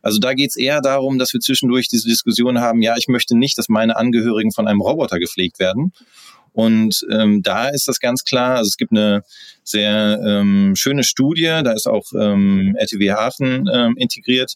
Also 0.00 0.18
da 0.18 0.34
geht 0.34 0.50
es 0.50 0.56
eher 0.56 0.80
darum, 0.80 1.18
dass 1.18 1.32
wir 1.32 1.40
zwischendurch 1.40 1.88
diese 1.88 2.08
Diskussion 2.08 2.60
haben, 2.60 2.82
ja, 2.82 2.96
ich 2.96 3.08
möchte 3.08 3.36
nicht, 3.36 3.56
dass 3.56 3.68
meine 3.68 3.96
Angehörigen 3.96 4.52
von 4.52 4.66
einem 4.66 4.80
Roboter 4.80 5.18
gepflegt 5.18 5.60
werden. 5.60 5.92
Und 6.52 7.06
ähm, 7.10 7.42
da 7.42 7.68
ist 7.68 7.88
das 7.88 7.98
ganz 7.98 8.24
klar. 8.24 8.56
Also 8.56 8.68
es 8.68 8.76
gibt 8.76 8.92
eine 8.92 9.22
sehr 9.64 10.20
ähm, 10.24 10.74
schöne 10.76 11.02
Studie, 11.02 11.60
da 11.64 11.72
ist 11.72 11.86
auch 11.86 12.04
ähm, 12.14 12.74
RTW 12.78 13.10
Aachen 13.12 13.70
ähm, 13.72 13.94
integriert, 13.96 14.54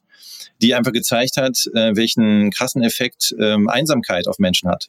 die 0.61 0.75
einfach 0.75 0.93
gezeigt 0.93 1.37
hat, 1.37 1.67
äh, 1.75 1.97
welchen 1.97 2.51
krassen 2.51 2.83
Effekt 2.83 3.35
ähm, 3.41 3.69
Einsamkeit 3.69 4.29
auf 4.29 4.39
Menschen 4.39 4.69
hat. 4.69 4.89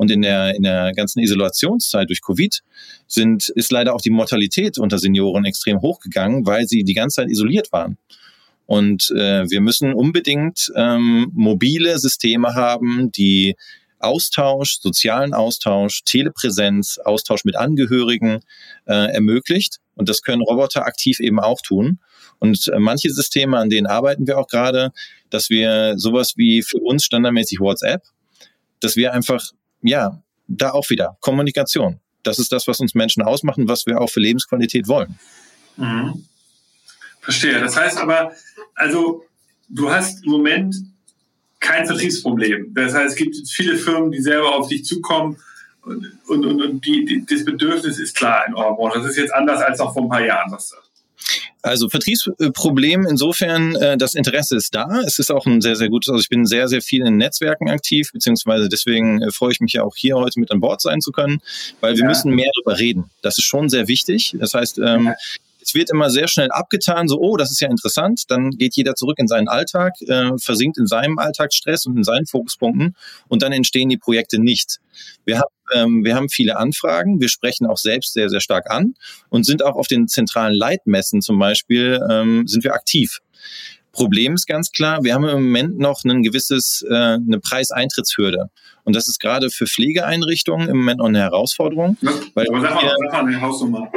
Und 0.00 0.10
in 0.10 0.22
der, 0.22 0.54
in 0.54 0.62
der 0.62 0.92
ganzen 0.92 1.20
Isolationszeit 1.20 2.08
durch 2.08 2.22
Covid 2.22 2.62
sind, 3.06 3.50
ist 3.50 3.70
leider 3.70 3.94
auch 3.94 4.00
die 4.00 4.08
Mortalität 4.08 4.78
unter 4.78 4.98
Senioren 4.98 5.44
extrem 5.44 5.82
hochgegangen, 5.82 6.46
weil 6.46 6.66
sie 6.66 6.84
die 6.84 6.94
ganze 6.94 7.16
Zeit 7.16 7.28
isoliert 7.28 7.70
waren. 7.70 7.98
Und 8.64 9.10
äh, 9.10 9.44
wir 9.50 9.60
müssen 9.60 9.92
unbedingt 9.92 10.72
ähm, 10.74 11.30
mobile 11.34 11.98
Systeme 11.98 12.54
haben, 12.54 13.12
die 13.12 13.56
Austausch, 13.98 14.78
sozialen 14.80 15.34
Austausch, 15.34 16.02
Telepräsenz, 16.04 16.96
Austausch 17.04 17.44
mit 17.44 17.56
Angehörigen 17.56 18.40
äh, 18.86 19.12
ermöglicht. 19.12 19.80
Und 19.96 20.08
das 20.08 20.22
können 20.22 20.40
Roboter 20.40 20.86
aktiv 20.86 21.20
eben 21.20 21.40
auch 21.40 21.60
tun. 21.60 21.98
Und 22.38 22.68
äh, 22.68 22.78
manche 22.78 23.10
Systeme, 23.10 23.58
an 23.58 23.68
denen 23.68 23.86
arbeiten 23.86 24.26
wir 24.26 24.38
auch 24.38 24.48
gerade, 24.48 24.92
dass 25.28 25.50
wir 25.50 25.98
sowas 25.98 26.38
wie 26.38 26.62
für 26.62 26.78
uns 26.78 27.04
standardmäßig 27.04 27.60
WhatsApp, 27.60 28.02
dass 28.80 28.96
wir 28.96 29.12
einfach 29.12 29.52
ja, 29.82 30.22
da 30.46 30.72
auch 30.72 30.88
wieder 30.90 31.16
Kommunikation. 31.20 32.00
Das 32.22 32.38
ist 32.38 32.52
das, 32.52 32.66
was 32.66 32.80
uns 32.80 32.94
Menschen 32.94 33.22
ausmachen, 33.22 33.68
was 33.68 33.86
wir 33.86 34.00
auch 34.00 34.10
für 34.10 34.20
Lebensqualität 34.20 34.88
wollen. 34.88 35.18
Mhm. 35.76 36.26
Verstehe. 37.20 37.60
Das 37.60 37.76
heißt 37.76 37.98
aber, 37.98 38.32
also 38.74 39.24
du 39.68 39.90
hast 39.90 40.24
im 40.24 40.32
Moment 40.32 40.74
kein 41.60 41.86
Vertriebsproblem. 41.86 42.74
Das 42.74 42.94
heißt, 42.94 43.10
es 43.10 43.16
gibt 43.16 43.36
viele 43.48 43.76
Firmen, 43.76 44.10
die 44.10 44.20
selber 44.20 44.54
auf 44.54 44.68
dich 44.68 44.84
zukommen 44.84 45.36
und, 45.82 46.06
und, 46.28 46.44
und 46.44 46.84
die, 46.84 47.04
die, 47.04 47.24
das 47.26 47.44
Bedürfnis 47.44 47.98
ist 47.98 48.16
klar 48.16 48.46
in 48.46 48.54
Branche. 48.54 48.98
Das 48.98 49.10
ist 49.10 49.16
jetzt 49.16 49.32
anders 49.32 49.60
als 49.60 49.78
noch 49.78 49.92
vor 49.92 50.02
ein 50.02 50.08
paar 50.08 50.24
Jahren. 50.24 50.50
Was 50.52 50.74
also 51.62 51.88
Vertriebsproblem 51.88 53.06
insofern, 53.06 53.74
äh, 53.76 53.96
das 53.96 54.14
Interesse 54.14 54.56
ist 54.56 54.74
da. 54.74 55.02
Es 55.06 55.18
ist 55.18 55.30
auch 55.30 55.46
ein 55.46 55.60
sehr, 55.60 55.76
sehr 55.76 55.88
gutes, 55.88 56.10
also 56.10 56.20
ich 56.20 56.28
bin 56.28 56.46
sehr, 56.46 56.68
sehr 56.68 56.82
viel 56.82 57.06
in 57.06 57.16
Netzwerken 57.16 57.68
aktiv, 57.70 58.10
beziehungsweise 58.12 58.68
deswegen 58.68 59.22
äh, 59.22 59.30
freue 59.30 59.52
ich 59.52 59.60
mich 59.60 59.74
ja 59.74 59.82
auch 59.82 59.96
hier 59.96 60.16
heute 60.16 60.40
mit 60.40 60.50
an 60.50 60.60
Bord 60.60 60.80
sein 60.80 61.00
zu 61.00 61.12
können, 61.12 61.40
weil 61.80 61.94
wir 61.94 62.02
ja. 62.02 62.08
müssen 62.08 62.34
mehr 62.34 62.50
darüber 62.56 62.78
reden. 62.78 63.10
Das 63.22 63.38
ist 63.38 63.44
schon 63.44 63.68
sehr 63.68 63.88
wichtig. 63.88 64.36
Das 64.38 64.54
heißt, 64.54 64.78
ähm, 64.78 65.06
ja 65.06 65.14
es 65.70 65.74
wird 65.74 65.90
immer 65.90 66.10
sehr 66.10 66.26
schnell 66.26 66.50
abgetan, 66.50 67.06
so, 67.06 67.20
oh, 67.20 67.36
das 67.36 67.52
ist 67.52 67.60
ja 67.60 67.68
interessant. 67.68 68.24
Dann 68.28 68.50
geht 68.50 68.74
jeder 68.74 68.96
zurück 68.96 69.18
in 69.20 69.28
seinen 69.28 69.46
Alltag, 69.46 69.92
äh, 70.00 70.32
versinkt 70.36 70.78
in 70.78 70.88
seinem 70.88 71.18
Alltagsstress 71.18 71.86
und 71.86 71.96
in 71.96 72.02
seinen 72.02 72.26
Fokuspunkten 72.26 72.96
und 73.28 73.42
dann 73.42 73.52
entstehen 73.52 73.88
die 73.88 73.96
Projekte 73.96 74.40
nicht. 74.40 74.80
Wir 75.24 75.38
haben, 75.38 75.54
ähm, 75.72 76.04
wir 76.04 76.16
haben 76.16 76.28
viele 76.28 76.56
Anfragen, 76.56 77.20
wir 77.20 77.28
sprechen 77.28 77.66
auch 77.66 77.78
selbst 77.78 78.14
sehr, 78.14 78.28
sehr 78.28 78.40
stark 78.40 78.68
an 78.68 78.94
und 79.28 79.46
sind 79.46 79.62
auch 79.62 79.76
auf 79.76 79.86
den 79.86 80.08
zentralen 80.08 80.54
Leitmessen 80.54 81.22
zum 81.22 81.38
Beispiel, 81.38 82.04
ähm, 82.10 82.48
sind 82.48 82.64
wir 82.64 82.74
aktiv. 82.74 83.20
Problem 83.92 84.34
ist 84.34 84.46
ganz 84.46 84.72
klar, 84.72 85.04
wir 85.04 85.14
haben 85.14 85.24
im 85.24 85.42
Moment 85.44 85.78
noch 85.78 86.02
ein 86.04 86.22
gewisses, 86.22 86.84
äh, 86.88 86.94
eine 86.94 87.38
Preiseintrittshürde. 87.40 88.50
Und 88.84 88.96
das 88.96 89.08
ist 89.08 89.20
gerade 89.20 89.50
für 89.50 89.66
Pflegeeinrichtungen 89.66 90.68
im 90.68 90.78
Moment 90.78 90.98
noch 90.98 91.06
eine 91.06 91.20
Herausforderung. 91.20 91.96
Ja, 92.00 92.10
weil 92.34 92.48
aber 92.48 92.60
sag 92.60 92.74
mal, 92.74 92.82
sag 92.82 93.12
mal 93.12 93.28
eine 93.28 93.40
Hausnummer. 93.40 93.92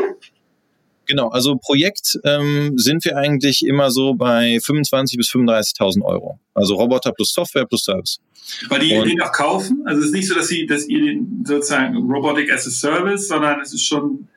Genau, 1.06 1.30
also 1.30 1.58
Projekt 1.58 2.20
ähm, 2.24 2.78
sind 2.78 3.04
wir 3.04 3.18
eigentlich 3.18 3.66
immer 3.66 3.92
so 3.92 4.14
bei 4.14 4.58
25.000 4.58 5.18
bis 5.18 5.30
35.000 5.30 6.02
Euro. 6.04 6.40
Also 6.54 6.76
Roboter 6.76 7.12
plus 7.12 7.34
Software 7.34 7.66
plus 7.66 7.84
Service. 7.84 8.20
Weil 8.70 8.80
die 8.80 8.96
und, 8.96 9.10
den 9.10 9.22
auch 9.22 9.32
kaufen? 9.32 9.84
Also 9.86 10.02
es 10.02 10.08
ist 10.08 10.14
nicht 10.14 10.28
so, 10.28 10.36
dass, 10.36 10.48
sie, 10.48 10.66
dass 10.66 10.88
ihr 10.88 11.02
den 11.02 11.44
sozusagen 11.46 11.98
Robotic 11.98 12.52
as 12.52 12.68
a 12.68 12.70
Service, 12.70 13.28
sondern 13.28 13.60
es 13.62 13.74
ist 13.74 13.86
schon 13.86 14.28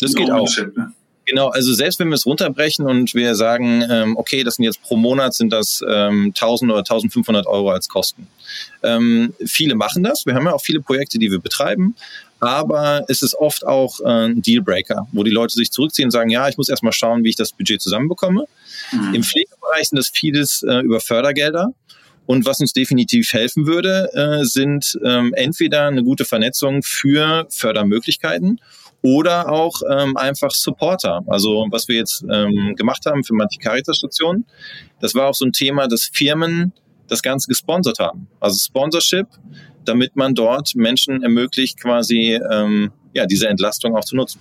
das 0.00 0.14
geht 0.14 0.30
auch. 0.30 0.48
Ne? 0.56 0.92
Genau, 1.26 1.48
also 1.48 1.74
selbst 1.74 1.98
wenn 1.98 2.08
wir 2.08 2.14
es 2.14 2.24
runterbrechen 2.24 2.86
und 2.86 3.12
wir 3.14 3.34
sagen, 3.34 3.84
ähm, 3.90 4.16
okay, 4.16 4.44
das 4.44 4.56
sind 4.56 4.64
jetzt 4.64 4.80
pro 4.82 4.96
Monat 4.96 5.34
sind 5.34 5.52
das 5.52 5.82
ähm, 5.86 6.26
1000 6.28 6.70
oder 6.70 6.80
1500 6.80 7.46
Euro 7.46 7.70
als 7.70 7.88
Kosten. 7.88 8.28
Ähm, 8.84 9.34
viele 9.44 9.74
machen 9.74 10.04
das. 10.04 10.24
Wir 10.24 10.34
haben 10.34 10.44
ja 10.44 10.52
auch 10.52 10.62
viele 10.62 10.80
Projekte, 10.80 11.18
die 11.18 11.32
wir 11.32 11.40
betreiben. 11.40 11.96
Aber 12.40 13.04
es 13.08 13.22
ist 13.22 13.34
oft 13.34 13.66
auch 13.66 14.00
äh, 14.00 14.26
ein 14.26 14.42
Dealbreaker, 14.42 15.08
wo 15.12 15.22
die 15.22 15.30
Leute 15.30 15.54
sich 15.54 15.70
zurückziehen 15.70 16.06
und 16.06 16.10
sagen, 16.10 16.30
ja, 16.30 16.48
ich 16.48 16.56
muss 16.56 16.68
erstmal 16.68 16.92
schauen, 16.92 17.24
wie 17.24 17.30
ich 17.30 17.36
das 17.36 17.52
Budget 17.52 17.80
zusammenbekomme. 17.80 18.44
Mhm. 18.92 19.14
Im 19.14 19.22
Pflegebereich 19.22 19.88
sind 19.88 19.96
das 19.96 20.10
vieles 20.12 20.62
äh, 20.62 20.80
über 20.80 21.00
Fördergelder. 21.00 21.72
Und 22.26 22.44
was 22.44 22.58
uns 22.58 22.72
definitiv 22.72 23.32
helfen 23.32 23.66
würde, 23.66 24.10
äh, 24.12 24.44
sind 24.44 24.98
ähm, 25.04 25.32
entweder 25.34 25.86
eine 25.86 26.02
gute 26.02 26.24
Vernetzung 26.24 26.82
für 26.82 27.46
Fördermöglichkeiten 27.50 28.60
oder 29.02 29.48
auch 29.52 29.80
ähm, 29.88 30.16
einfach 30.16 30.50
Supporter. 30.50 31.22
Also 31.28 31.66
was 31.70 31.86
wir 31.86 31.94
jetzt 31.96 32.24
ähm, 32.28 32.74
gemacht 32.76 33.06
haben 33.06 33.22
für 33.22 33.34
manche 33.34 33.60
Caritas-Stationen, 33.60 34.44
das 35.00 35.14
war 35.14 35.28
auch 35.28 35.34
so 35.34 35.44
ein 35.44 35.52
Thema, 35.52 35.86
dass 35.86 36.10
Firmen 36.12 36.72
das 37.06 37.22
Ganze 37.22 37.46
gesponsert 37.46 38.00
haben. 38.00 38.26
Also 38.40 38.58
Sponsorship, 38.58 39.28
damit 39.88 40.16
man 40.16 40.34
dort 40.34 40.74
Menschen 40.74 41.22
ermöglicht, 41.22 41.80
quasi 41.80 42.40
ähm, 42.50 42.92
ja, 43.12 43.26
diese 43.26 43.48
Entlastung 43.48 43.96
auch 43.96 44.04
zu 44.04 44.16
nutzen. 44.16 44.40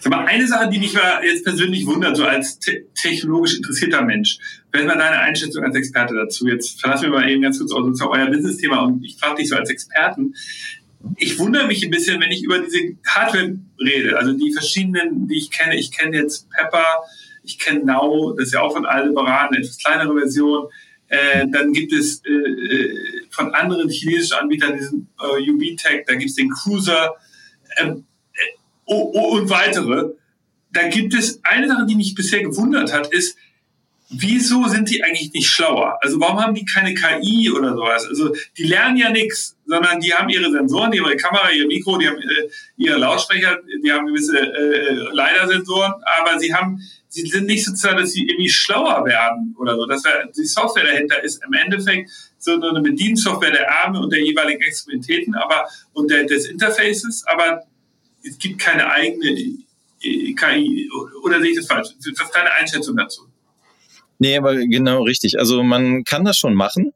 Sag 0.00 0.10
mal, 0.10 0.24
eine 0.24 0.46
Sache, 0.46 0.70
die 0.70 0.78
mich 0.78 0.94
jetzt 1.22 1.44
persönlich 1.44 1.86
wundert, 1.86 2.16
so 2.16 2.24
als 2.24 2.58
te 2.58 2.86
technologisch 2.94 3.56
interessierter 3.56 4.02
Mensch, 4.02 4.38
wenn 4.72 4.86
man 4.86 4.98
deine 4.98 5.18
Einschätzung 5.18 5.64
als 5.64 5.76
Experte 5.76 6.14
dazu, 6.14 6.48
jetzt 6.48 6.80
verlassen 6.80 7.04
wir 7.04 7.10
mal 7.10 7.28
eben 7.28 7.42
ganz 7.42 7.58
kurz 7.58 7.72
aus 7.72 8.00
euer 8.00 8.26
Business-Thema 8.26 8.80
und 8.80 9.04
ich 9.04 9.16
frage 9.18 9.36
dich 9.36 9.48
so 9.48 9.56
als 9.56 9.70
Experten, 9.70 10.34
ich 11.16 11.38
wundere 11.38 11.66
mich 11.66 11.84
ein 11.84 11.90
bisschen, 11.90 12.20
wenn 12.20 12.30
ich 12.30 12.42
über 12.42 12.58
diese 12.58 12.96
Hardware 13.06 13.56
rede, 13.78 14.18
also 14.18 14.32
die 14.32 14.52
verschiedenen, 14.52 15.28
die 15.28 15.38
ich 15.38 15.50
kenne. 15.50 15.76
Ich 15.76 15.92
kenne 15.92 16.16
jetzt 16.16 16.48
Pepper, 16.50 16.84
ich 17.42 17.58
kenne 17.58 17.84
Now, 17.84 18.34
das 18.36 18.48
ist 18.48 18.54
ja 18.54 18.60
auch 18.60 18.74
von 18.74 18.86
Aldebaran, 18.86 19.48
eine 19.48 19.58
etwas 19.58 19.78
kleinere 19.78 20.14
Version. 20.18 20.68
Äh, 21.10 21.48
dann 21.50 21.72
gibt 21.72 21.92
es 21.92 22.22
äh, 22.24 22.30
äh 22.30 23.22
von 23.30 23.52
anderen 23.52 23.88
chinesischen 23.88 24.38
Anbietern 24.38 24.76
diesen 24.78 25.08
äh, 25.20 25.50
UB-Tech, 25.50 26.04
da 26.06 26.14
gibt 26.14 26.30
es 26.30 26.36
den 26.36 26.50
Cruiser 26.50 27.16
ähm, 27.78 28.04
äh, 28.32 28.38
oh, 28.86 29.10
oh, 29.14 29.36
und 29.36 29.50
weitere. 29.50 30.10
Da 30.72 30.88
gibt 30.88 31.14
es 31.14 31.40
eine 31.42 31.66
Sache, 31.66 31.86
die 31.86 31.96
mich 31.96 32.14
bisher 32.14 32.42
gewundert 32.42 32.92
hat, 32.92 33.12
ist, 33.12 33.36
wieso 34.10 34.66
sind 34.66 34.90
die 34.90 35.02
eigentlich 35.02 35.32
nicht 35.32 35.48
schlauer? 35.48 35.98
Also 36.02 36.20
warum 36.20 36.40
haben 36.40 36.54
die 36.54 36.64
keine 36.64 36.94
KI 36.94 37.50
oder 37.50 37.74
sowas? 37.74 38.06
Also 38.06 38.34
die 38.58 38.64
lernen 38.64 38.96
ja 38.96 39.10
nichts, 39.10 39.56
sondern 39.66 40.00
die 40.00 40.12
haben 40.12 40.28
ihre 40.28 40.50
Sensoren, 40.50 40.90
die 40.90 41.00
haben 41.00 41.06
ihre 41.06 41.16
Kamera, 41.16 41.50
ihr 41.52 41.66
Mikro, 41.66 41.96
die 41.96 42.08
haben 42.08 42.18
äh, 42.18 42.48
ihre 42.76 42.98
Lautsprecher, 42.98 43.58
die 43.82 43.92
haben 43.92 44.06
gewisse 44.06 44.38
äh, 44.38 44.94
LiDAR-Sensoren, 45.12 45.92
aber 46.18 46.38
sie 46.40 46.52
haben, 46.52 46.80
sie 47.08 47.22
sind 47.22 47.46
nicht 47.46 47.64
sozusagen, 47.64 47.98
dass 47.98 48.12
sie 48.12 48.26
irgendwie 48.26 48.48
schlauer 48.48 49.04
werden 49.04 49.54
oder 49.58 49.76
so. 49.76 49.86
Das 49.86 50.04
wär, 50.04 50.26
die 50.26 50.44
Software 50.44 50.84
dahinter 50.84 51.22
ist 51.22 51.42
im 51.44 51.52
Endeffekt 51.52 52.10
so 52.38 52.60
eine 52.60 52.80
Bediensoftware 52.80 53.52
der 53.52 53.84
Arme 53.84 54.00
und 54.00 54.12
der 54.12 54.24
jeweiligen 54.24 54.60
Extremitäten, 54.62 55.34
aber 55.36 55.68
und 55.92 56.10
der, 56.10 56.24
des 56.24 56.46
Interfaces, 56.46 57.24
aber 57.26 57.62
es 58.22 58.36
gibt 58.38 58.60
keine 58.60 58.90
eigene 58.90 59.28
äh, 60.02 60.34
KI. 60.34 60.90
Oder 61.22 61.40
sehe 61.40 61.50
ich 61.50 61.56
das 61.56 61.66
falsch? 61.66 61.90
Was 61.96 62.06
ist 62.06 62.34
deine 62.34 62.52
Einschätzung 62.52 62.96
dazu? 62.96 63.29
Nee, 64.22 64.36
aber 64.36 64.54
genau 64.54 65.02
richtig. 65.04 65.38
Also 65.38 65.62
man 65.62 66.04
kann 66.04 66.26
das 66.26 66.36
schon 66.36 66.54
machen. 66.54 66.92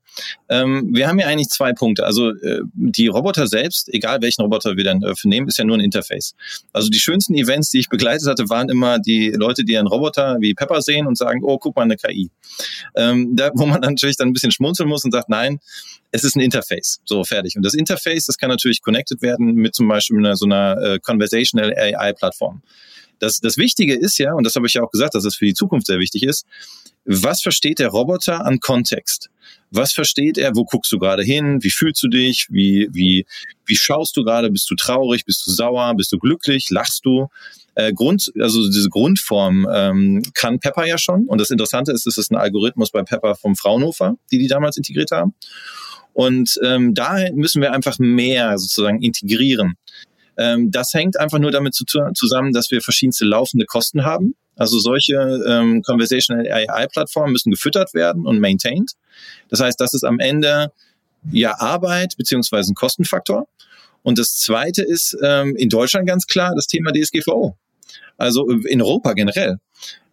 Ähm, 0.50 0.90
wir 0.92 1.08
haben 1.08 1.18
ja 1.18 1.26
eigentlich 1.26 1.48
zwei 1.48 1.72
Punkte. 1.72 2.04
Also 2.04 2.32
äh, 2.32 2.60
die 2.74 3.06
Roboter 3.06 3.46
selbst, 3.46 3.88
egal 3.94 4.20
welchen 4.20 4.42
Roboter 4.42 4.76
wir 4.76 4.84
dann 4.84 5.02
äh, 5.02 5.14
nehmen, 5.24 5.48
ist 5.48 5.56
ja 5.56 5.64
nur 5.64 5.78
ein 5.78 5.80
Interface. 5.80 6.34
Also 6.74 6.90
die 6.90 6.98
schönsten 6.98 7.34
Events, 7.34 7.70
die 7.70 7.78
ich 7.78 7.88
begleitet 7.88 8.28
hatte, 8.28 8.50
waren 8.50 8.68
immer 8.68 8.98
die 8.98 9.30
Leute, 9.30 9.64
die 9.64 9.78
einen 9.78 9.86
Roboter 9.86 10.36
wie 10.40 10.52
Pepper 10.52 10.82
sehen 10.82 11.06
und 11.06 11.16
sagen, 11.16 11.40
oh, 11.42 11.56
guck 11.56 11.74
mal, 11.76 11.84
eine 11.84 11.96
KI. 11.96 12.30
Ähm, 12.94 13.34
da, 13.34 13.50
wo 13.54 13.64
man 13.64 13.80
natürlich 13.80 14.18
dann 14.18 14.28
ein 14.28 14.34
bisschen 14.34 14.52
schmunzeln 14.52 14.86
muss 14.86 15.02
und 15.06 15.12
sagt, 15.12 15.30
nein, 15.30 15.60
es 16.10 16.24
ist 16.24 16.36
ein 16.36 16.40
Interface. 16.40 17.00
So, 17.06 17.24
fertig. 17.24 17.56
Und 17.56 17.62
das 17.62 17.72
Interface, 17.72 18.26
das 18.26 18.36
kann 18.36 18.50
natürlich 18.50 18.82
connected 18.82 19.22
werden 19.22 19.54
mit 19.54 19.74
zum 19.74 19.88
Beispiel 19.88 20.18
einer, 20.18 20.36
so 20.36 20.44
einer 20.44 20.76
äh, 20.76 20.98
Conversational 20.98 21.72
AI-Plattform. 21.74 22.60
Das, 23.18 23.40
das 23.40 23.56
Wichtige 23.56 23.94
ist 23.94 24.18
ja, 24.18 24.34
und 24.34 24.44
das 24.44 24.54
habe 24.56 24.66
ich 24.66 24.74
ja 24.74 24.82
auch 24.82 24.90
gesagt, 24.90 25.14
dass 25.14 25.24
es 25.24 25.36
für 25.36 25.46
die 25.46 25.54
Zukunft 25.54 25.86
sehr 25.86 25.98
wichtig 25.98 26.24
ist, 26.24 26.46
was 27.04 27.42
versteht 27.42 27.78
der 27.78 27.88
Roboter 27.88 28.44
an 28.44 28.60
Kontext? 28.60 29.30
Was 29.70 29.92
versteht 29.92 30.38
er? 30.38 30.54
Wo 30.54 30.64
guckst 30.64 30.90
du 30.92 30.98
gerade 30.98 31.22
hin? 31.22 31.62
Wie 31.62 31.70
fühlst 31.70 32.02
du 32.02 32.08
dich? 32.08 32.46
Wie, 32.50 32.88
wie, 32.92 33.26
wie 33.66 33.76
schaust 33.76 34.16
du 34.16 34.24
gerade? 34.24 34.50
Bist 34.50 34.70
du 34.70 34.74
traurig? 34.74 35.24
Bist 35.24 35.46
du 35.46 35.50
sauer? 35.50 35.94
Bist 35.96 36.12
du 36.12 36.18
glücklich? 36.18 36.70
Lachst 36.70 37.04
du? 37.04 37.28
Äh, 37.74 37.92
Grund, 37.92 38.32
also 38.38 38.66
diese 38.66 38.88
Grundform 38.88 39.68
ähm, 39.70 40.22
kann 40.34 40.60
Pepper 40.60 40.86
ja 40.86 40.96
schon. 40.96 41.26
Und 41.26 41.40
das 41.40 41.50
Interessante 41.50 41.92
ist, 41.92 42.06
es 42.06 42.18
ist 42.18 42.30
ein 42.30 42.36
Algorithmus 42.36 42.90
bei 42.90 43.02
Pepper 43.02 43.34
vom 43.34 43.56
Fraunhofer, 43.56 44.16
die 44.30 44.38
die 44.38 44.46
damals 44.46 44.76
integriert 44.76 45.10
haben. 45.10 45.34
Und 46.12 46.58
ähm, 46.62 46.94
da 46.94 47.18
müssen 47.34 47.60
wir 47.60 47.72
einfach 47.72 47.98
mehr 47.98 48.56
sozusagen 48.58 49.02
integrieren. 49.02 49.74
Ähm, 50.36 50.70
das 50.70 50.94
hängt 50.94 51.18
einfach 51.18 51.40
nur 51.40 51.50
damit 51.50 51.74
zu, 51.74 51.84
zusammen, 52.14 52.52
dass 52.52 52.70
wir 52.70 52.80
verschiedenste 52.80 53.24
laufende 53.24 53.66
Kosten 53.66 54.04
haben. 54.04 54.36
Also 54.56 54.78
solche 54.78 55.14
ähm, 55.46 55.82
Conversational 55.82 56.46
AI-Plattformen 56.50 57.32
müssen 57.32 57.50
gefüttert 57.50 57.94
werden 57.94 58.26
und 58.26 58.40
maintained. 58.40 58.92
Das 59.48 59.60
heißt, 59.60 59.80
das 59.80 59.94
ist 59.94 60.04
am 60.04 60.18
Ende 60.20 60.72
ja 61.30 61.58
Arbeit 61.58 62.16
beziehungsweise 62.16 62.72
ein 62.72 62.74
Kostenfaktor. 62.74 63.46
Und 64.02 64.18
das 64.18 64.36
Zweite 64.36 64.82
ist 64.82 65.16
ähm, 65.22 65.56
in 65.56 65.70
Deutschland 65.70 66.06
ganz 66.06 66.26
klar 66.26 66.52
das 66.54 66.66
Thema 66.66 66.92
DSGVO. 66.92 67.56
Also 68.16 68.48
in 68.48 68.82
Europa 68.82 69.12
generell. 69.12 69.58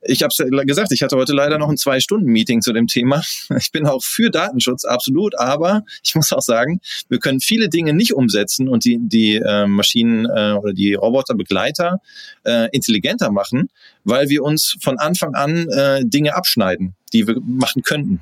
Ich 0.04 0.24
habe 0.24 0.34
es 0.36 0.66
gesagt, 0.66 0.92
ich 0.92 1.04
hatte 1.04 1.16
heute 1.16 1.34
leider 1.34 1.60
noch 1.60 1.70
ein 1.70 1.78
Zwei-Stunden-Meeting 1.78 2.62
zu 2.62 2.74
dem 2.74 2.88
Thema. 2.88 3.22
Ich 3.58 3.72
bin 3.72 3.86
auch 3.86 4.04
für 4.04 4.32
Datenschutz, 4.32 4.86
absolut, 4.86 5.38
aber 5.38 5.84
ich 6.04 6.16
muss 6.16 6.32
auch 6.34 6.42
sagen, 6.42 6.82
wir 7.10 7.20
können 7.20 7.40
viele 7.40 7.70
Dinge 7.70 7.94
nicht 7.94 8.14
umsetzen 8.14 8.68
und 8.68 8.86
die, 8.86 8.98
die 9.00 9.36
äh, 9.36 9.68
Maschinen 9.68 10.26
äh, 10.26 10.54
oder 10.54 10.74
die 10.74 10.96
Roboterbegleiter 10.96 12.02
äh, 12.44 12.70
intelligenter 12.72 13.32
machen, 13.32 13.70
weil 14.04 14.30
wir 14.30 14.44
uns 14.44 14.78
von 14.82 14.98
Anfang 14.98 15.36
an 15.36 15.70
äh, 15.70 16.02
Dinge 16.04 16.36
abschneiden, 16.36 16.96
die 17.14 17.28
wir 17.28 17.36
machen 17.42 17.84
könnten. 17.84 18.22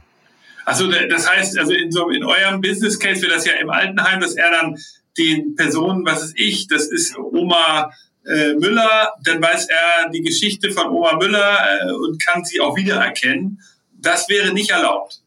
Also 0.65 0.87
das 0.87 1.29
heißt, 1.29 1.57
also 1.57 1.73
in, 1.73 1.91
so, 1.91 2.09
in 2.09 2.23
eurem 2.23 2.61
Business 2.61 2.99
Case 2.99 3.21
wäre 3.21 3.33
das 3.33 3.45
ja 3.45 3.53
im 3.53 3.69
Altenheim, 3.69 4.19
dass 4.19 4.35
er 4.35 4.51
dann 4.51 4.77
den 5.17 5.55
Personen, 5.55 6.05
was 6.05 6.23
ist 6.23 6.33
ich, 6.37 6.67
das 6.67 6.87
ist 6.87 7.17
Oma 7.17 7.91
äh, 8.29 8.53
Müller, 8.53 9.13
dann 9.23 9.41
weiß 9.41 9.67
er 9.69 10.09
die 10.09 10.21
Geschichte 10.21 10.71
von 10.71 10.89
Oma 10.89 11.15
Müller 11.15 11.57
äh, 11.81 11.91
und 11.91 12.23
kann 12.23 12.45
sie 12.45 12.59
auch 12.59 12.75
wiedererkennen. 12.75 13.61
Das 14.01 14.29
wäre 14.29 14.53
nicht 14.53 14.69
erlaubt. 14.69 15.21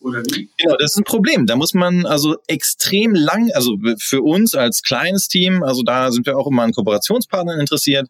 Oder? 0.00 0.22
Genau, 0.22 0.76
das 0.78 0.92
ist 0.92 0.96
ein 0.96 1.04
Problem. 1.04 1.46
Da 1.46 1.56
muss 1.56 1.74
man 1.74 2.06
also 2.06 2.36
extrem 2.46 3.14
lang, 3.14 3.50
also 3.52 3.76
für 3.98 4.22
uns 4.22 4.54
als 4.54 4.82
kleines 4.82 5.26
Team, 5.26 5.64
also 5.64 5.82
da 5.82 6.12
sind 6.12 6.24
wir 6.24 6.38
auch 6.38 6.46
immer 6.46 6.62
an 6.62 6.72
Kooperationspartnern 6.72 7.58
interessiert, 7.58 8.08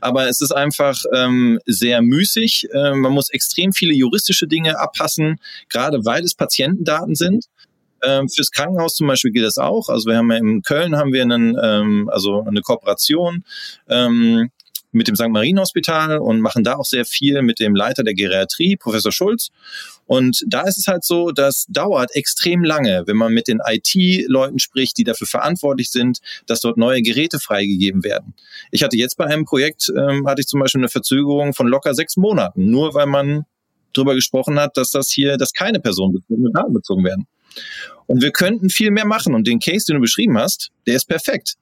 aber 0.00 0.28
es 0.28 0.40
ist 0.40 0.52
einfach 0.52 0.98
ähm, 1.14 1.58
sehr 1.66 2.00
müßig. 2.00 2.68
Äh, 2.72 2.94
man 2.94 3.12
muss 3.12 3.28
extrem 3.28 3.72
viele 3.72 3.92
juristische 3.92 4.46
Dinge 4.46 4.78
abpassen, 4.78 5.38
gerade 5.68 6.04
weil 6.06 6.24
es 6.24 6.34
Patientendaten 6.34 7.14
sind. 7.14 7.46
Ähm, 8.02 8.28
fürs 8.28 8.50
Krankenhaus 8.50 8.94
zum 8.94 9.06
Beispiel 9.06 9.32
geht 9.32 9.44
das 9.44 9.58
auch. 9.58 9.88
Also 9.88 10.08
wir 10.10 10.16
haben 10.16 10.30
ja 10.30 10.38
in 10.38 10.62
Köln 10.62 10.96
haben 10.96 11.12
wir 11.12 11.22
einen, 11.22 11.56
ähm, 11.62 12.10
also 12.12 12.42
eine 12.42 12.60
Kooperation 12.60 13.44
ähm, 13.88 14.50
mit 14.92 15.08
dem 15.08 15.16
St. 15.16 15.28
Marien 15.28 15.60
Hospital 15.60 16.18
und 16.18 16.40
machen 16.40 16.64
da 16.64 16.76
auch 16.76 16.84
sehr 16.84 17.04
viel 17.04 17.42
mit 17.42 17.60
dem 17.60 17.74
Leiter 17.74 18.02
der 18.02 18.14
Geriatrie, 18.14 18.76
Professor 18.76 19.12
Schulz. 19.12 19.50
Und 20.06 20.44
da 20.46 20.62
ist 20.62 20.78
es 20.78 20.86
halt 20.86 21.04
so, 21.04 21.32
das 21.32 21.66
dauert 21.68 22.14
extrem 22.14 22.64
lange, 22.64 23.02
wenn 23.06 23.16
man 23.16 23.32
mit 23.32 23.48
den 23.48 23.60
IT-Leuten 23.64 24.58
spricht, 24.58 24.96
die 24.98 25.04
dafür 25.04 25.26
verantwortlich 25.26 25.90
sind, 25.90 26.20
dass 26.46 26.60
dort 26.60 26.76
neue 26.76 27.02
Geräte 27.02 27.40
freigegeben 27.40 28.04
werden. 28.04 28.34
Ich 28.70 28.82
hatte 28.82 28.96
jetzt 28.96 29.16
bei 29.16 29.26
einem 29.26 29.44
Projekt, 29.44 29.92
ähm, 29.96 30.26
hatte 30.26 30.40
ich 30.40 30.46
zum 30.46 30.60
Beispiel 30.60 30.80
eine 30.80 30.88
Verzögerung 30.88 31.54
von 31.54 31.66
locker 31.66 31.94
sechs 31.94 32.16
Monaten, 32.16 32.70
nur 32.70 32.94
weil 32.94 33.06
man 33.06 33.44
darüber 33.92 34.14
gesprochen 34.14 34.58
hat, 34.60 34.76
dass 34.76 34.90
das 34.90 35.10
hier, 35.10 35.36
dass 35.36 35.52
keine 35.52 35.80
personenbezogenen 35.80 36.52
Daten 36.52 36.72
bezogen 36.72 37.04
werden. 37.04 37.26
Und 38.06 38.22
wir 38.22 38.30
könnten 38.30 38.70
viel 38.70 38.90
mehr 38.90 39.06
machen. 39.06 39.34
Und 39.34 39.46
den 39.46 39.58
Case, 39.58 39.86
den 39.86 39.96
du 39.96 40.00
beschrieben 40.00 40.38
hast, 40.38 40.70
der 40.86 40.96
ist 40.96 41.06
perfekt. 41.06 41.54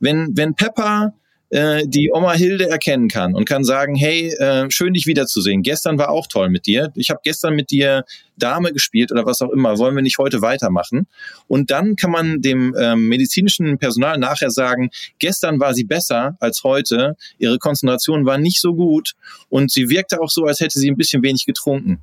Wenn, 0.00 0.36
wenn 0.36 0.54
Pepper 0.54 1.14
äh, 1.54 1.86
die 1.86 2.10
Oma 2.12 2.32
Hilde 2.32 2.68
erkennen 2.68 3.08
kann 3.08 3.34
und 3.34 3.44
kann 3.44 3.62
sagen, 3.62 3.94
hey, 3.94 4.34
äh, 4.38 4.68
schön 4.70 4.92
dich 4.92 5.06
wiederzusehen. 5.06 5.62
Gestern 5.62 5.98
war 5.98 6.08
auch 6.08 6.26
toll 6.26 6.50
mit 6.50 6.66
dir. 6.66 6.90
Ich 6.96 7.10
habe 7.10 7.20
gestern 7.22 7.54
mit 7.54 7.70
dir 7.70 8.04
Dame 8.36 8.72
gespielt 8.72 9.12
oder 9.12 9.24
was 9.24 9.40
auch 9.40 9.50
immer. 9.50 9.78
Wollen 9.78 9.94
wir 9.94 10.02
nicht 10.02 10.18
heute 10.18 10.42
weitermachen? 10.42 11.06
Und 11.46 11.70
dann 11.70 11.94
kann 11.94 12.10
man 12.10 12.42
dem 12.42 12.74
ähm, 12.76 13.06
medizinischen 13.08 13.78
Personal 13.78 14.18
nachher 14.18 14.50
sagen, 14.50 14.90
gestern 15.20 15.60
war 15.60 15.74
sie 15.74 15.84
besser 15.84 16.36
als 16.40 16.64
heute. 16.64 17.14
Ihre 17.38 17.58
Konzentration 17.58 18.26
war 18.26 18.38
nicht 18.38 18.60
so 18.60 18.74
gut 18.74 19.12
und 19.48 19.70
sie 19.70 19.88
wirkte 19.90 20.20
auch 20.20 20.30
so, 20.30 20.46
als 20.46 20.58
hätte 20.58 20.80
sie 20.80 20.90
ein 20.90 20.96
bisschen 20.96 21.22
wenig 21.22 21.46
getrunken. 21.46 22.00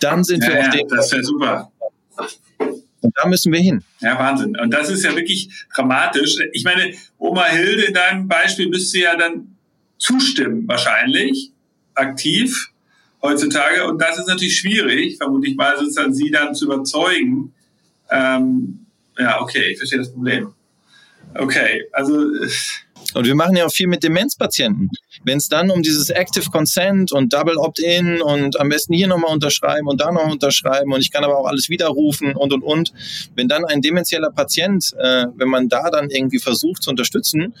Dann 0.00 0.24
sind 0.24 0.42
ja, 0.44 0.50
wir 0.50 0.60
auf 0.60 0.70
dem. 0.70 0.88
Das 0.88 1.12
wäre 1.12 1.24
super. 1.24 1.70
Und 3.00 3.14
da 3.16 3.28
müssen 3.28 3.52
wir 3.52 3.60
hin. 3.60 3.82
Ja, 4.00 4.18
Wahnsinn. 4.18 4.58
Und 4.58 4.72
das 4.72 4.90
ist 4.90 5.04
ja 5.04 5.14
wirklich 5.14 5.48
dramatisch. 5.74 6.34
Ich 6.52 6.64
meine, 6.64 6.92
Oma 7.18 7.44
Hilde 7.44 7.82
in 7.82 7.94
deinem 7.94 8.28
Beispiel 8.28 8.68
müsste 8.68 8.98
ja 8.98 9.16
dann 9.16 9.56
zustimmen, 9.98 10.66
wahrscheinlich, 10.66 11.52
aktiv 11.94 12.70
heutzutage. 13.22 13.86
Und 13.86 14.00
das 14.00 14.18
ist 14.18 14.26
natürlich 14.26 14.56
schwierig, 14.56 15.16
vermute 15.16 15.48
ich 15.48 15.56
mal, 15.56 15.76
sozusagen 15.76 16.14
sie 16.14 16.30
dann 16.30 16.54
zu 16.54 16.66
überzeugen. 16.66 17.52
Ähm, 18.10 18.86
ja, 19.16 19.40
okay, 19.40 19.72
ich 19.72 19.78
verstehe 19.78 19.98
das 19.98 20.12
Problem. 20.12 20.52
Okay, 21.34 21.84
also. 21.92 22.32
Und 23.14 23.26
wir 23.26 23.34
machen 23.34 23.56
ja 23.56 23.66
auch 23.66 23.72
viel 23.72 23.86
mit 23.86 24.02
Demenzpatienten. 24.02 24.90
Wenn 25.24 25.38
es 25.38 25.48
dann 25.48 25.70
um 25.70 25.82
dieses 25.82 26.10
Active 26.10 26.50
Consent 26.50 27.10
und 27.10 27.32
Double 27.32 27.56
Opt-in 27.56 28.20
und 28.20 28.60
am 28.60 28.68
besten 28.68 28.92
hier 28.94 29.08
nochmal 29.08 29.32
unterschreiben 29.32 29.88
und 29.88 30.00
da 30.00 30.12
noch 30.12 30.30
unterschreiben 30.30 30.92
und 30.92 31.00
ich 31.00 31.10
kann 31.10 31.24
aber 31.24 31.38
auch 31.38 31.46
alles 31.46 31.68
widerrufen 31.68 32.36
und 32.36 32.52
und 32.52 32.62
und, 32.62 32.92
wenn 33.34 33.48
dann 33.48 33.64
ein 33.64 33.80
demenzieller 33.80 34.30
Patient, 34.30 34.92
äh, 34.98 35.26
wenn 35.36 35.48
man 35.48 35.68
da 35.68 35.90
dann 35.90 36.10
irgendwie 36.10 36.38
versucht 36.38 36.82
zu 36.82 36.90
unterstützen, 36.90 37.54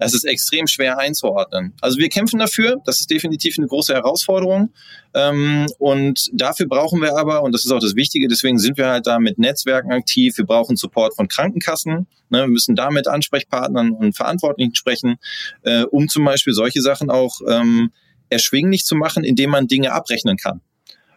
das 0.00 0.14
ist 0.14 0.24
extrem 0.24 0.66
schwer 0.66 0.98
einzuordnen. 0.98 1.74
Also 1.80 1.98
wir 1.98 2.08
kämpfen 2.08 2.38
dafür, 2.38 2.80
das 2.86 3.00
ist 3.00 3.10
definitiv 3.10 3.58
eine 3.58 3.66
große 3.66 3.92
Herausforderung. 3.92 4.72
Ähm, 5.14 5.66
und 5.78 6.30
dafür 6.32 6.66
brauchen 6.66 7.02
wir 7.02 7.16
aber, 7.16 7.42
und 7.42 7.52
das 7.52 7.64
ist 7.64 7.70
auch 7.70 7.80
das 7.80 7.94
Wichtige, 7.94 8.26
deswegen 8.26 8.58
sind 8.58 8.78
wir 8.78 8.88
halt 8.88 9.06
da 9.06 9.18
mit 9.18 9.38
Netzwerken 9.38 9.92
aktiv, 9.92 10.38
wir 10.38 10.46
brauchen 10.46 10.76
Support 10.76 11.14
von 11.14 11.28
Krankenkassen, 11.28 12.06
ne, 12.30 12.40
wir 12.40 12.48
müssen 12.48 12.76
da 12.76 12.90
mit 12.90 13.08
Ansprechpartnern 13.08 13.92
und 13.92 14.16
Verantwortlichen 14.16 14.74
sprechen, 14.74 15.16
äh, 15.62 15.82
um 15.82 16.08
zum 16.08 16.24
Beispiel 16.24 16.54
solche 16.54 16.80
Sachen 16.80 17.10
auch 17.10 17.40
ähm, 17.46 17.92
erschwinglich 18.30 18.84
zu 18.84 18.94
machen, 18.94 19.22
indem 19.22 19.50
man 19.50 19.66
Dinge 19.66 19.92
abrechnen 19.92 20.38
kann. 20.38 20.62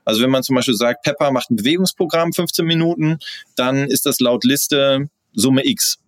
Also 0.04 0.22
wenn 0.22 0.30
man 0.30 0.44
zum 0.44 0.56
Beispiel 0.56 0.76
sagt, 0.76 1.04
Pepper 1.04 1.32
macht 1.32 1.50
ein 1.50 1.56
Bewegungsprogramm 1.56 2.34
15 2.34 2.66
Minuten, 2.66 3.20
dann 3.56 3.88
ist 3.88 4.06
das 4.06 4.20
laut 4.20 4.44
Liste 4.44 5.10
Summe 5.34 5.66
X. 5.66 6.00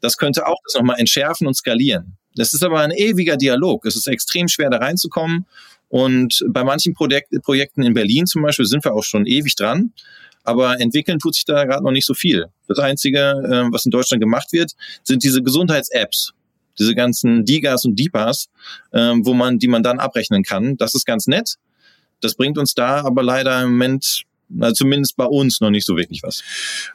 Das 0.00 0.16
könnte 0.16 0.46
auch 0.46 0.58
das 0.64 0.74
nochmal 0.74 0.98
entschärfen 0.98 1.46
und 1.46 1.54
skalieren. 1.54 2.16
Das 2.34 2.54
ist 2.54 2.62
aber 2.62 2.80
ein 2.80 2.92
ewiger 2.92 3.36
Dialog. 3.36 3.84
Es 3.84 3.96
ist 3.96 4.06
extrem 4.06 4.48
schwer, 4.48 4.70
da 4.70 4.78
reinzukommen. 4.78 5.46
Und 5.88 6.44
bei 6.48 6.64
manchen 6.64 6.94
Projek 6.94 7.26
Projekten 7.42 7.82
in 7.82 7.94
Berlin 7.94 8.26
zum 8.26 8.42
Beispiel 8.42 8.66
sind 8.66 8.84
wir 8.84 8.94
auch 8.94 9.04
schon 9.04 9.26
ewig 9.26 9.56
dran. 9.56 9.92
Aber 10.44 10.80
entwickeln 10.80 11.18
tut 11.18 11.34
sich 11.34 11.44
da 11.44 11.64
gerade 11.64 11.84
noch 11.84 11.90
nicht 11.90 12.06
so 12.06 12.14
viel. 12.14 12.46
Das 12.68 12.78
Einzige, 12.78 13.18
äh, 13.18 13.72
was 13.72 13.84
in 13.84 13.90
Deutschland 13.90 14.22
gemacht 14.22 14.52
wird, 14.52 14.72
sind 15.02 15.22
diese 15.22 15.42
Gesundheits-Apps. 15.42 16.32
Diese 16.78 16.94
ganzen 16.94 17.44
DIGAs 17.44 17.84
und 17.84 17.96
DIPAs, 17.96 18.48
äh, 18.92 19.14
wo 19.22 19.34
man, 19.34 19.58
die 19.58 19.68
man 19.68 19.82
dann 19.82 19.98
abrechnen 19.98 20.44
kann. 20.44 20.76
Das 20.76 20.94
ist 20.94 21.04
ganz 21.04 21.26
nett. 21.26 21.56
Das 22.20 22.34
bringt 22.34 22.56
uns 22.56 22.74
da 22.74 23.02
aber 23.04 23.22
leider 23.22 23.62
im 23.62 23.70
Moment 23.70 24.24
na, 24.48 24.72
zumindest 24.72 25.16
bei 25.16 25.24
uns 25.24 25.60
noch 25.60 25.70
nicht 25.70 25.86
so 25.86 25.96
wirklich 25.96 26.22
was. 26.22 26.42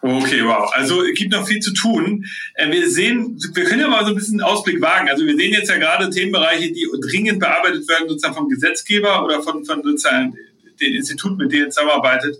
Okay, 0.01 0.43
wow. 0.43 0.71
Also 0.73 1.03
es 1.03 1.13
gibt 1.13 1.31
noch 1.31 1.47
viel 1.47 1.59
zu 1.59 1.73
tun. 1.73 2.25
Äh, 2.55 2.71
wir 2.71 2.89
sehen, 2.89 3.39
wir 3.53 3.63
können 3.63 3.81
ja 3.81 3.87
mal 3.87 4.03
so 4.03 4.11
ein 4.11 4.15
bisschen 4.15 4.41
Ausblick 4.41 4.81
wagen. 4.81 5.09
Also 5.09 5.25
wir 5.25 5.35
sehen 5.35 5.53
jetzt 5.53 5.69
ja 5.69 5.77
gerade 5.77 6.09
Themenbereiche, 6.09 6.71
die 6.71 6.87
dringend 7.01 7.39
bearbeitet 7.39 7.87
werden, 7.87 8.09
sozusagen 8.09 8.35
vom 8.35 8.49
Gesetzgeber 8.49 9.23
oder 9.23 9.41
von, 9.43 9.63
von 9.65 9.83
sozusagen 9.83 10.35
den 10.81 10.93
Instituten, 10.93 11.37
mit 11.37 11.51
denen 11.51 11.71
zusammenarbeitet. 11.71 12.35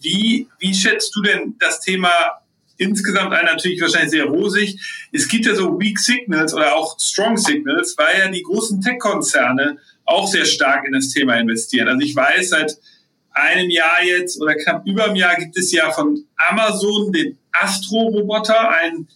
Wie, 0.00 0.48
wie 0.58 0.74
schätzt 0.74 1.14
du 1.16 1.22
denn 1.22 1.56
das 1.58 1.80
Thema 1.80 2.10
insgesamt 2.78 3.32
ein 3.32 3.46
natürlich 3.46 3.80
wahrscheinlich 3.80 4.10
sehr 4.10 4.26
rosig. 4.26 4.78
Es 5.12 5.28
gibt 5.28 5.46
ja 5.46 5.54
so 5.54 5.78
Weak 5.80 5.98
Signals 5.98 6.52
oder 6.52 6.76
auch 6.76 6.98
Strong 7.00 7.38
Signals, 7.38 7.94
weil 7.96 8.18
ja 8.18 8.28
die 8.28 8.42
großen 8.42 8.82
Tech-Konzerne 8.82 9.78
auch 10.04 10.28
sehr 10.28 10.44
stark 10.44 10.86
in 10.86 10.92
das 10.92 11.08
Thema 11.08 11.36
investieren. 11.36 11.88
Also 11.88 12.00
ich 12.00 12.14
weiß, 12.14 12.50
seit 12.50 12.76
einem 13.36 13.70
Jahr 13.70 14.02
jetzt 14.02 14.40
oder 14.40 14.54
knapp 14.54 14.86
über 14.86 15.04
einem 15.04 15.16
Jahr 15.16 15.36
gibt 15.36 15.56
es 15.56 15.70
ja 15.70 15.90
von 15.90 16.24
Amazon 16.36 17.12
den 17.12 17.38
Astro-Roboter, 17.52 18.70
ein 18.70 19.06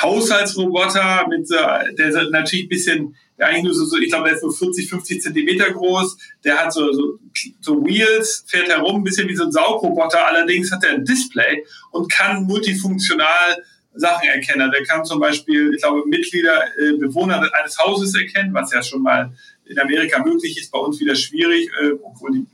Haushaltsroboter 0.00 1.26
mit 1.28 1.48
der 1.50 2.30
natürlich 2.30 2.66
ein 2.66 2.68
bisschen 2.68 3.16
eigentlich 3.38 3.64
nur 3.64 3.74
so, 3.74 3.84
so 3.84 3.98
ich 3.98 4.08
glaube, 4.08 4.24
der 4.28 4.36
ist 4.36 4.42
nur 4.42 4.54
40, 4.54 4.88
50 4.88 5.22
Zentimeter 5.22 5.70
groß. 5.70 6.16
Der 6.44 6.56
hat 6.56 6.72
so, 6.72 6.92
so, 6.92 7.18
so 7.60 7.84
Wheels, 7.84 8.44
fährt 8.46 8.68
herum, 8.68 8.96
ein 8.96 9.04
bisschen 9.04 9.28
wie 9.28 9.36
so 9.36 9.44
ein 9.44 9.52
Saugroboter. 9.52 10.26
Allerdings 10.26 10.72
hat 10.72 10.84
er 10.84 10.94
ein 10.94 11.04
Display 11.04 11.64
und 11.90 12.10
kann 12.10 12.44
multifunktional 12.44 13.62
Sachen 13.94 14.28
erkennen. 14.28 14.70
Der 14.70 14.84
kann 14.84 15.04
zum 15.04 15.20
Beispiel, 15.20 15.72
ich 15.74 15.82
glaube, 15.82 16.06
Mitglieder, 16.06 16.64
äh, 16.78 16.96
Bewohner 16.96 17.50
eines 17.60 17.78
Hauses 17.78 18.14
erkennen, 18.14 18.54
was 18.54 18.72
ja 18.72 18.82
schon 18.82 19.02
mal 19.02 19.32
in 19.66 19.78
Amerika 19.78 20.22
möglich 20.22 20.58
ist, 20.58 20.70
bei 20.70 20.78
uns 20.78 21.00
wieder 21.00 21.14
schwierig, 21.14 21.68
äh, 21.82 21.92
obwohl 22.02 22.32
die 22.32 22.46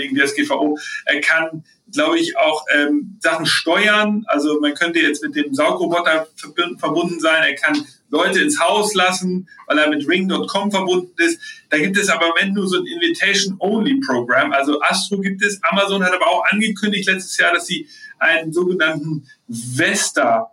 wegen 0.00 0.16
DSGVO. 0.16 0.78
Er 1.06 1.20
kann, 1.20 1.64
glaube 1.92 2.18
ich, 2.18 2.36
auch 2.36 2.64
ähm, 2.74 3.18
Sachen 3.20 3.46
steuern. 3.46 4.24
Also 4.26 4.60
man 4.60 4.74
könnte 4.74 5.00
jetzt 5.00 5.22
mit 5.22 5.36
dem 5.36 5.54
Saugroboter 5.54 6.26
verbunden 6.78 7.20
sein. 7.20 7.42
Er 7.42 7.54
kann 7.54 7.86
Leute 8.10 8.40
ins 8.40 8.60
Haus 8.60 8.94
lassen, 8.94 9.48
weil 9.66 9.78
er 9.78 9.88
mit 9.88 10.06
Ring.com 10.08 10.70
verbunden 10.70 11.12
ist. 11.18 11.40
Da 11.68 11.78
gibt 11.78 11.96
es 11.96 12.08
aber 12.08 12.26
im 12.26 12.30
Moment 12.30 12.54
nur 12.54 12.68
so 12.68 12.78
ein 12.78 12.86
Invitation-Only-Programm. 12.86 14.52
Also 14.52 14.80
Astro 14.82 15.18
gibt 15.18 15.44
es. 15.44 15.60
Amazon 15.62 16.04
hat 16.04 16.12
aber 16.12 16.26
auch 16.26 16.44
angekündigt 16.50 17.08
letztes 17.08 17.36
Jahr, 17.38 17.54
dass 17.54 17.66
sie 17.66 17.88
einen 18.18 18.52
sogenannten 18.52 19.26
Vesta 19.48 20.50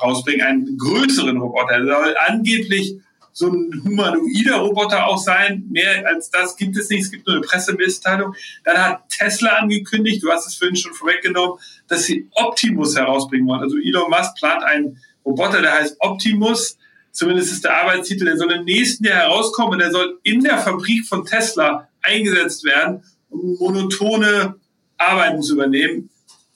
rausbringen, 0.00 0.46
einen 0.46 0.78
größeren 0.78 1.36
Roboter. 1.38 1.82
Der 1.82 1.94
soll 1.94 2.14
angeblich 2.26 2.96
so 3.32 3.48
ein 3.48 3.82
humanoider 3.84 4.56
Roboter 4.56 5.06
auch 5.06 5.18
sein. 5.18 5.64
Mehr 5.70 6.06
als 6.06 6.30
das 6.30 6.56
gibt 6.56 6.76
es 6.76 6.88
nicht. 6.90 7.02
Es 7.02 7.10
gibt 7.10 7.26
nur 7.26 7.36
eine 7.36 7.46
Pressemitteilung. 7.46 8.34
Dann 8.64 8.76
hat 8.76 9.08
Tesla 9.08 9.56
angekündigt, 9.56 10.22
du 10.22 10.30
hast 10.30 10.46
es 10.46 10.56
vorhin 10.56 10.76
schon 10.76 10.94
vorweggenommen, 10.94 11.58
dass 11.88 12.04
sie 12.04 12.28
Optimus 12.32 12.96
herausbringen 12.96 13.46
wollen. 13.46 13.62
Also 13.62 13.76
Elon 13.78 14.10
Musk 14.10 14.36
plant 14.36 14.64
einen 14.64 14.98
Roboter, 15.24 15.62
der 15.62 15.72
heißt 15.72 15.96
Optimus. 16.00 16.76
Zumindest 17.12 17.52
ist 17.52 17.64
der 17.64 17.76
Arbeitstitel, 17.76 18.24
der 18.24 18.36
soll 18.36 18.52
im 18.52 18.64
nächsten 18.64 19.04
Jahr 19.04 19.22
herauskommen 19.22 19.72
und 19.72 19.78
der 19.80 19.90
soll 19.90 20.18
in 20.22 20.42
der 20.42 20.58
Fabrik 20.58 21.06
von 21.06 21.24
Tesla 21.24 21.88
eingesetzt 22.02 22.64
werden, 22.64 23.02
um 23.28 23.56
monotone 23.58 24.54
Arbeiten 24.96 25.42
zu 25.42 25.54
übernehmen. 25.54 26.10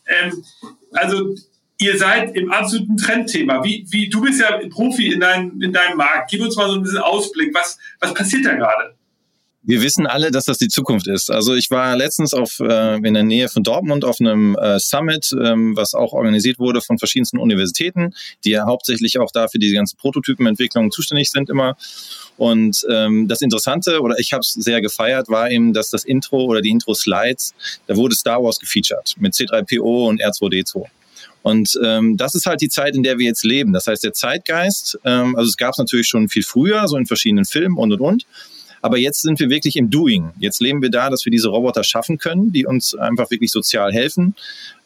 Ähm, 0.07 0.45
also 0.93 1.35
ihr 1.79 1.99
seid 1.99 2.37
im 2.37 2.51
absoluten 2.51 2.97
Trendthema. 2.97 3.63
Wie, 3.65 3.87
wie, 3.91 4.09
du 4.09 4.21
bist 4.21 4.41
ja 4.41 4.59
Profi 4.69 5.13
in, 5.13 5.21
dein, 5.21 5.61
in 5.61 5.73
deinem 5.73 5.97
Markt. 5.97 6.31
Gib 6.31 6.43
uns 6.43 6.57
mal 6.57 6.69
so 6.69 6.77
ein 6.77 6.83
bisschen 6.83 6.99
Ausblick. 6.99 7.55
Was, 7.55 7.79
was 8.01 8.15
passiert 8.15 8.45
da 8.45 8.55
gerade? 8.55 8.95
wir 9.67 9.83
wissen 9.83 10.07
alle, 10.07 10.31
dass 10.31 10.45
das 10.45 10.59
die 10.59 10.69
Zukunft 10.69 11.09
ist. 11.09 11.31
Also 11.31 11.55
ich 11.55 11.71
war 11.71 11.97
letztens 11.97 12.35
auf 12.35 12.61
äh, 12.61 12.97
in 12.97 13.15
der 13.15 13.23
Nähe 13.23 13.49
von 13.49 13.63
Dortmund 13.63 14.05
auf 14.05 14.21
einem 14.21 14.57
äh, 14.57 14.79
Summit, 14.79 15.35
ähm, 15.43 15.75
was 15.75 15.95
auch 15.95 16.13
organisiert 16.13 16.59
wurde 16.59 16.83
von 16.83 16.99
verschiedensten 16.99 17.39
Universitäten, 17.39 18.15
die 18.45 18.51
ja 18.51 18.67
hauptsächlich 18.67 19.19
auch 19.19 19.31
dafür 19.31 19.59
diese 19.59 19.75
ganze 19.75 19.97
Prototypenentwicklung 19.97 20.91
zuständig 20.91 21.31
sind 21.31 21.49
immer. 21.49 21.77
Und 22.37 22.87
ähm, 22.91 23.27
das 23.27 23.41
Interessante, 23.41 24.03
oder 24.03 24.19
ich 24.19 24.35
habe 24.35 24.41
es 24.41 24.53
sehr 24.53 24.83
gefeiert, 24.83 25.31
war 25.31 25.51
eben, 25.51 25.73
dass 25.73 25.89
das 25.89 26.05
Intro 26.05 26.45
oder 26.45 26.61
die 26.61 26.71
Intro-Slides, 26.71 27.55
da 27.87 27.97
wurde 27.97 28.15
Star 28.15 28.43
Wars 28.43 28.59
gefeatured 28.59 29.15
mit 29.19 29.33
C3PO 29.33 30.09
und 30.09 30.21
R2D2. 30.21 30.85
Und 31.45 31.79
ähm, 31.85 32.17
das 32.17 32.35
ist 32.35 32.47
halt 32.47 32.63
die 32.63 32.71
Zeit, 32.71 32.97
in 32.97 33.03
der 33.03 33.19
wir 33.19 33.27
jetzt 33.27 33.45
leben. 33.45 33.75
Das 33.75 33.87
heißt, 33.87 34.03
der 34.03 34.15
Zeitgeist, 34.15 34.99
ähm, 35.05 35.37
also 35.37 35.47
es 35.47 35.59
gab 35.59 35.73
es 35.73 35.79
natürlich 35.79 36.09
schon 36.09 36.31
viel 36.31 36.43
früher, 36.43 36.89
so 36.89 36.97
in 36.97 37.05
verschiedenen 37.05 37.45
Filmen 37.45 37.77
und 37.77 37.93
und 37.93 38.01
und. 38.01 38.27
Aber 38.81 38.97
jetzt 38.97 39.21
sind 39.21 39.39
wir 39.41 39.51
wirklich 39.51 39.77
im 39.77 39.91
Doing. 39.91 40.31
Jetzt 40.39 40.63
leben 40.63 40.81
wir 40.81 40.91
da, 40.91 41.11
dass 41.11 41.27
wir 41.27 41.31
diese 41.31 41.49
Roboter 41.49 41.85
schaffen 41.85 42.17
können, 42.17 42.51
die 42.51 42.65
uns 42.65 42.95
einfach 42.95 43.31
wirklich 43.31 43.53
sozial 43.53 43.93
helfen. 43.93 44.35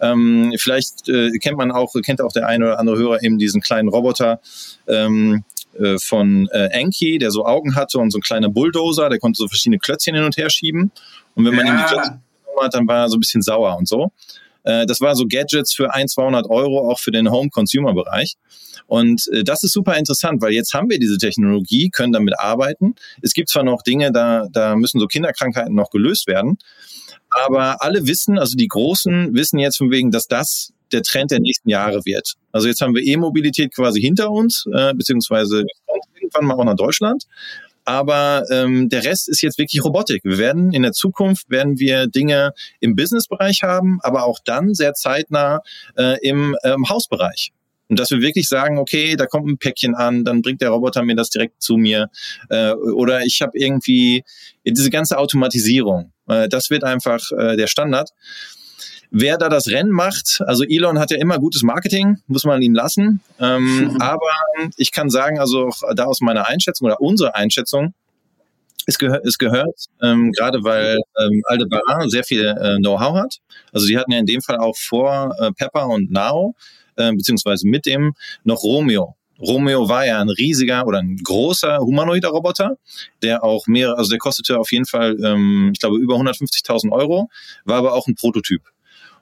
Ähm, 0.00 0.52
vielleicht 0.58 1.08
äh, 1.08 1.30
kennt 1.38 1.58
man 1.58 1.70
auch, 1.70 1.94
kennt 2.04 2.20
auch 2.20 2.32
der 2.32 2.48
eine 2.48 2.64
oder 2.64 2.80
andere 2.80 2.98
Hörer 2.98 3.22
eben 3.22 3.38
diesen 3.38 3.60
kleinen 3.60 3.88
Roboter 3.88 4.40
ähm, 4.88 5.44
äh, 5.78 5.96
von 5.98 6.48
äh, 6.52 6.70
Enki, 6.72 7.18
der 7.18 7.30
so 7.30 7.46
Augen 7.46 7.76
hatte 7.76 7.98
und 7.98 8.10
so 8.10 8.18
ein 8.18 8.22
kleiner 8.22 8.48
Bulldozer, 8.48 9.08
der 9.08 9.20
konnte 9.20 9.38
so 9.38 9.46
verschiedene 9.46 9.78
Klötzchen 9.78 10.16
hin 10.16 10.24
und 10.24 10.36
her 10.36 10.50
schieben. 10.50 10.90
Und 11.36 11.44
wenn 11.44 11.54
man 11.54 11.66
ja. 11.66 11.72
ihm 11.72 11.78
die 11.78 11.84
Klötzchen 11.84 12.20
genommen 12.44 12.64
hat, 12.64 12.74
dann 12.74 12.88
war 12.88 13.04
er 13.04 13.08
so 13.08 13.16
ein 13.16 13.20
bisschen 13.20 13.42
sauer 13.42 13.76
und 13.78 13.86
so. 13.86 14.10
Äh, 14.68 14.86
das 14.86 15.00
war 15.00 15.16
so 15.16 15.26
Gadgets 15.26 15.72
für 15.72 15.94
ein, 15.94 16.08
200 16.08 16.48
Euro 16.50 16.90
auch 16.90 16.98
für 16.98 17.10
den 17.10 17.30
Home-Consumer-Bereich. 17.30 18.34
Und 18.86 19.26
äh, 19.32 19.42
das 19.42 19.62
ist 19.64 19.72
super 19.72 19.96
interessant, 19.96 20.42
weil 20.42 20.52
jetzt 20.52 20.74
haben 20.74 20.90
wir 20.90 20.98
diese 20.98 21.16
Technologie, 21.16 21.88
können 21.88 22.12
damit 22.12 22.38
arbeiten. 22.38 22.94
Es 23.22 23.32
gibt 23.32 23.48
zwar 23.48 23.64
noch 23.64 23.82
Dinge, 23.82 24.12
da, 24.12 24.46
da 24.52 24.76
müssen 24.76 25.00
so 25.00 25.06
Kinderkrankheiten 25.06 25.74
noch 25.74 25.90
gelöst 25.90 26.26
werden. 26.26 26.58
Aber 27.30 27.82
alle 27.82 28.06
wissen, 28.06 28.38
also 28.38 28.56
die 28.56 28.68
Großen 28.68 29.34
wissen 29.34 29.58
jetzt 29.58 29.78
von 29.78 29.90
wegen, 29.90 30.10
dass 30.10 30.28
das 30.28 30.72
der 30.92 31.02
Trend 31.02 31.30
der 31.30 31.40
nächsten 31.40 31.68
Jahre 31.68 32.04
wird. 32.04 32.34
Also 32.52 32.68
jetzt 32.68 32.80
haben 32.80 32.94
wir 32.94 33.02
E-Mobilität 33.02 33.74
quasi 33.74 34.00
hinter 34.00 34.30
uns, 34.30 34.64
äh, 34.72 34.94
beziehungsweise 34.94 35.64
irgendwann 36.14 36.46
mal 36.46 36.54
auch 36.54 36.64
nach 36.64 36.76
Deutschland. 36.76 37.24
Aber 37.88 38.44
ähm, 38.50 38.90
der 38.90 39.02
Rest 39.04 39.30
ist 39.30 39.40
jetzt 39.40 39.56
wirklich 39.56 39.82
Robotik. 39.82 40.20
Wir 40.22 40.36
werden 40.36 40.74
in 40.74 40.82
der 40.82 40.92
Zukunft 40.92 41.48
werden 41.48 41.78
wir 41.78 42.06
Dinge 42.06 42.52
im 42.80 42.94
Businessbereich 42.94 43.62
haben, 43.62 43.98
aber 44.02 44.26
auch 44.26 44.40
dann 44.44 44.74
sehr 44.74 44.92
zeitnah 44.92 45.62
äh, 45.96 46.18
im 46.20 46.54
ähm, 46.64 46.86
Hausbereich. 46.90 47.50
Und 47.88 47.98
dass 47.98 48.10
wir 48.10 48.20
wirklich 48.20 48.46
sagen, 48.46 48.76
okay, 48.76 49.16
da 49.16 49.24
kommt 49.24 49.48
ein 49.48 49.56
Päckchen 49.56 49.94
an, 49.94 50.22
dann 50.22 50.42
bringt 50.42 50.60
der 50.60 50.68
Roboter 50.68 51.02
mir 51.02 51.16
das 51.16 51.30
direkt 51.30 51.62
zu 51.62 51.78
mir. 51.78 52.10
Äh, 52.50 52.72
oder 52.72 53.24
ich 53.24 53.40
habe 53.40 53.52
irgendwie 53.54 54.22
diese 54.66 54.90
ganze 54.90 55.16
Automatisierung. 55.16 56.12
Äh, 56.28 56.46
das 56.50 56.68
wird 56.68 56.84
einfach 56.84 57.22
äh, 57.32 57.56
der 57.56 57.68
Standard. 57.68 58.10
Wer 59.10 59.38
da 59.38 59.48
das 59.48 59.68
Rennen 59.68 59.90
macht, 59.90 60.42
also 60.46 60.64
Elon 60.64 60.98
hat 60.98 61.10
ja 61.10 61.16
immer 61.16 61.38
gutes 61.38 61.62
Marketing, 61.62 62.18
muss 62.26 62.44
man 62.44 62.60
ihm 62.60 62.74
lassen. 62.74 63.20
Ähm, 63.40 63.92
mhm. 63.92 63.96
Aber 64.00 64.20
ich 64.76 64.92
kann 64.92 65.10
sagen, 65.10 65.38
also 65.38 65.68
auch 65.68 65.94
da 65.94 66.04
aus 66.04 66.20
meiner 66.20 66.46
Einschätzung 66.46 66.86
oder 66.86 67.00
unserer 67.00 67.34
Einschätzung, 67.34 67.94
es, 68.86 68.98
gehör, 68.98 69.20
es 69.24 69.36
gehört, 69.38 69.86
ähm, 70.02 70.32
gerade 70.32 70.64
weil 70.64 70.98
ähm, 71.18 71.42
Aldebaran 71.46 72.08
sehr 72.08 72.24
viel 72.24 72.44
äh, 72.44 72.76
Know-how 72.76 73.16
hat. 73.16 73.38
Also 73.72 73.86
die 73.86 73.98
hatten 73.98 74.12
ja 74.12 74.18
in 74.18 74.26
dem 74.26 74.40
Fall 74.40 74.56
auch 74.56 74.76
vor 74.76 75.34
äh, 75.38 75.52
Pepper 75.52 75.88
und 75.88 76.10
Now, 76.10 76.54
äh, 76.96 77.12
beziehungsweise 77.12 77.68
mit 77.68 77.84
dem 77.84 78.14
noch 78.44 78.62
Romeo. 78.62 79.14
Romeo 79.40 79.88
war 79.88 80.04
ja 80.04 80.20
ein 80.20 80.30
riesiger 80.30 80.86
oder 80.86 80.98
ein 80.98 81.16
großer 81.16 81.78
humanoider 81.78 82.30
Roboter, 82.30 82.76
der 83.22 83.44
auch 83.44 83.66
mehr, 83.66 83.96
also 83.96 84.10
der 84.10 84.18
kostete 84.18 84.58
auf 84.58 84.72
jeden 84.72 84.86
Fall, 84.86 85.16
ähm, 85.22 85.70
ich 85.72 85.80
glaube, 85.80 85.98
über 85.98 86.16
150.000 86.16 86.90
Euro, 86.90 87.28
war 87.64 87.78
aber 87.78 87.94
auch 87.94 88.08
ein 88.08 88.14
Prototyp. 88.14 88.62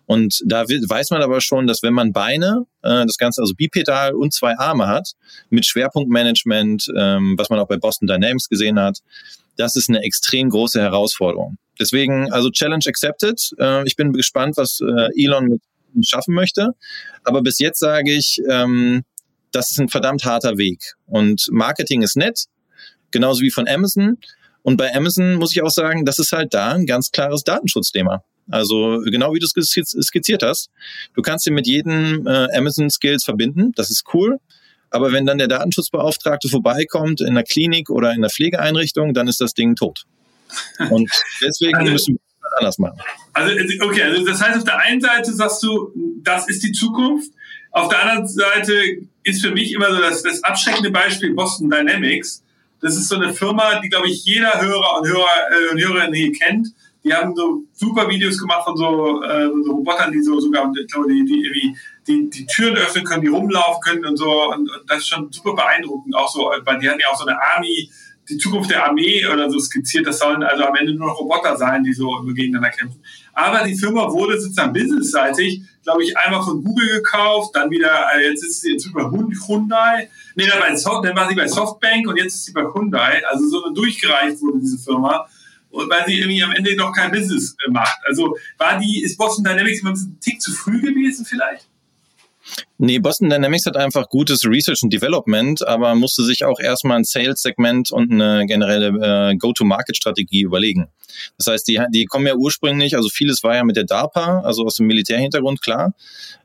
Und 0.07 0.43
da 0.47 0.65
weiß 0.65 1.11
man 1.11 1.23
aber 1.23 1.41
schon, 1.41 1.67
dass 1.67 1.83
wenn 1.83 1.93
man 1.93 2.13
Beine, 2.13 2.67
äh, 2.83 3.05
das 3.07 3.19
Ganze 3.19 3.43
also 3.43 3.55
bipedal 3.55 4.15
und 4.15 4.33
zwei 4.33 4.57
Arme 4.57 4.87
hat, 4.87 5.13
mit 5.51 5.67
Schwerpunktmanagement, 5.67 6.93
ähm, 6.97 7.35
was 7.37 7.51
man 7.51 7.59
auch 7.59 7.69
bei 7.69 7.77
Boston 7.77 8.07
Dynamics 8.07 8.49
gesehen 8.49 8.79
hat, 8.79 9.01
das 9.57 9.75
ist 9.75 9.89
eine 9.89 10.03
extrem 10.03 10.51
große 10.51 10.81
Herausforderung. 10.81 11.59
Deswegen, 11.79 12.33
also 12.33 12.51
Challenge 12.51 12.85
accepted. 12.87 13.51
Äh, 13.59 13.87
ich 13.87 13.97
bin 13.97 14.13
gespannt, 14.13 14.57
was 14.57 14.81
äh, 14.81 15.09
Elon 15.23 15.61
schaffen 16.03 16.35
möchte. 16.35 16.75
Aber 17.25 17.43
bis 17.43 17.59
jetzt 17.59 17.81
sage 17.81 18.13
ich, 18.13 18.41
ähm, 18.49 19.05
das 19.53 19.71
ist 19.71 19.81
ein 19.81 19.89
verdammt 19.89 20.25
harter 20.25 20.59
Weg. 20.59 20.95
Und 21.07 21.49
Marketing 21.51 22.03
ist 22.03 22.17
nett, 22.17 22.45
genauso 23.11 23.41
wie 23.41 23.51
von 23.51 23.67
Amazon. 23.67 24.19
Und 24.63 24.77
bei 24.77 24.95
Amazon 24.95 25.37
muss 25.37 25.53
ich 25.53 25.63
auch 25.63 25.71
sagen, 25.71 26.05
das 26.05 26.19
ist 26.19 26.33
halt 26.33 26.53
da 26.55 26.73
ein 26.73 26.87
ganz 26.87 27.11
klares 27.11 27.45
Datenschutzthema. 27.45 28.23
Also 28.51 29.03
genau 29.05 29.35
wie 29.35 29.41
du 29.41 29.47
es 29.47 29.71
skizziert 29.71 30.43
hast. 30.43 30.71
Du 31.15 31.23
kannst 31.23 31.47
ihn 31.47 31.55
mit 31.55 31.67
jedem 31.67 32.27
äh, 32.27 32.57
Amazon 32.57 32.91
Skills 32.91 33.25
verbinden. 33.25 33.73
Das 33.75 33.91
ist 33.91 34.05
cool. 34.15 34.39
Aber 34.91 35.13
wenn 35.13 35.27
dann 35.27 35.39
der 35.39 35.49
Datenschutzbeauftragte 35.49 36.49
vorbeikommt 36.49 37.21
in 37.21 37.29
einer 37.29 37.43
Klinik 37.43 37.91
oder 37.91 38.11
in 38.11 38.19
einer 38.19 38.31
Pflegeeinrichtung, 38.31 39.15
dann 39.15 39.27
ist 39.29 39.41
das 39.41 39.53
Ding 39.53 39.75
tot. 39.75 40.05
Und 40.91 41.11
deswegen 41.43 41.77
also, 41.77 41.93
müssen 41.93 42.15
wir 42.15 42.21
das 42.43 42.53
anders 42.59 42.79
machen. 42.79 43.01
Also, 43.33 43.53
okay, 43.85 44.03
also 44.03 44.25
das 44.25 44.41
heißt, 44.41 44.59
auf 44.59 44.65
der 44.65 44.79
einen 44.79 45.01
Seite 45.01 45.33
sagst 45.33 45.63
du, 45.63 45.93
das 46.23 46.49
ist 46.49 46.63
die 46.63 46.73
Zukunft. 46.73 47.33
Auf 47.73 47.89
der 47.89 48.03
anderen 48.03 48.27
Seite 48.27 48.73
ist 49.25 49.45
für 49.45 49.51
mich 49.51 49.73
immer 49.73 49.93
so 49.93 50.01
das, 50.01 50.23
das 50.23 50.43
abschreckende 50.45 50.91
Beispiel 50.91 51.35
Boston 51.35 51.69
Dynamics. 51.69 52.43
Das 52.81 52.97
ist 52.97 53.09
so 53.09 53.17
eine 53.17 53.35
Firma, 53.35 53.81
die, 53.81 53.89
glaube 53.89 54.09
ich, 54.09 54.25
jeder 54.25 54.61
Hörer 54.61 55.01
und 55.01 55.09
Hörer 55.09 55.29
äh, 55.51 55.73
und 55.73 55.81
Hörerin 55.81 56.15
hier 56.15 56.33
kennt 56.33 56.69
die 57.07 57.15
haben 57.15 57.37
so 57.37 57.63
super 57.73 58.09
Videos 58.09 58.37
gemacht 58.37 58.65
von 58.65 58.77
so, 58.77 59.23
äh, 59.23 59.49
so 59.65 59.73
Robotern, 59.73 60.11
die 60.11 60.21
so 60.21 60.41
sogar 60.41 60.73
ich 60.77 60.93
glaube, 60.93 61.07
die, 61.09 61.25
die, 61.25 61.77
die, 62.07 62.31
die 62.31 62.47
Türen 62.47 62.77
öffnen 62.77 63.05
können, 63.05 63.23
die 63.23 63.29
rumlaufen 63.29 63.81
können 63.81 64.05
und 64.05 64.17
so. 64.17 64.51
Und, 64.53 64.69
und 64.69 64.91
das 64.91 64.99
ist 64.99 65.09
schon 65.09 65.31
super 65.31 65.55
beeindruckend. 65.55 66.17
Auch 66.17 66.29
so, 66.29 66.51
weil 66.65 66.79
die 66.81 66.89
hatten 66.89 66.99
ja 66.99 67.07
auch 67.09 67.17
so 67.17 67.25
eine 67.25 67.41
Army, 67.41 67.89
die 68.29 68.39
Zukunft 68.39 68.73
der 68.73 68.85
Armee 68.85 69.25
oder 69.25 69.49
so 69.49 69.61
skizziert. 69.61 70.05
Das 70.05 70.19
sollen 70.19 70.43
also 70.43 70.65
am 70.65 70.75
Ende 70.75 70.95
nur 70.95 71.07
noch 71.07 71.21
Roboter 71.21 71.57
sein, 71.57 71.85
die 71.85 71.93
so 71.93 72.11
gegeneinander 72.35 72.71
kämpfen. 72.71 73.01
Aber 73.33 73.63
die 73.65 73.77
Firma 73.77 74.11
wurde 74.11 74.41
sozusagen 74.41 74.73
businessseitig, 74.73 75.63
glaube 75.85 76.03
ich, 76.03 76.19
einmal 76.19 76.43
von 76.43 76.65
Google 76.65 76.89
gekauft, 76.89 77.55
dann 77.55 77.71
wieder, 77.71 78.07
äh, 78.17 78.29
jetzt 78.31 78.43
ist 78.43 78.63
sie 78.63 78.73
jetzt 78.73 78.87
über 78.87 79.13
Hyundai. 79.13 80.11
Nee, 80.35 80.49
dann, 80.49 80.61
dann 80.61 81.17
war 81.17 81.29
sie 81.29 81.37
bei 81.37 81.47
Softbank 81.47 82.09
und 82.09 82.17
jetzt 82.17 82.35
ist 82.35 82.47
sie 82.47 82.53
bei 82.53 82.65
Hyundai. 82.65 83.23
Also 83.31 83.47
so 83.47 83.71
durchgereicht 83.71 84.41
wurde 84.43 84.59
diese 84.59 84.79
Firma 84.79 85.29
weil 85.77 86.07
sie 86.07 86.19
irgendwie 86.19 86.43
am 86.43 86.53
Ende 86.53 86.77
noch 86.77 86.93
kein 86.93 87.11
Business 87.11 87.57
äh, 87.67 87.71
macht. 87.71 87.99
Also 88.07 88.37
war 88.59 88.79
die, 88.79 89.03
ist 89.03 89.17
Boston 89.17 89.45
Dynamics 89.45 89.81
immer 89.81 89.93
ein 89.93 90.19
Tick 90.21 90.41
zu 90.41 90.53
früh 90.53 90.81
gewesen 90.81 91.25
vielleicht? 91.25 91.69
Nee, 92.79 92.99
Boston 92.99 93.31
Dynamics 93.31 93.67
hat 93.67 93.77
einfach 93.77 94.09
gutes 94.09 94.45
Research 94.45 94.83
und 94.83 94.93
Development, 94.93 95.67
aber 95.67 95.95
musste 95.95 96.25
sich 96.25 96.45
auch 96.45 96.61
erstmal 96.61 96.99
ein 96.99 97.05
Sales-Segment 97.05 97.91
und 97.91 98.13
eine 98.13 98.47
generelle 98.47 99.31
äh, 99.33 99.37
Go-to-Market-Strategie 99.37 100.43
überlegen. 100.43 100.89
Das 101.39 101.47
heißt, 101.47 101.69
die, 101.69 101.81
die 101.91 102.05
kommen 102.05 102.27
ja 102.27 102.35
ursprünglich, 102.35 102.97
also 102.97 103.09
vieles 103.09 103.43
war 103.43 103.55
ja 103.55 103.65
mit 103.65 103.77
der 103.77 103.85
DARPA, 103.85 104.41
also 104.41 104.65
aus 104.65 104.77
dem 104.77 104.87
Militärhintergrund, 104.87 105.63
klar. 105.63 105.95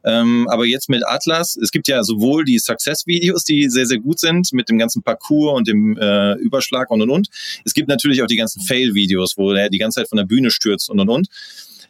Ähm, 0.03 0.47
aber 0.49 0.65
jetzt 0.65 0.89
mit 0.89 1.05
Atlas, 1.05 1.57
es 1.57 1.71
gibt 1.71 1.87
ja 1.87 2.03
sowohl 2.03 2.45
die 2.45 2.59
Success-Videos, 2.59 3.43
die 3.43 3.69
sehr, 3.69 3.85
sehr 3.85 3.99
gut 3.99 4.19
sind, 4.19 4.53
mit 4.53 4.69
dem 4.69 4.77
ganzen 4.77 5.03
Parcours 5.03 5.57
und 5.57 5.67
dem 5.67 5.97
äh, 5.97 6.33
Überschlag 6.35 6.89
und 6.89 7.01
und 7.01 7.09
und. 7.09 7.29
Es 7.65 7.73
gibt 7.73 7.89
natürlich 7.89 8.23
auch 8.23 8.27
die 8.27 8.37
ganzen 8.37 8.61
Fail-Videos, 8.61 9.37
wo 9.37 9.53
der 9.53 9.69
die 9.69 9.77
ganze 9.77 9.99
Zeit 9.99 10.09
von 10.09 10.17
der 10.17 10.25
Bühne 10.25 10.49
stürzt 10.49 10.89
und 10.89 10.99
und 10.99 11.09
und. 11.09 11.27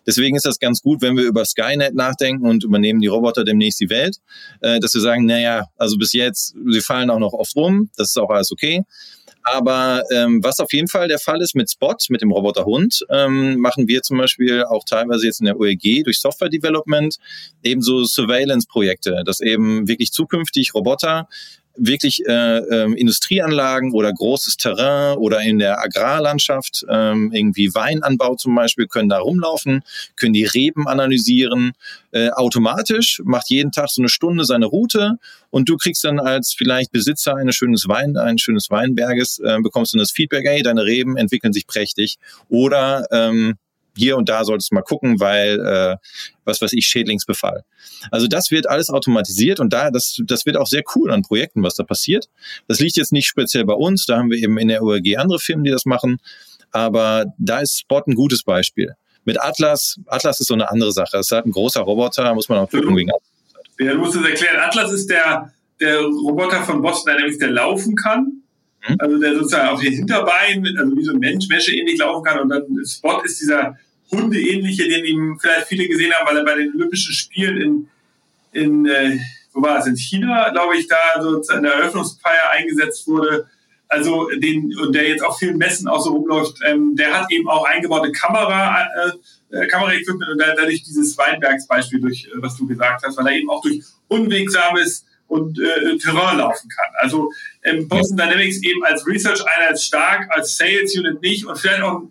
Deswegen 0.06 0.36
ist 0.36 0.46
das 0.46 0.60
ganz 0.60 0.82
gut, 0.82 1.02
wenn 1.02 1.16
wir 1.16 1.26
über 1.26 1.46
Skynet 1.46 1.94
nachdenken 1.94 2.48
und 2.48 2.64
übernehmen 2.64 3.02
die 3.02 3.08
Roboter 3.08 3.44
demnächst 3.44 3.80
die 3.80 3.90
Welt, 3.90 4.18
äh, 4.62 4.80
dass 4.80 4.94
wir 4.94 5.02
sagen, 5.02 5.26
naja, 5.26 5.66
also 5.78 5.98
bis 5.98 6.14
jetzt, 6.14 6.56
sie 6.70 6.82
fallen 6.82 7.10
auch 7.10 7.20
noch 7.20 7.34
oft 7.34 7.56
rum, 7.56 7.90
das 7.98 8.10
ist 8.10 8.18
auch 8.18 8.30
alles 8.30 8.52
okay. 8.52 8.84
Aber 9.44 10.04
ähm, 10.12 10.44
was 10.44 10.60
auf 10.60 10.72
jeden 10.72 10.88
Fall 10.88 11.08
der 11.08 11.20
Fall 11.20 11.42
ist 11.42 11.56
mit 11.56 11.72
Spot, 11.72 11.96
mit 12.10 12.22
dem 12.22 12.32
Roboterhund, 12.32 13.06
ähm, 13.10 13.58
machen 13.58 13.88
wir 13.88 14.04
zum 14.04 14.18
Beispiel 14.18 14.64
auch 14.64 14.84
teilweise 14.88 15.26
jetzt 15.26 15.40
in 15.40 15.48
der 15.48 15.60
OEG 15.60 16.04
durch 16.04 16.20
Software 16.20 16.50
Development 16.50 17.16
ebenso 17.64 18.04
Surveillance-Projekte, 18.04 19.24
dass 19.26 19.40
eben 19.40 19.88
wirklich 19.88 20.12
zukünftig 20.12 20.76
Roboter 20.76 21.28
wirklich 21.84 22.24
äh, 22.28 22.60
äh, 22.60 22.94
Industrieanlagen 22.94 23.94
oder 23.94 24.14
großes 24.14 24.58
Terrain 24.58 25.18
oder 25.18 25.42
in 25.42 25.60
der 25.60 25.80
Agrarlandschaft, 25.82 26.86
ähm, 26.90 27.32
irgendwie 27.34 27.74
Weinanbau 27.74 28.36
zum 28.36 28.54
Beispiel, 28.56 28.88
können 28.88 29.10
da 29.10 29.20
rumlaufen, 29.20 29.84
können 30.16 30.34
die 30.34 30.46
Reben 30.46 30.88
analysieren, 30.88 31.74
äh, 32.12 32.30
automatisch, 32.30 33.22
macht 33.26 33.50
jeden 33.50 33.72
Tag 33.72 33.90
so 33.90 34.02
eine 34.02 34.10
Stunde 34.10 34.46
seine 34.46 34.68
Route 34.68 35.18
und 35.50 35.70
du 35.70 35.78
kriegst 35.78 36.04
dann 36.04 36.20
als 36.20 36.54
vielleicht 36.54 36.92
Besitzer 36.92 37.36
eines 37.36 37.56
schönes 37.56 37.88
Wein, 37.88 38.16
eines 38.16 38.42
schönes 38.42 38.70
Weinberges, 38.70 39.40
äh, 39.40 39.58
bekommst 39.62 39.94
du 39.94 39.98
das 39.98 40.12
Feedback, 40.12 40.46
ey, 40.46 40.62
deine 40.62 40.86
Reben 40.86 41.18
entwickeln 41.18 41.54
sich 41.54 41.66
prächtig 41.66 42.18
oder 42.48 43.08
ähm, 43.12 43.56
hier 43.96 44.18
und 44.18 44.30
da 44.30 44.44
solltest 44.46 44.72
du 44.72 44.76
mal 44.76 44.82
gucken, 44.82 45.20
weil 45.20 45.60
äh, 45.60 45.98
was 46.46 46.62
weiß 46.62 46.74
ich, 46.74 46.86
Schädlingsbefall. 46.88 47.64
Also 48.10 48.28
das 48.28 48.52
wird 48.52 48.68
alles 48.68 48.90
automatisiert 48.90 49.60
und 49.60 49.72
da, 49.74 49.92
das, 49.92 50.18
das 50.26 50.46
wird 50.46 50.58
auch 50.58 50.68
sehr 50.68 50.84
cool 50.96 51.12
an 51.12 51.22
Projekten, 51.22 51.64
was 51.64 51.76
da 51.76 51.84
passiert. 51.84 52.30
Das 52.68 52.80
liegt 52.80 52.98
jetzt 52.98 53.12
nicht 53.12 53.28
speziell 53.28 53.66
bei 53.66 53.74
uns, 53.74 54.06
da 54.06 54.18
haben 54.18 54.32
wir 54.32 54.38
eben 54.38 54.58
in 54.58 54.70
der 54.70 54.84
ORG 54.84 55.18
andere 55.18 55.40
Firmen, 55.40 55.64
die 55.64 55.72
das 55.72 55.86
machen. 55.86 56.20
Aber 56.72 57.26
da 57.38 57.60
ist 57.60 57.80
Spot 57.80 58.02
ein 58.08 58.16
gutes 58.16 58.44
Beispiel. 58.44 58.96
Mit 59.24 59.42
Atlas, 59.42 60.00
Atlas 60.08 60.40
ist 60.40 60.48
so 60.48 60.54
eine 60.54 60.72
andere 60.72 60.92
Sache. 60.92 61.18
Es 61.18 61.28
ist 61.28 61.32
halt 61.32 61.46
ein 61.46 61.52
großer 61.52 61.82
Roboter, 61.82 62.34
muss 62.34 62.50
man 62.50 62.60
auch 62.60 62.70
gucken 62.70 62.96
wegen 62.96 63.12
Atlas. 63.12 63.30
Ja, 63.80 63.94
du 63.94 64.00
musst 64.00 64.16
es 64.16 64.24
erklären. 64.24 64.58
Atlas 64.60 64.92
ist 64.92 65.10
der, 65.10 65.54
der 65.80 66.00
Roboter 66.02 66.64
von 66.64 66.82
Boston 66.82 67.14
Dynamics, 67.14 67.38
der 67.40 67.52
laufen 67.52 67.96
kann. 67.96 68.41
Mhm. 68.88 68.96
Also 69.00 69.20
der 69.20 69.34
sozusagen 69.36 69.70
auf 69.70 69.82
den 69.82 69.94
Hinterbeinen, 69.94 70.78
also 70.78 70.98
wie 70.98 71.04
so 71.04 71.14
ein 71.14 71.20
Mensch, 71.20 71.50
Wäsche 71.50 71.74
ähnlich 71.74 72.00
laufen 72.00 72.24
kann. 72.24 72.40
Und 72.40 72.50
dann 72.50 72.66
Spot 72.86 73.22
ist 73.24 73.40
dieser 73.40 73.78
Hundeähnliche, 74.12 74.88
den 74.88 75.06
ihm 75.06 75.38
vielleicht 75.40 75.68
viele 75.68 75.88
gesehen 75.88 76.12
haben, 76.14 76.28
weil 76.28 76.38
er 76.38 76.46
bei 76.46 76.56
den 76.56 76.74
Olympischen 76.76 77.14
Spielen 77.14 77.62
in, 77.62 77.88
in 78.52 78.86
äh, 78.86 79.18
wo 79.54 79.62
war 79.62 79.80
es, 79.80 79.88
in 79.88 79.96
China, 79.96 80.50
glaube 80.50 80.78
ich, 80.78 80.88
da 80.88 81.22
so 81.22 81.42
in 81.54 81.64
der 81.64 81.74
Eröffnungsfeier 81.74 82.52
eingesetzt 82.52 83.08
wurde. 83.08 83.48
Also 83.88 84.30
den, 84.30 84.74
und 84.80 84.96
der 84.96 85.10
jetzt 85.10 85.24
auf 85.24 85.38
vielen 85.38 85.58
Messen 85.58 85.90
auch 85.90 86.02
so 86.02 86.12
rumläuft, 86.12 86.58
ähm, 86.66 86.96
der 86.96 87.14
hat 87.14 87.30
eben 87.30 87.50
auch 87.50 87.66
eingebaute 87.66 88.12
Kamera, 88.14 88.86
äh, 88.86 89.58
äh 89.58 89.68
Kameraequipment 89.68 90.32
und 90.32 90.40
dadurch 90.40 90.84
dieses 90.84 91.18
Weinbergsbeispiel, 91.18 92.00
durch, 92.00 92.26
äh, 92.26 92.42
was 92.42 92.56
du 92.56 92.66
gesagt 92.66 93.04
hast, 93.06 93.18
weil 93.18 93.28
er 93.28 93.34
eben 93.34 93.50
auch 93.50 93.62
durch 93.62 93.84
unwegsames 94.08 95.06
und 95.28 95.60
äh, 95.60 95.98
Terrain 95.98 96.38
laufen 96.38 96.70
kann. 96.70 96.94
Also 97.00 97.32
ähm, 97.64 97.88
Boston 97.88 98.18
Dynamics 98.18 98.62
eben 98.64 98.84
als 98.84 99.06
Research-Einheit 99.06 99.80
stark, 99.80 100.28
als 100.32 100.58
Sales-Unit 100.58 101.22
nicht 101.22 101.46
und 101.46 101.58
vielleicht 101.58 101.82
auch 101.82 102.02
ein 102.02 102.10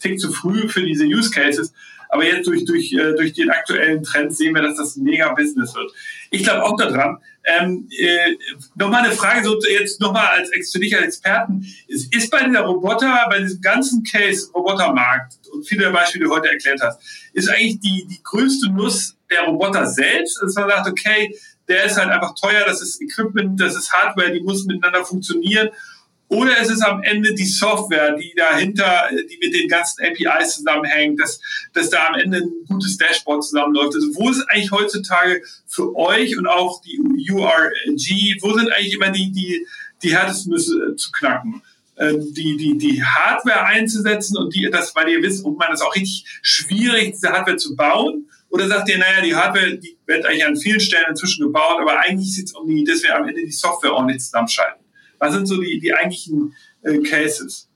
Tick 0.00 0.20
zu 0.20 0.32
früh 0.32 0.68
für 0.68 0.82
diese 0.82 1.04
Use 1.04 1.30
Cases. 1.30 1.72
Aber 2.08 2.24
jetzt 2.24 2.46
durch, 2.46 2.64
durch, 2.64 2.92
äh, 2.92 3.14
durch 3.14 3.32
den 3.32 3.50
aktuellen 3.50 4.02
Trend 4.02 4.36
sehen 4.36 4.54
wir, 4.54 4.62
dass 4.62 4.76
das 4.76 4.96
ein 4.96 5.04
mega 5.04 5.32
Business 5.34 5.74
wird. 5.74 5.90
Ich 6.30 6.44
glaube 6.44 6.64
auch 6.64 6.76
daran. 6.76 7.18
Ähm, 7.44 7.88
äh, 7.96 8.36
nochmal 8.74 9.04
eine 9.04 9.14
Frage, 9.14 9.44
so 9.44 9.58
jetzt 9.68 10.00
nochmal 10.00 10.26
als 10.26 10.72
für 10.72 10.80
dich 10.80 10.96
als 10.96 11.04
Experten. 11.04 11.64
Ist, 11.86 12.12
ist 12.14 12.30
bei 12.30 12.42
der 12.42 12.62
Roboter, 12.62 13.26
bei 13.30 13.40
diesem 13.40 13.60
ganzen 13.60 14.02
Case 14.02 14.50
Robotermarkt 14.52 15.34
und 15.52 15.66
viele 15.66 15.90
Beispiele, 15.90 16.24
die 16.24 16.28
du 16.28 16.34
heute 16.34 16.50
erklärt 16.50 16.80
hast, 16.80 17.00
ist 17.32 17.48
eigentlich 17.48 17.80
die, 17.80 18.06
die 18.08 18.20
größte 18.22 18.70
Nuss 18.70 19.16
der 19.30 19.42
Roboter 19.42 19.86
selbst, 19.86 20.40
dass 20.42 20.54
man 20.54 20.68
sagt, 20.68 20.88
okay, 20.88 21.36
der 21.68 21.84
ist 21.84 21.96
halt 21.96 22.10
einfach 22.10 22.34
teuer, 22.34 22.64
das 22.64 22.80
ist 22.80 23.00
Equipment, 23.00 23.60
das 23.60 23.76
ist 23.76 23.92
Hardware, 23.92 24.32
die 24.32 24.40
muss 24.40 24.64
miteinander 24.64 25.04
funktionieren. 25.04 25.70
Oder 26.28 26.58
ist 26.58 26.70
es 26.70 26.80
am 26.80 27.02
Ende 27.02 27.34
die 27.34 27.44
Software, 27.44 28.16
die 28.16 28.34
dahinter, 28.36 29.08
die 29.12 29.38
mit 29.40 29.54
den 29.54 29.68
ganzen 29.68 30.04
APIs 30.04 30.56
zusammenhängt, 30.56 31.20
dass, 31.20 31.40
dass 31.72 31.88
da 31.88 32.08
am 32.08 32.14
Ende 32.14 32.38
ein 32.38 32.50
gutes 32.68 32.96
Dashboard 32.96 33.44
zusammenläuft. 33.44 33.94
Also 33.94 34.08
wo 34.14 34.30
ist 34.30 34.42
eigentlich 34.48 34.72
heutzutage 34.72 35.42
für 35.68 35.94
euch 35.94 36.36
und 36.36 36.48
auch 36.48 36.80
die 36.82 36.98
URG, 37.30 38.42
wo 38.42 38.54
sind 38.54 38.72
eigentlich 38.72 38.94
immer 38.94 39.10
die, 39.10 39.30
die, 39.30 39.66
die 40.02 40.16
härtesten 40.16 40.52
Nüsse 40.52 40.96
zu 40.96 41.12
knacken? 41.12 41.62
Ähm, 41.98 42.34
die, 42.34 42.56
die, 42.56 42.76
die 42.76 43.02
Hardware 43.02 43.64
einzusetzen 43.64 44.36
und 44.36 44.54
die, 44.54 44.68
das, 44.70 44.94
weil 44.94 45.08
ihr 45.08 45.22
wisst, 45.22 45.44
und 45.44 45.56
man 45.56 45.72
ist 45.72 45.80
auch 45.80 45.94
richtig 45.94 46.26
schwierig, 46.42 47.12
diese 47.12 47.30
Hardware 47.30 47.56
zu 47.56 47.74
bauen 47.74 48.28
oder 48.56 48.68
sagt 48.68 48.88
ihr, 48.88 48.96
naja, 48.96 49.20
die 49.22 49.34
Hardware, 49.34 49.76
die 49.76 49.98
wird 50.06 50.24
eigentlich 50.24 50.46
an 50.46 50.56
vielen 50.56 50.80
Stellen 50.80 51.04
inzwischen 51.10 51.44
gebaut, 51.44 51.78
aber 51.78 52.00
eigentlich 52.00 52.34
sieht 52.34 52.46
es 52.46 52.54
um 52.54 52.66
die, 52.66 52.84
dass 52.84 53.02
wir 53.02 53.14
am 53.14 53.28
Ende 53.28 53.44
die 53.44 53.52
Software 53.52 53.92
ordentlich 53.92 54.22
zusammenschalten. 54.22 54.82
Was 55.18 55.34
sind 55.34 55.46
so 55.46 55.60
die, 55.60 55.78
die 55.78 55.92
eigentlichen 55.92 56.54
äh, 56.82 56.98
Cases? 57.00 57.68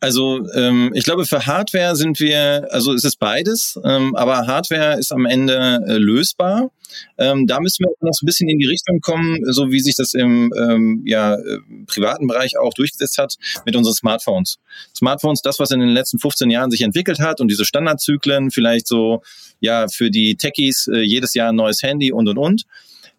Also 0.00 0.46
ähm, 0.54 0.92
ich 0.94 1.04
glaube, 1.04 1.26
für 1.26 1.44
Hardware 1.44 1.94
sind 1.94 2.20
wir, 2.20 2.66
also 2.70 2.94
es 2.94 3.04
ist 3.04 3.18
beides, 3.18 3.78
ähm, 3.84 4.16
aber 4.16 4.46
Hardware 4.46 4.98
ist 4.98 5.12
am 5.12 5.26
Ende 5.26 5.84
äh, 5.86 5.98
lösbar. 5.98 6.70
Ähm, 7.18 7.46
da 7.46 7.60
müssen 7.60 7.84
wir 7.84 7.90
noch 8.00 8.12
so 8.12 8.24
ein 8.24 8.26
bisschen 8.26 8.48
in 8.48 8.58
die 8.58 8.66
Richtung 8.66 9.00
kommen, 9.00 9.40
so 9.52 9.70
wie 9.70 9.80
sich 9.80 9.94
das 9.96 10.14
im 10.14 10.52
ähm, 10.56 11.02
ja, 11.06 11.34
äh, 11.34 11.58
privaten 11.86 12.26
Bereich 12.26 12.58
auch 12.58 12.72
durchgesetzt 12.72 13.18
hat 13.18 13.36
mit 13.66 13.76
unseren 13.76 13.94
Smartphones. 13.94 14.58
Smartphones, 14.96 15.42
das, 15.42 15.58
was 15.58 15.70
in 15.70 15.80
den 15.80 15.90
letzten 15.90 16.18
15 16.18 16.50
Jahren 16.50 16.70
sich 16.70 16.80
entwickelt 16.80 17.20
hat 17.20 17.40
und 17.40 17.48
diese 17.48 17.66
Standardzyklen, 17.66 18.50
vielleicht 18.50 18.88
so 18.88 19.22
ja 19.60 19.86
für 19.88 20.10
die 20.10 20.36
Techies 20.36 20.88
äh, 20.88 21.00
jedes 21.00 21.34
Jahr 21.34 21.50
ein 21.50 21.56
neues 21.56 21.82
Handy 21.82 22.10
und 22.10 22.26
und 22.26 22.38
und. 22.38 22.64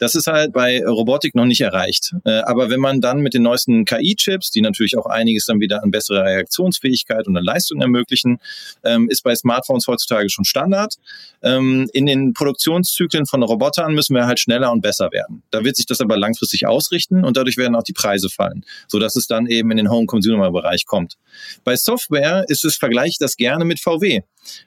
Das 0.02 0.16
ist 0.16 0.26
halt 0.26 0.52
bei 0.52 0.84
Robotik 0.84 1.36
noch 1.36 1.45
nicht 1.45 1.62
erreicht. 1.62 2.16
Äh, 2.26 2.39
aber 2.39 2.72
wenn 2.72 2.80
man 2.80 3.02
dann 3.02 3.20
mit 3.20 3.36
den 3.36 3.43
neuesten 3.43 3.86
KI-Chips, 3.86 4.49
die 4.49 4.62
natürlich 4.62 4.97
auch 4.97 5.06
einiges 5.06 5.45
dann 5.45 5.60
wieder 5.60 5.84
an 5.84 5.91
bessere 5.91 6.24
Reaktionsfähigkeit 6.24 7.28
und 7.28 7.38
an 7.38 7.43
Leistung 7.43 7.82
ermöglichen, 7.82 8.39
ähm, 8.84 9.10
ist 9.12 9.22
bei 9.24 9.36
Smartphones 9.36 9.86
heutzutage 9.86 10.28
schon 10.32 10.43
Standard. 10.43 10.95
Ähm, 11.43 11.88
in 11.93 12.08
den 12.08 12.34
Produktionszyklen 12.34 13.28
von 13.28 13.43
Robotern 13.43 13.93
müssen 13.93 14.16
wir 14.16 14.26
halt 14.26 14.39
schneller 14.39 14.72
und 14.72 14.82
besser 14.82 15.12
werden. 15.12 15.43
Da 15.52 15.64
wird 15.64 15.76
sich 15.76 15.86
das 15.86 16.02
aber 16.02 16.18
langfristig 16.18 16.66
ausrichten 16.66 17.24
und 17.24 17.38
dadurch 17.38 17.58
werden 17.58 17.76
auch 17.76 17.84
die 17.84 17.93
Preise 17.93 18.30
fallen, 18.32 18.66
sodass 18.88 19.16
es 19.16 19.28
dann 19.28 19.45
eben 19.45 19.70
in 19.70 19.78
den 19.78 19.91
Home-Consumer-Bereich 19.91 20.88
kommt. 20.88 21.20
Bei 21.64 21.76
Software 21.76 22.45
ist 22.47 22.66
es, 22.66 22.76
vergleiche 22.76 23.10
ich 23.10 23.18
das 23.20 23.38
gerne 23.38 23.66
mit 23.66 23.80
VW. 23.80 24.22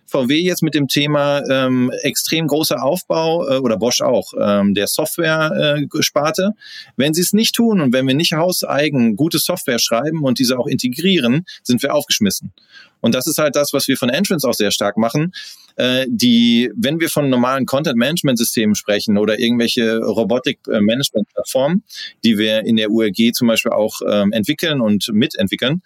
VW 0.06 0.40
jetzt 0.40 0.62
mit 0.62 0.74
dem 0.74 0.86
Thema 0.86 1.42
ähm, 1.50 1.90
extrem 2.02 2.46
großer 2.46 2.82
Aufbau 2.82 3.48
äh, 3.48 3.58
oder 3.58 3.76
Bosch 3.76 4.00
auch 4.00 4.32
ähm, 4.40 4.74
der 4.74 4.86
Software-Sparte. 5.24 6.52
Wenn 6.96 7.14
sie 7.14 7.22
es 7.22 7.32
nicht 7.32 7.54
tun 7.54 7.80
und 7.80 7.92
wenn 7.92 8.06
wir 8.06 8.14
nicht 8.14 8.32
hauseigen 8.32 9.16
gute 9.16 9.38
Software 9.38 9.78
schreiben 9.78 10.22
und 10.22 10.38
diese 10.38 10.58
auch 10.58 10.66
integrieren, 10.66 11.44
sind 11.62 11.82
wir 11.82 11.94
aufgeschmissen. 11.94 12.52
Und 13.00 13.14
das 13.14 13.26
ist 13.26 13.38
halt 13.38 13.56
das, 13.56 13.72
was 13.72 13.88
wir 13.88 13.96
von 13.96 14.08
Entrance 14.08 14.48
auch 14.48 14.54
sehr 14.54 14.70
stark 14.70 14.96
machen. 14.96 15.32
Äh, 15.76 16.06
die, 16.08 16.70
wenn 16.76 17.00
wir 17.00 17.08
von 17.08 17.28
normalen 17.28 17.66
Content-Management-Systemen 17.66 18.74
sprechen 18.74 19.18
oder 19.18 19.38
irgendwelche 19.38 19.98
Robotik-Management-Plattformen, 19.98 21.82
die 22.24 22.38
wir 22.38 22.64
in 22.64 22.76
der 22.76 22.90
URG 22.90 23.32
zum 23.32 23.48
Beispiel 23.48 23.72
auch 23.72 24.00
ähm, 24.08 24.32
entwickeln 24.32 24.80
und 24.80 25.08
mitentwickeln, 25.12 25.82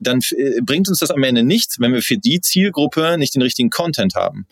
dann 0.00 0.20
äh, 0.36 0.60
bringt 0.60 0.88
uns 0.88 0.98
das 0.98 1.10
am 1.10 1.22
Ende 1.22 1.44
nichts, 1.44 1.78
wenn 1.78 1.92
wir 1.92 2.02
für 2.02 2.18
die 2.18 2.40
Zielgruppe 2.40 3.16
nicht 3.16 3.34
den 3.34 3.42
richtigen 3.42 3.70
Content 3.70 4.14
haben. 4.16 4.46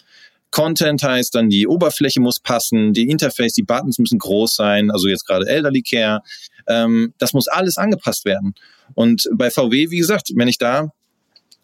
Content 0.50 1.02
heißt 1.02 1.34
dann, 1.34 1.48
die 1.48 1.66
Oberfläche 1.66 2.20
muss 2.20 2.40
passen, 2.40 2.92
die 2.92 3.08
Interface, 3.08 3.52
die 3.52 3.62
Buttons 3.62 3.98
müssen 3.98 4.18
groß 4.18 4.56
sein, 4.56 4.90
also 4.90 5.08
jetzt 5.08 5.26
gerade 5.26 5.46
Elderly 5.46 5.82
Care. 5.82 6.22
Ähm, 6.66 7.14
das 7.18 7.32
muss 7.32 7.48
alles 7.48 7.76
angepasst 7.76 8.24
werden. 8.24 8.54
Und 8.94 9.28
bei 9.32 9.50
VW, 9.50 9.90
wie 9.90 9.98
gesagt, 9.98 10.32
wenn 10.34 10.48
ich 10.48 10.58
da 10.58 10.92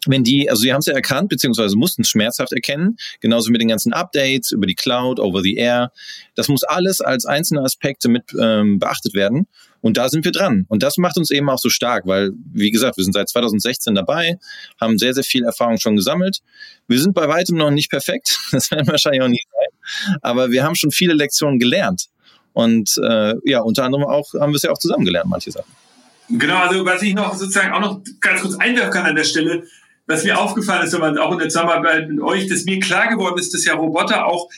wenn 0.05 0.23
die, 0.23 0.49
also 0.49 0.61
sie 0.61 0.71
haben 0.71 0.79
es 0.79 0.85
ja 0.85 0.93
erkannt, 0.93 1.29
beziehungsweise 1.29 1.75
mussten 1.75 2.03
es 2.03 2.09
schmerzhaft 2.09 2.53
erkennen, 2.53 2.97
genauso 3.19 3.51
mit 3.51 3.61
den 3.61 3.67
ganzen 3.67 3.93
Updates 3.93 4.51
über 4.51 4.65
die 4.65 4.75
Cloud, 4.75 5.19
over 5.19 5.41
the 5.41 5.55
air. 5.55 5.91
Das 6.35 6.47
muss 6.47 6.63
alles 6.63 7.01
als 7.01 7.25
einzelne 7.25 7.61
Aspekte 7.61 8.07
mit 8.07 8.23
ähm, 8.39 8.79
beachtet 8.79 9.13
werden. 9.13 9.47
Und 9.87 9.95
da 9.95 10.09
sind 10.09 10.25
wir 10.25 10.33
dran. 10.33 10.65
Und 10.67 10.83
das 10.83 10.97
macht 10.97 11.17
uns 11.17 11.31
eben 11.31 11.49
auch 11.49 11.59
so 11.59 11.69
stark, 11.69 12.05
weil, 12.05 12.33
wie 12.51 12.71
gesagt, 12.71 12.97
wir 12.97 13.05
sind 13.05 13.13
seit 13.13 13.29
2016 13.29 13.95
dabei, 13.95 14.37
haben 14.81 14.97
sehr, 14.97 15.13
sehr 15.13 15.23
viel 15.23 15.45
Erfahrung 15.45 15.77
schon 15.77 15.95
gesammelt. 15.95 16.39
Wir 16.89 16.99
sind 16.99 17.13
bei 17.13 17.29
weitem 17.29 17.55
noch 17.55 17.71
nicht 17.71 17.89
perfekt. 17.89 18.37
Das 18.51 18.69
werden 18.69 18.85
wir 18.85 18.91
wahrscheinlich 18.91 19.21
auch 19.21 19.29
nie 19.29 19.41
sein. 19.49 20.19
Aber 20.21 20.51
wir 20.51 20.65
haben 20.65 20.75
schon 20.75 20.91
viele 20.91 21.13
Lektionen 21.13 21.57
gelernt. 21.57 22.07
Und 22.51 22.99
äh, 23.01 23.35
ja, 23.45 23.61
unter 23.61 23.85
anderem 23.85 24.03
auch 24.03 24.33
haben 24.33 24.51
wir 24.51 24.57
es 24.57 24.63
ja 24.63 24.71
auch 24.71 24.77
zusammen 24.77 25.05
gelernt, 25.05 25.29
manche 25.29 25.51
Sachen. 25.51 25.71
Genau, 26.27 26.57
also 26.57 26.83
was 26.85 27.01
ich 27.01 27.13
noch 27.13 27.33
sozusagen 27.33 27.71
auch 27.71 27.79
noch 27.79 28.01
ganz 28.19 28.41
kurz 28.41 28.55
einwerfen 28.59 28.91
kann 28.91 29.05
an 29.05 29.15
der 29.15 29.23
Stelle, 29.23 29.63
was 30.05 30.25
mir 30.25 30.37
aufgefallen 30.37 30.85
ist, 30.85 30.93
aber 30.95 31.17
auch 31.23 31.31
in 31.31 31.39
der 31.39 31.47
Zusammenarbeit 31.47 32.09
mit 32.09 32.19
euch, 32.19 32.47
dass 32.47 32.65
mir 32.65 32.81
klar 32.81 33.07
geworden 33.07 33.39
ist, 33.39 33.53
dass 33.53 33.63
ja 33.63 33.75
Roboter 33.75 34.25
auch 34.25 34.49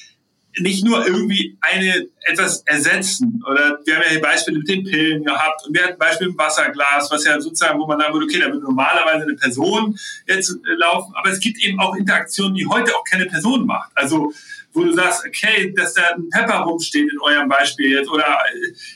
nicht 0.60 0.86
nur 0.86 1.06
irgendwie 1.06 1.58
eine 1.62 2.08
etwas 2.22 2.62
ersetzen 2.66 3.44
oder 3.50 3.80
wir 3.86 3.96
haben 3.96 4.04
ja 4.04 4.10
hier 4.12 4.22
Beispiele 4.22 4.60
mit 4.60 4.70
den 4.70 4.84
Pillen 4.84 5.24
gehabt 5.24 5.66
und 5.66 5.74
wir 5.74 5.84
hatten 5.84 5.98
Beispiele 5.98 6.30
mit 6.30 6.38
dem 6.38 6.46
Wasserglas, 6.46 7.10
was 7.12 7.26
ja 7.26 7.40
sozusagen, 7.40 7.80
wo 7.80 7.88
man 7.88 8.00
sagen 8.00 8.14
würde, 8.14 8.26
okay, 8.26 8.40
da 8.40 8.48
würde 8.48 8.60
normalerweise 8.60 9.24
eine 9.24 9.36
Person 9.36 9.98
jetzt 10.28 10.52
äh, 10.52 10.74
laufen, 10.78 11.14
aber 11.16 11.30
es 11.30 11.40
gibt 11.40 11.62
eben 11.64 11.80
auch 11.80 11.96
Interaktionen, 11.96 12.56
die 12.56 12.68
heute 12.68 12.96
auch 12.96 13.04
keine 13.04 13.26
Person 13.26 13.66
macht. 13.66 13.92
Also 13.96 14.34
wo 14.74 14.84
du 14.84 14.94
sagst, 14.94 15.26
okay, 15.26 15.74
dass 15.76 15.94
da 15.94 16.04
ein 16.16 16.30
Pepper 16.30 16.60
rumsteht 16.60 17.12
in 17.12 17.20
eurem 17.22 17.50
Beispiel 17.50 17.92
jetzt 17.92 18.10
oder 18.10 18.26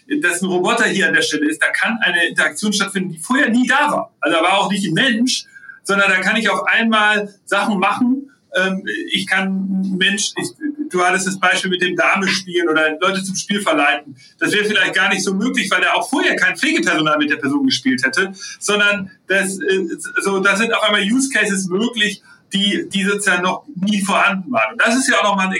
äh, 0.07 0.19
dass 0.19 0.41
ein 0.41 0.47
Roboter 0.47 0.85
hier 0.85 1.07
an 1.07 1.13
der 1.13 1.21
Stelle 1.21 1.49
ist, 1.49 1.61
da 1.61 1.69
kann 1.69 1.97
eine 2.01 2.27
Interaktion 2.27 2.73
stattfinden, 2.73 3.11
die 3.13 3.19
vorher 3.19 3.49
nie 3.49 3.67
da 3.67 3.91
war. 3.91 4.13
Also 4.19 4.37
da 4.37 4.43
war 4.43 4.59
auch 4.59 4.71
nicht 4.71 4.87
ein 4.87 4.93
Mensch, 4.93 5.45
sondern 5.83 6.09
da 6.09 6.19
kann 6.19 6.35
ich 6.35 6.49
auf 6.49 6.63
einmal 6.65 7.33
Sachen 7.45 7.79
machen. 7.79 8.31
Ähm, 8.55 8.85
ich 9.11 9.27
kann 9.27 9.95
Mensch, 9.97 10.31
ich, 10.37 10.49
du 10.93 11.03
hattest 11.03 11.27
das 11.27 11.39
Beispiel 11.39 11.71
mit 11.71 11.81
dem 11.81 11.95
Dame 11.95 12.27
spielen 12.27 12.69
oder 12.69 12.97
Leute 12.99 13.23
zum 13.23 13.35
Spiel 13.35 13.61
verleiten. 13.61 14.15
Das 14.39 14.53
wäre 14.53 14.65
vielleicht 14.65 14.93
gar 14.93 15.09
nicht 15.09 15.23
so 15.23 15.33
möglich, 15.33 15.69
weil 15.71 15.81
er 15.81 15.95
auch 15.95 16.09
vorher 16.09 16.35
kein 16.35 16.55
Pflegepersonal 16.55 17.17
mit 17.17 17.31
der 17.31 17.37
Person 17.37 17.65
gespielt 17.65 18.03
hätte, 18.05 18.31
sondern 18.59 19.11
das, 19.27 19.59
äh, 19.59 19.87
so, 20.21 20.39
da 20.39 20.55
sind 20.55 20.73
auf 20.73 20.83
einmal 20.83 21.01
Use 21.01 21.29
Cases 21.29 21.67
möglich, 21.67 22.21
die, 22.53 22.87
die 22.87 23.03
sozusagen 23.03 23.41
noch 23.41 23.65
nie 23.75 24.03
vorhanden 24.03 24.51
waren. 24.51 24.73
Und 24.73 24.81
das 24.81 24.95
ist 24.95 25.09
ja 25.09 25.17
auch 25.19 25.23
nochmal, 25.23 25.53
äh, 25.55 25.59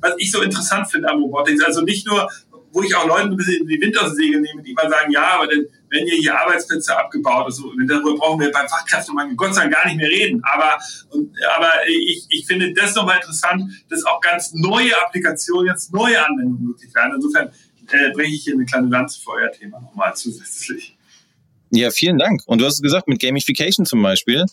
was 0.00 0.14
ich 0.16 0.30
so 0.30 0.40
interessant 0.40 0.90
finde 0.90 1.10
am 1.10 1.22
Robotics. 1.22 1.62
Also 1.62 1.82
nicht 1.82 2.06
nur, 2.06 2.30
wo 2.74 2.82
ich 2.82 2.94
auch 2.94 3.06
Leuten 3.06 3.30
ein 3.30 3.36
bisschen 3.36 3.66
die 3.66 3.80
Wind 3.80 3.96
aus 3.98 4.08
den 4.10 4.16
Segeln 4.16 4.42
nehme, 4.42 4.60
die 4.62 4.72
immer 4.72 4.90
sagen, 4.90 5.10
ja, 5.12 5.36
aber 5.36 5.46
denn, 5.46 5.66
wenn 5.90 6.06
ihr 6.08 6.16
hier 6.16 6.38
Arbeitsplätze 6.38 6.96
abgebaut 6.98 7.48
ist, 7.48 7.62
darüber 7.86 8.16
brauchen 8.16 8.40
wir 8.40 8.50
beim 8.50 8.68
Fachkräftemangel 8.68 9.36
Gott 9.36 9.54
sei 9.54 9.62
Dank 9.62 9.74
gar 9.74 9.86
nicht 9.86 9.96
mehr 9.96 10.08
reden. 10.08 10.42
Aber, 10.42 10.76
und, 11.10 11.30
aber 11.56 11.70
ich, 11.86 12.26
ich 12.28 12.46
finde 12.46 12.74
das 12.74 12.96
nochmal 12.96 13.16
interessant, 13.16 13.70
dass 13.88 14.04
auch 14.04 14.20
ganz 14.20 14.52
neue 14.54 14.90
Applikationen, 15.06 15.68
jetzt 15.68 15.94
neue 15.94 16.18
Anwendungen 16.26 16.64
möglich 16.64 16.92
werden. 16.92 17.12
Insofern 17.14 17.48
äh, 17.92 18.10
bringe 18.12 18.34
ich 18.34 18.42
hier 18.42 18.54
eine 18.54 18.64
kleine 18.64 18.88
Lanze 18.88 19.20
für 19.22 19.30
euer 19.30 19.52
Thema 19.52 19.80
nochmal 19.80 20.14
zusätzlich. 20.16 20.96
Ja, 21.70 21.90
vielen 21.90 22.18
Dank. 22.18 22.42
Und 22.46 22.60
du 22.60 22.66
hast 22.66 22.82
gesagt, 22.82 23.06
mit 23.06 23.20
Gamification 23.20 23.86
zum 23.86 24.02
Beispiel, 24.02 24.44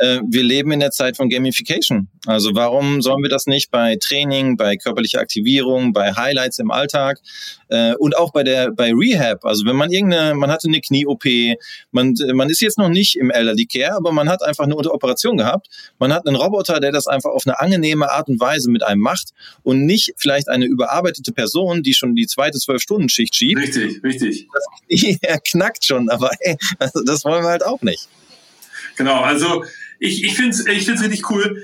äh, 0.00 0.20
wir 0.26 0.42
leben 0.42 0.72
in 0.72 0.80
der 0.80 0.90
Zeit 0.90 1.16
von 1.16 1.28
Gamification. 1.28 2.08
Also 2.26 2.54
warum 2.54 3.02
sollen 3.02 3.22
wir 3.22 3.28
das 3.28 3.46
nicht 3.46 3.70
bei 3.70 3.96
Training, 4.00 4.56
bei 4.56 4.76
körperlicher 4.76 5.20
Aktivierung, 5.20 5.92
bei 5.92 6.14
Highlights 6.14 6.58
im 6.58 6.70
Alltag 6.70 7.20
äh, 7.68 7.94
und 7.94 8.16
auch 8.16 8.32
bei 8.32 8.42
der 8.42 8.70
bei 8.72 8.92
Rehab? 8.92 9.44
Also 9.44 9.66
wenn 9.66 9.76
man 9.76 9.92
irgendeine, 9.92 10.34
man 10.34 10.50
hatte 10.50 10.68
eine 10.68 10.80
Knie-OP, 10.80 11.24
man, 11.90 12.14
man 12.32 12.48
ist 12.48 12.60
jetzt 12.60 12.78
noch 12.78 12.88
nicht 12.88 13.16
im 13.16 13.30
Elderly 13.30 13.66
Care, 13.66 13.94
aber 13.94 14.10
man 14.10 14.30
hat 14.30 14.42
einfach 14.42 14.64
eine 14.64 14.76
Operation 14.76 15.36
gehabt. 15.36 15.68
Man 15.98 16.14
hat 16.14 16.26
einen 16.26 16.36
Roboter, 16.36 16.80
der 16.80 16.92
das 16.92 17.06
einfach 17.06 17.30
auf 17.30 17.46
eine 17.46 17.60
angenehme 17.60 18.10
Art 18.10 18.28
und 18.28 18.40
Weise 18.40 18.70
mit 18.70 18.82
einem 18.82 19.02
macht 19.02 19.30
und 19.62 19.84
nicht 19.84 20.14
vielleicht 20.16 20.48
eine 20.48 20.64
überarbeitete 20.64 21.32
Person, 21.32 21.82
die 21.82 21.92
schon 21.92 22.14
die 22.14 22.26
zweite 22.26 22.58
Zwölf-Stunden-Schicht 22.58 23.34
schiebt. 23.34 23.60
Richtig, 23.60 24.02
richtig. 24.02 24.48
Das, 24.88 25.18
er 25.20 25.38
knackt 25.40 25.84
schon, 25.84 26.08
aber 26.08 26.30
ey, 26.40 26.56
also 26.78 27.04
das 27.04 27.24
wollen 27.24 27.44
wir 27.44 27.50
halt 27.50 27.66
auch 27.66 27.82
nicht. 27.82 28.08
Genau, 28.96 29.20
also 29.20 29.64
ich, 30.00 30.24
ich 30.24 30.34
finde 30.34 30.50
es 30.50 30.66
ich 30.66 30.84
find's 30.84 31.02
richtig 31.02 31.30
cool. 31.30 31.62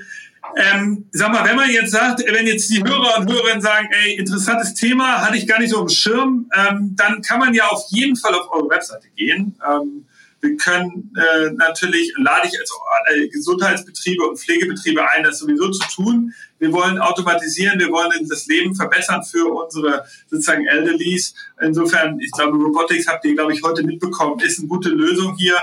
Ähm, 0.55 1.07
sag 1.11 1.31
mal, 1.31 1.45
wenn 1.45 1.57
man 1.57 1.69
jetzt 1.69 1.91
sagt, 1.91 2.23
wenn 2.25 2.47
jetzt 2.47 2.69
die 2.69 2.81
Hörer 2.81 3.19
und 3.19 3.29
Hörerinnen 3.29 3.61
sagen, 3.61 3.89
ey, 3.91 4.15
interessantes 4.15 4.73
Thema, 4.73 5.21
hatte 5.21 5.37
ich 5.37 5.45
gar 5.45 5.59
nicht 5.59 5.71
so 5.71 5.81
im 5.81 5.89
Schirm, 5.89 6.49
ähm, 6.55 6.95
dann 6.95 7.21
kann 7.21 7.39
man 7.39 7.53
ja 7.53 7.67
auf 7.67 7.83
jeden 7.89 8.15
Fall 8.15 8.33
auf 8.33 8.49
eure 8.51 8.69
Webseite 8.69 9.07
gehen. 9.15 9.59
Ähm, 9.67 10.05
wir 10.39 10.55
können 10.55 11.11
äh, 11.17 11.49
natürlich, 11.51 12.13
lade 12.17 12.47
ich 12.47 12.59
also 12.59 12.75
alle 13.05 13.27
Gesundheitsbetriebe 13.27 14.23
und 14.23 14.37
Pflegebetriebe 14.37 15.01
ein, 15.09 15.23
das 15.23 15.39
sowieso 15.39 15.71
zu 15.71 15.87
tun. 15.95 16.33
Wir 16.59 16.71
wollen 16.71 16.99
automatisieren, 16.99 17.79
wir 17.79 17.89
wollen 17.89 18.27
das 18.29 18.45
Leben 18.45 18.75
verbessern 18.75 19.23
für 19.23 19.51
unsere 19.51 20.05
sozusagen 20.27 20.65
Elderlies. 20.65 21.33
Insofern, 21.59 22.19
ich 22.19 22.31
glaube, 22.31 22.57
Robotics 22.57 23.07
habt 23.07 23.25
ihr, 23.25 23.33
glaube 23.33 23.53
ich, 23.53 23.63
heute 23.63 23.83
mitbekommen, 23.83 24.39
ist 24.39 24.59
eine 24.59 24.67
gute 24.67 24.89
Lösung 24.89 25.35
hier. 25.37 25.57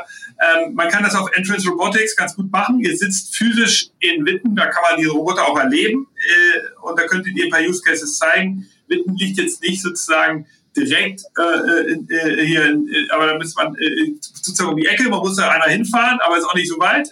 Ähm, 0.45 0.75
man 0.75 0.89
kann 0.89 1.03
das 1.03 1.15
auf 1.15 1.31
Entrance 1.33 1.69
Robotics 1.69 2.17
ganz 2.17 2.35
gut 2.35 2.51
machen. 2.51 2.81
Ihr 2.81 2.97
sitzt 2.97 3.37
physisch 3.37 3.89
in 4.01 4.25
Witten, 4.27 4.57
da 4.57 4.67
kann 4.67 4.83
man 4.91 5.01
die 5.01 5.07
Roboter 5.07 5.47
auch 5.47 5.59
erleben 5.59 6.07
äh, 6.17 6.87
und 6.87 6.99
da 6.99 7.07
könntet 7.07 7.37
ihr 7.37 7.45
ein 7.45 7.51
paar 7.51 7.61
Use 7.61 7.83
Cases 7.83 8.19
zeigen. 8.19 8.67
Witten 8.89 9.17
liegt 9.17 9.39
jetzt 9.39 9.63
nicht 9.63 9.81
sozusagen 9.81 10.47
direkt 10.77 11.23
äh, 11.39 11.93
äh, 11.93 12.47
hier, 12.47 12.65
äh, 12.65 13.11
aber 13.11 13.29
da 13.29 13.39
müsste 13.39 13.63
man 13.63 13.75
äh, 13.77 14.15
sozusagen 14.21 14.71
um 14.71 14.77
die 14.77 14.87
Ecke, 14.87 15.09
man 15.09 15.21
muss 15.21 15.37
da 15.37 15.49
einer 15.49 15.67
hinfahren, 15.67 16.19
aber 16.21 16.37
ist 16.37 16.45
auch 16.45 16.55
nicht 16.55 16.69
so 16.69 16.79
weit. 16.79 17.11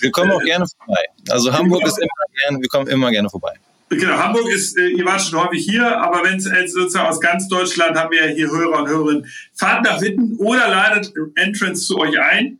Wir 0.00 0.10
kommen 0.10 0.32
auch 0.32 0.42
äh, 0.42 0.46
gerne 0.46 0.66
vorbei. 0.66 1.02
Also 1.30 1.52
Hamburg 1.52 1.86
ist 1.86 1.98
immer 1.98 2.40
gerne, 2.42 2.60
wir 2.60 2.68
kommen 2.68 2.88
immer 2.88 3.10
gerne 3.10 3.30
vorbei. 3.30 3.52
Genau, 3.90 4.16
Hamburg 4.16 4.50
ist, 4.50 4.76
äh, 4.76 4.88
ihr 4.88 5.04
wart 5.04 5.22
schon 5.22 5.38
häufig 5.38 5.64
hier, 5.64 5.96
aber 6.00 6.24
wenn 6.24 6.38
es 6.38 6.72
sozusagen 6.72 7.08
aus 7.08 7.20
ganz 7.20 7.48
Deutschland 7.48 7.96
haben 7.96 8.10
wir 8.10 8.26
hier 8.28 8.50
Hörer 8.50 8.80
und 8.80 8.88
Hörerinnen, 8.88 9.26
fahrt 9.54 9.84
nach 9.84 10.00
Witten 10.00 10.36
oder 10.38 10.68
ladet 10.68 11.12
Entrance 11.36 11.86
zu 11.86 11.98
euch 11.98 12.18
ein. 12.18 12.58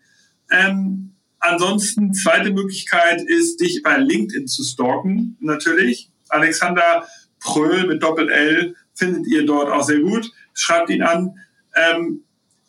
Ähm, 0.55 1.15
ansonsten, 1.41 2.15
zweite 2.15 2.51
Möglichkeit 2.51 3.23
ist, 3.23 3.61
dich 3.61 3.83
bei 3.83 3.99
LinkedIn 3.99 4.47
zu 4.47 4.63
stalken, 4.63 5.37
natürlich. 5.41 6.11
Alexander 6.29 7.07
Pröhl 7.41 7.87
mit 7.87 8.03
Doppel-L 8.03 8.75
findet 8.95 9.27
ihr 9.27 9.45
dort 9.45 9.71
auch 9.71 9.83
sehr 9.83 10.01
gut 10.01 10.33
schreibt 10.55 10.91
ihn 10.91 11.03
an. 11.03 11.35
Ähm, 11.75 12.23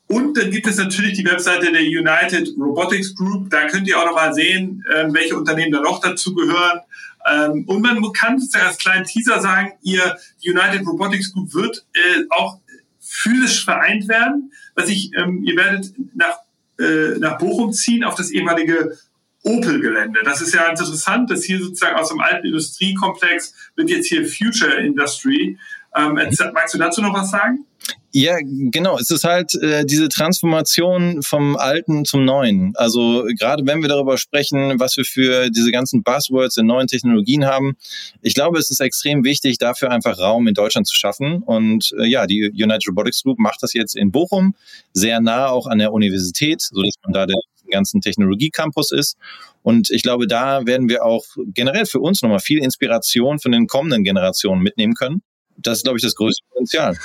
und 0.07 0.37
dann 0.37 0.51
gibt 0.51 0.67
es 0.67 0.77
natürlich 0.77 1.13
die 1.13 1.25
Webseite 1.25 1.71
der 1.71 1.81
United 1.81 2.49
Robotics 2.59 3.15
Group. 3.15 3.49
Da 3.49 3.67
könnt 3.67 3.87
ihr 3.87 3.99
auch 3.99 4.05
nochmal 4.05 4.33
sehen, 4.33 4.83
äh, 4.93 5.05
welche 5.09 5.35
Unternehmen 5.35 5.71
da 5.71 5.81
noch 5.81 5.99
dazu 5.99 6.35
gehören. 6.35 6.81
Ähm, 7.27 7.65
und 7.67 7.81
man 7.81 8.01
kann 8.13 8.39
sozusagen 8.39 8.67
als 8.67 8.77
kleinen 8.77 9.05
Teaser 9.05 9.41
sagen, 9.41 9.73
ihr 9.81 10.17
United 10.43 10.85
Robotics 10.85 11.33
Group 11.33 11.53
wird 11.53 11.85
äh, 11.93 12.23
auch 12.29 12.59
physisch 12.99 13.65
vereint 13.65 14.07
werden. 14.07 14.51
Was 14.75 14.89
ich, 14.89 15.11
ähm, 15.15 15.43
ihr 15.43 15.55
werdet 15.55 15.91
nach, 16.13 16.37
äh, 16.79 17.17
nach 17.19 17.37
Bochum 17.37 17.73
ziehen 17.73 18.03
auf 18.03 18.15
das 18.15 18.31
ehemalige 18.31 18.97
Opel-Gelände. 19.43 20.21
Das 20.23 20.41
ist 20.41 20.53
ja 20.53 20.65
ganz 20.67 20.79
interessant, 20.79 21.29
dass 21.29 21.43
hier 21.43 21.59
sozusagen 21.59 21.95
aus 21.97 22.09
dem 22.09 22.19
alten 22.19 22.47
Industriekomplex 22.47 23.53
wird 23.75 23.89
jetzt 23.89 24.07
hier 24.07 24.25
Future 24.25 24.73
Industry. 24.73 25.57
Ähm, 25.95 26.19
magst 26.53 26.73
du 26.73 26.77
dazu 26.77 27.01
noch 27.01 27.13
was 27.13 27.31
sagen? 27.31 27.65
Ja, 28.11 28.37
genau. 28.41 28.97
Es 28.97 29.09
ist 29.09 29.25
halt 29.25 29.53
äh, 29.55 29.85
diese 29.85 30.07
Transformation 30.07 31.21
vom 31.21 31.57
Alten 31.57 32.05
zum 32.05 32.23
Neuen. 32.23 32.73
Also 32.75 33.25
gerade 33.37 33.65
wenn 33.65 33.81
wir 33.81 33.89
darüber 33.89 34.17
sprechen, 34.17 34.79
was 34.79 34.95
wir 34.95 35.03
für 35.03 35.49
diese 35.49 35.71
ganzen 35.71 36.01
Buzzwords 36.01 36.57
in 36.57 36.65
neuen 36.65 36.87
Technologien 36.87 37.45
haben, 37.45 37.75
ich 38.21 38.33
glaube, 38.33 38.57
es 38.57 38.71
ist 38.71 38.79
extrem 38.79 39.23
wichtig, 39.25 39.57
dafür 39.57 39.91
einfach 39.91 40.17
Raum 40.17 40.47
in 40.47 40.53
Deutschland 40.53 40.87
zu 40.87 40.95
schaffen. 40.95 41.43
Und 41.43 41.93
äh, 41.99 42.05
ja, 42.05 42.25
die 42.25 42.51
United 42.51 42.87
Robotics 42.87 43.23
Group 43.23 43.37
macht 43.37 43.61
das 43.61 43.73
jetzt 43.73 43.95
in 43.95 44.11
Bochum, 44.11 44.55
sehr 44.93 45.19
nah 45.19 45.47
auch 45.47 45.67
an 45.67 45.79
der 45.79 45.91
Universität, 45.91 46.61
so 46.61 46.81
dass 46.81 46.95
man 47.03 47.13
da 47.13 47.25
der 47.25 47.35
ganzen 47.69 47.99
Technologiecampus 47.99 48.91
ist. 48.91 49.17
Und 49.61 49.89
ich 49.89 50.03
glaube, 50.03 50.27
da 50.27 50.65
werden 50.65 50.87
wir 50.87 51.03
auch 51.03 51.25
generell 51.47 51.85
für 51.85 51.99
uns 51.99 52.21
nochmal 52.21 52.39
viel 52.39 52.59
Inspiration 52.59 53.39
von 53.39 53.51
den 53.51 53.67
kommenden 53.67 54.03
Generationen 54.03 54.61
mitnehmen 54.61 54.93
können. 54.93 55.21
Das 55.57 55.79
ist, 55.79 55.83
glaube 55.83 55.97
ich, 55.97 56.03
das 56.03 56.15
größte 56.15 56.43
Potenzial. 56.49 56.97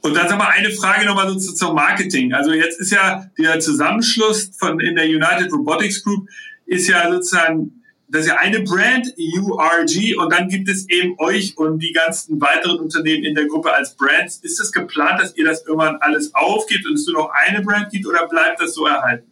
Und 0.00 0.14
dann 0.14 0.28
sag 0.28 0.38
mal 0.38 0.48
eine 0.48 0.70
Frage 0.70 1.06
nochmal 1.06 1.28
so 1.38 1.52
zum 1.52 1.74
Marketing. 1.74 2.32
Also 2.32 2.52
jetzt 2.52 2.80
ist 2.80 2.92
ja 2.92 3.30
der 3.36 3.60
Zusammenschluss 3.60 4.50
von 4.58 4.80
in 4.80 4.94
der 4.94 5.06
United 5.06 5.52
Robotics 5.52 6.02
Group 6.02 6.28
ist 6.66 6.88
ja 6.88 7.10
sozusagen 7.10 7.78
das 8.10 8.22
ist 8.22 8.28
ja 8.28 8.36
eine 8.38 8.60
Brand, 8.60 9.12
URG, 9.18 10.16
und 10.16 10.32
dann 10.32 10.48
gibt 10.48 10.68
es 10.70 10.88
eben 10.88 11.14
euch 11.18 11.58
und 11.58 11.78
die 11.80 11.92
ganzen 11.92 12.40
weiteren 12.40 12.78
Unternehmen 12.78 13.24
in 13.24 13.34
der 13.34 13.46
Gruppe 13.46 13.72
als 13.74 13.94
Brands. 13.96 14.38
Ist 14.38 14.58
es 14.60 14.72
geplant, 14.72 15.20
dass 15.20 15.36
ihr 15.36 15.44
das 15.44 15.66
irgendwann 15.66 15.96
alles 15.96 16.34
aufgibt 16.34 16.88
und 16.88 16.94
es 16.94 17.06
nur 17.06 17.22
noch 17.22 17.30
eine 17.30 17.60
Brand 17.60 17.90
gibt 17.90 18.06
oder 18.06 18.26
bleibt 18.26 18.62
das 18.62 18.74
so 18.74 18.86
erhalten? 18.86 19.30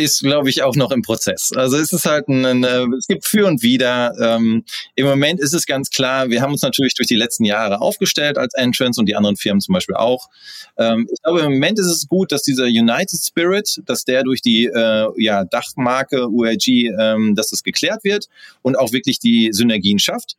Ist, 0.00 0.20
glaube 0.20 0.50
ich, 0.50 0.62
auch 0.62 0.76
noch 0.76 0.90
im 0.90 1.02
Prozess. 1.02 1.52
Also 1.54 1.76
es 1.76 1.92
ist 1.92 2.06
halt 2.06 2.28
ein, 2.28 2.44
ein 2.44 2.64
es 2.94 3.06
gibt 3.06 3.26
für 3.26 3.46
und 3.46 3.62
wider. 3.62 4.14
Ähm, 4.20 4.64
Im 4.94 5.06
Moment 5.06 5.40
ist 5.40 5.54
es 5.54 5.66
ganz 5.66 5.90
klar, 5.90 6.30
wir 6.30 6.40
haben 6.42 6.52
uns 6.52 6.62
natürlich 6.62 6.94
durch 6.94 7.08
die 7.08 7.16
letzten 7.16 7.44
Jahre 7.44 7.80
aufgestellt 7.80 8.38
als 8.38 8.54
Entrance 8.54 9.00
und 9.00 9.06
die 9.06 9.14
anderen 9.14 9.36
Firmen 9.36 9.60
zum 9.60 9.74
Beispiel 9.74 9.96
auch. 9.96 10.28
Ähm, 10.76 11.08
ich 11.12 11.22
glaube, 11.22 11.40
im 11.40 11.52
Moment 11.52 11.78
ist 11.78 11.86
es 11.86 12.08
gut, 12.08 12.32
dass 12.32 12.42
dieser 12.42 12.64
United 12.64 13.20
Spirit, 13.20 13.80
dass 13.86 14.04
der 14.04 14.22
durch 14.22 14.42
die 14.42 14.66
äh, 14.66 15.08
ja, 15.16 15.44
Dachmarke 15.44 16.28
URG, 16.28 16.90
ähm, 16.98 17.34
dass 17.34 17.50
das 17.50 17.62
geklärt 17.62 18.04
wird 18.04 18.28
und 18.62 18.78
auch 18.78 18.92
wirklich 18.92 19.18
die 19.18 19.50
Synergien 19.52 19.98
schafft. 19.98 20.36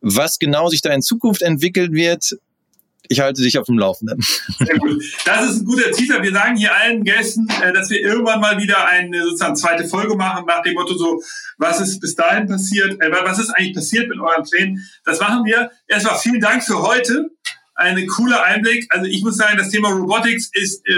Was 0.00 0.38
genau 0.38 0.68
sich 0.68 0.80
da 0.80 0.92
in 0.92 1.02
Zukunft 1.02 1.42
entwickeln 1.42 1.92
wird, 1.92 2.38
ich 3.08 3.20
halte 3.20 3.42
dich 3.42 3.58
auf 3.58 3.66
dem 3.66 3.78
Laufenden. 3.78 4.20
Sehr 4.58 4.78
gut. 4.78 5.02
Das 5.24 5.50
ist 5.50 5.60
ein 5.60 5.64
guter 5.64 5.90
Teaser. 5.90 6.22
Wir 6.22 6.32
sagen 6.32 6.56
hier 6.56 6.74
allen 6.74 7.04
Gästen, 7.04 7.48
äh, 7.62 7.72
dass 7.72 7.90
wir 7.90 8.00
irgendwann 8.00 8.40
mal 8.40 8.58
wieder 8.58 8.86
eine 8.86 9.24
sozusagen 9.24 9.56
zweite 9.56 9.88
Folge 9.88 10.14
machen 10.14 10.44
nach 10.46 10.62
dem 10.62 10.74
Motto 10.74 10.96
so, 10.96 11.22
was 11.56 11.80
ist 11.80 12.00
bis 12.00 12.14
dahin 12.14 12.46
passiert, 12.46 13.00
äh, 13.00 13.10
was 13.10 13.38
ist 13.38 13.50
eigentlich 13.50 13.74
passiert 13.74 14.08
mit 14.08 14.18
euren 14.18 14.44
Plänen? 14.44 14.86
Das 15.04 15.20
machen 15.20 15.44
wir. 15.44 15.70
Erstmal 15.86 16.18
vielen 16.18 16.40
Dank 16.40 16.62
für 16.62 16.82
heute. 16.82 17.30
Ein 17.74 18.08
cooler 18.08 18.42
Einblick. 18.42 18.86
Also 18.90 19.06
ich 19.06 19.22
muss 19.22 19.36
sagen, 19.36 19.56
das 19.56 19.70
Thema 19.70 19.90
Robotics 19.90 20.50
ist 20.52 20.84
äh, 20.88 20.94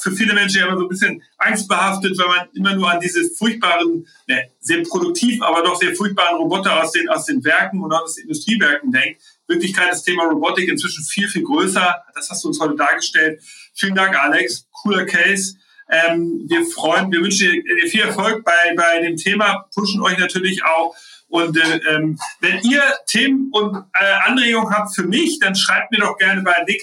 für 0.00 0.12
viele 0.12 0.34
Menschen 0.34 0.60
ja 0.60 0.66
immer 0.66 0.76
so 0.76 0.82
ein 0.82 0.88
bisschen 0.88 1.22
angstbehaftet, 1.38 2.18
weil 2.18 2.26
man 2.26 2.48
immer 2.52 2.74
nur 2.76 2.90
an 2.90 3.00
diese 3.00 3.30
furchtbaren, 3.30 4.06
ne, 4.26 4.50
sehr 4.60 4.82
produktiv, 4.82 5.40
aber 5.40 5.62
doch 5.62 5.80
sehr 5.80 5.94
furchtbaren 5.94 6.36
Roboter 6.36 6.82
aus 6.82 6.92
den, 6.92 7.08
aus 7.08 7.24
den 7.24 7.42
Werken 7.44 7.82
und 7.82 7.92
aus 7.92 8.16
den 8.16 8.24
Industriewerken 8.24 8.92
denkt. 8.92 9.22
Wirklichkeit 9.48 9.90
das 9.90 10.04
Thema 10.04 10.24
Robotik 10.24 10.68
inzwischen 10.68 11.04
viel, 11.04 11.28
viel 11.28 11.42
größer. 11.42 12.04
Das 12.14 12.30
hast 12.30 12.44
du 12.44 12.48
uns 12.48 12.60
heute 12.60 12.76
dargestellt. 12.76 13.40
Vielen 13.74 13.94
Dank, 13.94 14.16
Alex. 14.16 14.68
Cooler 14.82 15.06
Case. 15.06 15.56
Ähm, 15.90 16.44
wir 16.48 16.66
freuen, 16.66 17.10
wir 17.10 17.20
wünschen 17.20 17.62
dir 17.64 17.88
viel 17.88 18.02
Erfolg 18.02 18.44
bei, 18.44 18.74
bei 18.76 19.00
dem 19.00 19.16
Thema, 19.16 19.66
pushen 19.74 20.02
euch 20.02 20.18
natürlich 20.18 20.62
auch. 20.62 20.94
Und 21.28 21.58
äh, 21.58 21.80
ähm, 21.90 22.18
wenn 22.40 22.58
ihr 22.62 22.82
Themen 23.06 23.50
und 23.52 23.76
äh, 23.76 24.12
Anregungen 24.24 24.70
habt 24.70 24.94
für 24.94 25.04
mich, 25.04 25.38
dann 25.38 25.54
schreibt 25.54 25.92
mir 25.92 25.98
doch 25.98 26.16
gerne 26.16 26.42
bei 26.42 26.64
nick. 26.66 26.82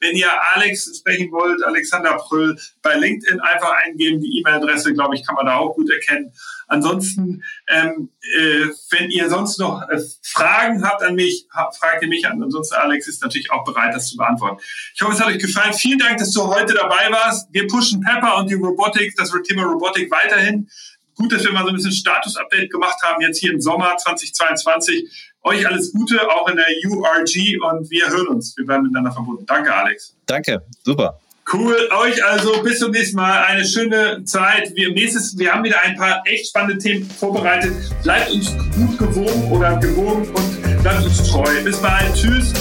Wenn 0.00 0.16
ihr 0.16 0.28
Alex 0.54 0.98
sprechen 0.98 1.30
wollt, 1.30 1.62
Alexander 1.64 2.14
Pröll, 2.16 2.56
bei 2.82 2.96
LinkedIn 2.96 3.40
einfach 3.40 3.72
eingeben. 3.84 4.20
Die 4.20 4.38
E-Mail-Adresse, 4.38 4.94
glaube 4.94 5.16
ich, 5.16 5.26
kann 5.26 5.34
man 5.34 5.46
da 5.46 5.56
auch 5.56 5.74
gut 5.74 5.90
erkennen. 5.90 6.32
Ansonsten, 6.68 7.42
ähm, 7.68 8.10
äh, 8.20 8.66
wenn 8.90 9.10
ihr 9.10 9.28
sonst 9.30 9.58
noch 9.58 9.82
äh, 9.88 9.98
Fragen 10.22 10.84
habt 10.84 11.02
an 11.02 11.14
mich, 11.14 11.46
ha, 11.54 11.70
fragt 11.70 12.02
ihr 12.02 12.08
mich 12.08 12.26
an. 12.26 12.42
Ansonsten, 12.42 12.76
Alex 12.76 13.08
ist 13.08 13.22
natürlich 13.22 13.50
auch 13.50 13.64
bereit, 13.64 13.94
das 13.94 14.08
zu 14.08 14.18
beantworten. 14.18 14.62
Ich 14.94 15.00
hoffe, 15.00 15.14
es 15.14 15.20
hat 15.20 15.28
euch 15.28 15.38
gefallen. 15.38 15.72
Vielen 15.72 15.98
Dank, 15.98 16.18
dass 16.18 16.30
du 16.32 16.46
heute 16.46 16.74
dabei 16.74 17.10
warst. 17.10 17.48
Wir 17.52 17.66
pushen 17.66 18.02
Pepper 18.02 18.36
und 18.36 18.50
die 18.50 18.54
Robotik, 18.54 19.14
das 19.16 19.32
Thema 19.46 19.64
Robotik 19.64 20.10
weiterhin. 20.10 20.68
Gut, 21.14 21.32
dass 21.32 21.42
wir 21.42 21.52
mal 21.52 21.62
so 21.62 21.70
ein 21.70 21.74
bisschen 21.74 21.90
Status-Update 21.90 22.70
gemacht 22.70 23.02
haben, 23.02 23.20
jetzt 23.22 23.38
hier 23.38 23.52
im 23.52 23.60
Sommer 23.60 23.96
2022. 23.96 25.32
Euch 25.42 25.66
alles 25.66 25.92
Gute, 25.92 26.20
auch 26.30 26.48
in 26.48 26.56
der 26.56 26.66
URG 26.86 27.58
und 27.60 27.90
wir 27.90 28.08
hören 28.08 28.28
uns. 28.28 28.56
Wir 28.56 28.66
bleiben 28.66 28.84
miteinander 28.84 29.10
verbunden. 29.10 29.46
Danke, 29.46 29.74
Alex. 29.74 30.16
Danke, 30.26 30.62
super. 30.84 31.18
Cool, 31.50 31.88
euch 32.02 32.22
also 32.26 32.62
bis 32.62 32.78
zum 32.78 32.90
nächsten 32.90 33.16
Mal. 33.16 33.44
Eine 33.44 33.64
schöne 33.64 34.22
Zeit. 34.24 34.70
Wir, 34.74 34.92
nächstes, 34.92 35.38
wir 35.38 35.52
haben 35.52 35.64
wieder 35.64 35.80
ein 35.82 35.96
paar 35.96 36.22
echt 36.26 36.48
spannende 36.48 36.76
Themen 36.76 37.08
vorbereitet. 37.08 37.72
Bleibt 38.02 38.30
uns 38.30 38.54
gut 38.76 38.98
gewogen 38.98 39.50
oder 39.50 39.78
gewogen 39.78 40.28
und 40.28 40.82
bleibt 40.82 41.04
uns 41.04 41.30
treu. 41.30 41.48
Bis 41.64 41.78
bald. 41.78 42.14
Tschüss. 42.14 42.52